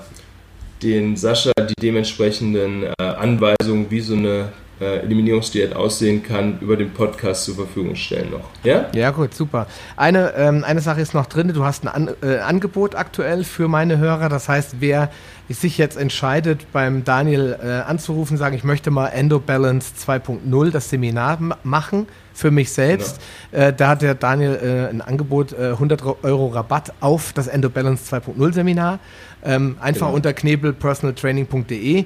[0.84, 4.50] den Sascha die dementsprechenden äh, Anweisungen, wie so eine
[4.84, 8.50] äh, Eliminierungsdiät aussehen kann, über den Podcast zur Verfügung stellen noch.
[8.64, 8.88] Ja?
[8.94, 9.68] Ja, gut, super.
[9.96, 13.68] Eine, ähm, eine Sache ist noch drin, du hast ein An äh, Angebot aktuell für
[13.68, 14.30] meine Hörer.
[14.30, 15.10] Das heißt, wer
[15.48, 20.90] sich jetzt entscheidet, beim Daniel äh, anzurufen, sagen, ich möchte mal Endo Balance 2.0 das
[20.90, 23.20] Seminar machen für mich selbst.
[23.52, 23.66] Genau.
[23.66, 28.16] Äh, da hat der Daniel äh, ein Angebot, 100 Euro Rabatt auf das Endo Balance
[28.16, 29.00] 2.0 Seminar.
[29.44, 30.16] Ähm, einfach genau.
[30.16, 32.06] unter knebelpersonaltraining.de.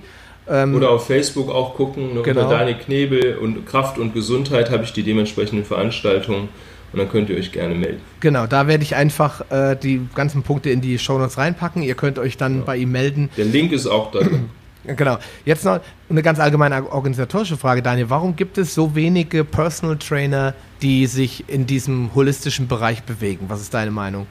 [0.50, 2.44] Ähm, Oder auf Facebook auch gucken, ne, genau.
[2.44, 6.50] unter Daniel Knebel und Kraft und Gesundheit habe ich die dementsprechenden Veranstaltungen
[6.94, 8.02] und dann könnt ihr euch gerne melden.
[8.22, 11.84] Genau, da werde ich einfach äh, die ganzen Punkte in die Shownotes reinpacken.
[11.84, 12.64] Ihr könnt euch dann ja.
[12.66, 13.30] bei ihm melden.
[13.36, 14.20] Der Link ist auch da.
[14.96, 15.18] genau.
[15.44, 18.10] Jetzt noch eine ganz allgemeine organisatorische Frage, Daniel.
[18.10, 23.46] Warum gibt es so wenige Personal Trainer, die sich in diesem holistischen Bereich bewegen?
[23.50, 24.28] Was ist deine Meinung?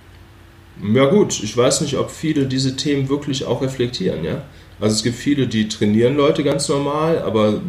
[0.83, 4.43] Ja gut, ich weiß nicht, ob viele diese Themen wirklich auch reflektieren, ja.
[4.79, 7.63] Also es gibt viele, die trainieren Leute ganz normal, aber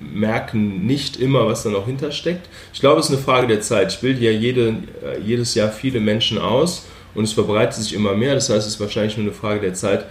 [0.00, 2.48] merken nicht immer, was da noch hintersteckt.
[2.72, 3.92] Ich glaube, es ist eine Frage der Zeit.
[3.92, 4.68] Ich bilde ja jede,
[5.04, 8.34] äh, jedes Jahr viele Menschen aus und es verbreitet sich immer mehr.
[8.34, 10.06] Das heißt, es ist wahrscheinlich nur eine Frage der Zeit,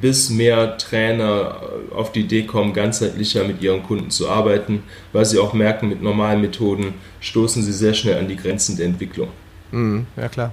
[0.00, 1.62] bis mehr Trainer
[1.94, 4.82] auf die Idee kommen, ganzheitlicher mit ihren Kunden zu arbeiten,
[5.12, 8.86] weil sie auch merken, mit normalen Methoden stoßen sie sehr schnell an die Grenzen der
[8.86, 9.28] Entwicklung.
[9.72, 10.52] Mhm, ja, klar.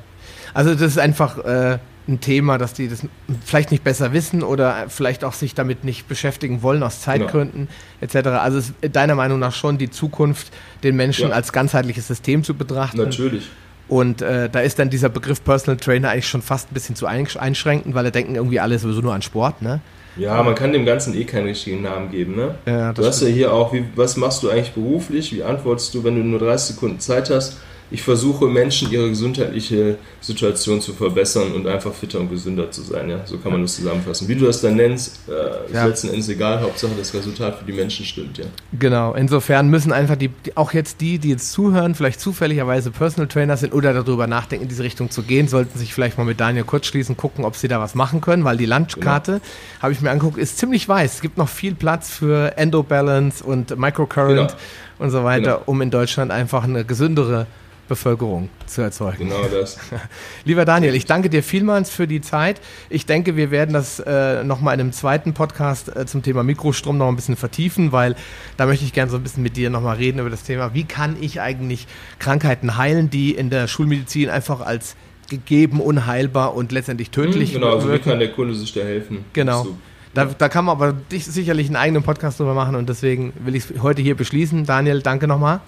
[0.54, 3.06] Also das ist einfach äh, ein Thema, dass die das
[3.46, 7.70] vielleicht nicht besser wissen oder vielleicht auch sich damit nicht beschäftigen wollen aus Zeitgründen
[8.02, 8.08] ja.
[8.08, 8.28] etc.
[8.30, 10.52] Also ist deiner Meinung nach schon die Zukunft,
[10.84, 11.36] den Menschen ja.
[11.36, 12.98] als ganzheitliches System zu betrachten.
[12.98, 13.50] Natürlich.
[13.88, 17.06] Und äh, da ist dann dieser Begriff Personal Trainer eigentlich schon fast ein bisschen zu
[17.06, 19.82] einschränkend, weil er denken irgendwie alle sowieso nur an Sport, ne?
[20.16, 22.56] Ja, man kann dem Ganzen eh keinen richtigen Namen geben, ne?
[22.66, 25.34] Ja, du hast ja hier auch, wie, was machst du eigentlich beruflich?
[25.34, 27.58] Wie antwortest du, wenn du nur 30 Sekunden Zeit hast?
[27.94, 33.08] Ich versuche Menschen ihre gesundheitliche Situation zu verbessern und einfach fitter und gesünder zu sein.
[33.08, 33.20] Ja?
[33.26, 34.28] So kann man das zusammenfassen.
[34.28, 35.86] Wie du das dann nennst, äh, ist ja.
[35.86, 36.60] letzten Endes egal.
[36.62, 38.40] Hauptsache das Resultat für die Menschen stimmt.
[38.40, 38.46] Ja.
[38.80, 39.14] Genau.
[39.14, 43.74] Insofern müssen einfach die, auch jetzt die, die jetzt zuhören, vielleicht zufälligerweise Personal Trainer sind
[43.74, 46.88] oder darüber nachdenken, in diese Richtung zu gehen, sollten sich vielleicht mal mit Daniel kurz
[46.88, 49.44] schließen, gucken, ob sie da was machen können, weil die Landkarte, genau.
[49.84, 51.14] habe ich mir angeguckt, ist ziemlich weiß.
[51.14, 54.54] Es gibt noch viel Platz für Endo Balance und Microcurrent genau.
[54.98, 55.62] und so weiter, genau.
[55.68, 57.46] um in Deutschland einfach eine gesündere
[57.94, 59.30] Bevölkerung zu erzeugen.
[59.30, 59.78] Genau das.
[60.46, 62.60] Lieber Daniel, ich danke dir vielmals für die Zeit.
[62.90, 66.98] Ich denke, wir werden das äh, nochmal in einem zweiten Podcast äh, zum Thema Mikrostrom
[66.98, 68.16] noch ein bisschen vertiefen, weil
[68.58, 70.86] da möchte ich gerne so ein bisschen mit dir nochmal reden über das Thema, wie
[70.86, 71.86] kann ich eigentlich
[72.18, 74.96] Krankheiten heilen, die in der Schulmedizin einfach als
[75.30, 79.24] gegeben, unheilbar und letztendlich tödlich hm, Genau, also wie kann der Kunde sich da helfen?
[79.34, 79.68] Genau.
[80.16, 83.70] Da, da, kann man aber sicherlich einen eigenen Podcast drüber machen und deswegen will ich
[83.70, 84.66] es heute hier beschließen.
[84.66, 85.62] Daniel, danke nochmal.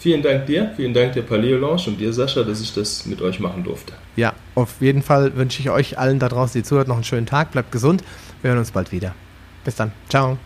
[0.00, 3.20] Vielen Dank dir, vielen Dank der Paleo Lounge und dir, Sascha, dass ich das mit
[3.20, 3.92] euch machen durfte.
[4.16, 7.26] Ja, auf jeden Fall wünsche ich euch allen da draußen, die zuhört, noch einen schönen
[7.26, 7.50] Tag.
[7.50, 8.02] Bleibt gesund.
[8.40, 9.14] Wir hören uns bald wieder.
[9.62, 9.92] Bis dann.
[10.08, 10.38] Ciao.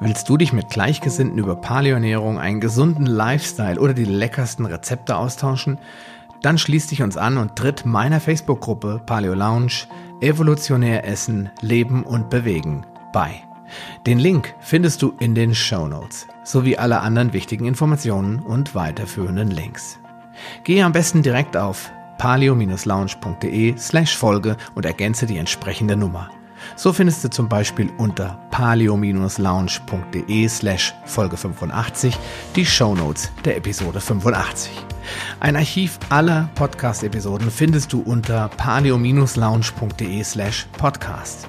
[0.00, 5.78] Willst du dich mit Gleichgesinnten über Paleoernährung, einen gesunden Lifestyle oder die leckersten Rezepte austauschen?
[6.42, 9.86] Dann schließ dich uns an und tritt meiner Facebook-Gruppe Paleo Lounge
[10.20, 13.47] Evolutionär Essen, Leben und Bewegen bei.
[14.06, 19.50] Den Link findest du in den Show Notes sowie alle anderen wichtigen Informationen und weiterführenden
[19.50, 19.98] Links.
[20.64, 26.30] Gehe am besten direkt auf palio-lounge.de slash Folge und ergänze die entsprechende Nummer.
[26.76, 32.18] So findest du zum Beispiel unter palio-lounge.de slash Folge 85
[32.56, 34.72] die Show Notes der Episode 85.
[35.40, 41.48] Ein Archiv aller Podcast-Episoden findest du unter palio-lounge.de slash podcast.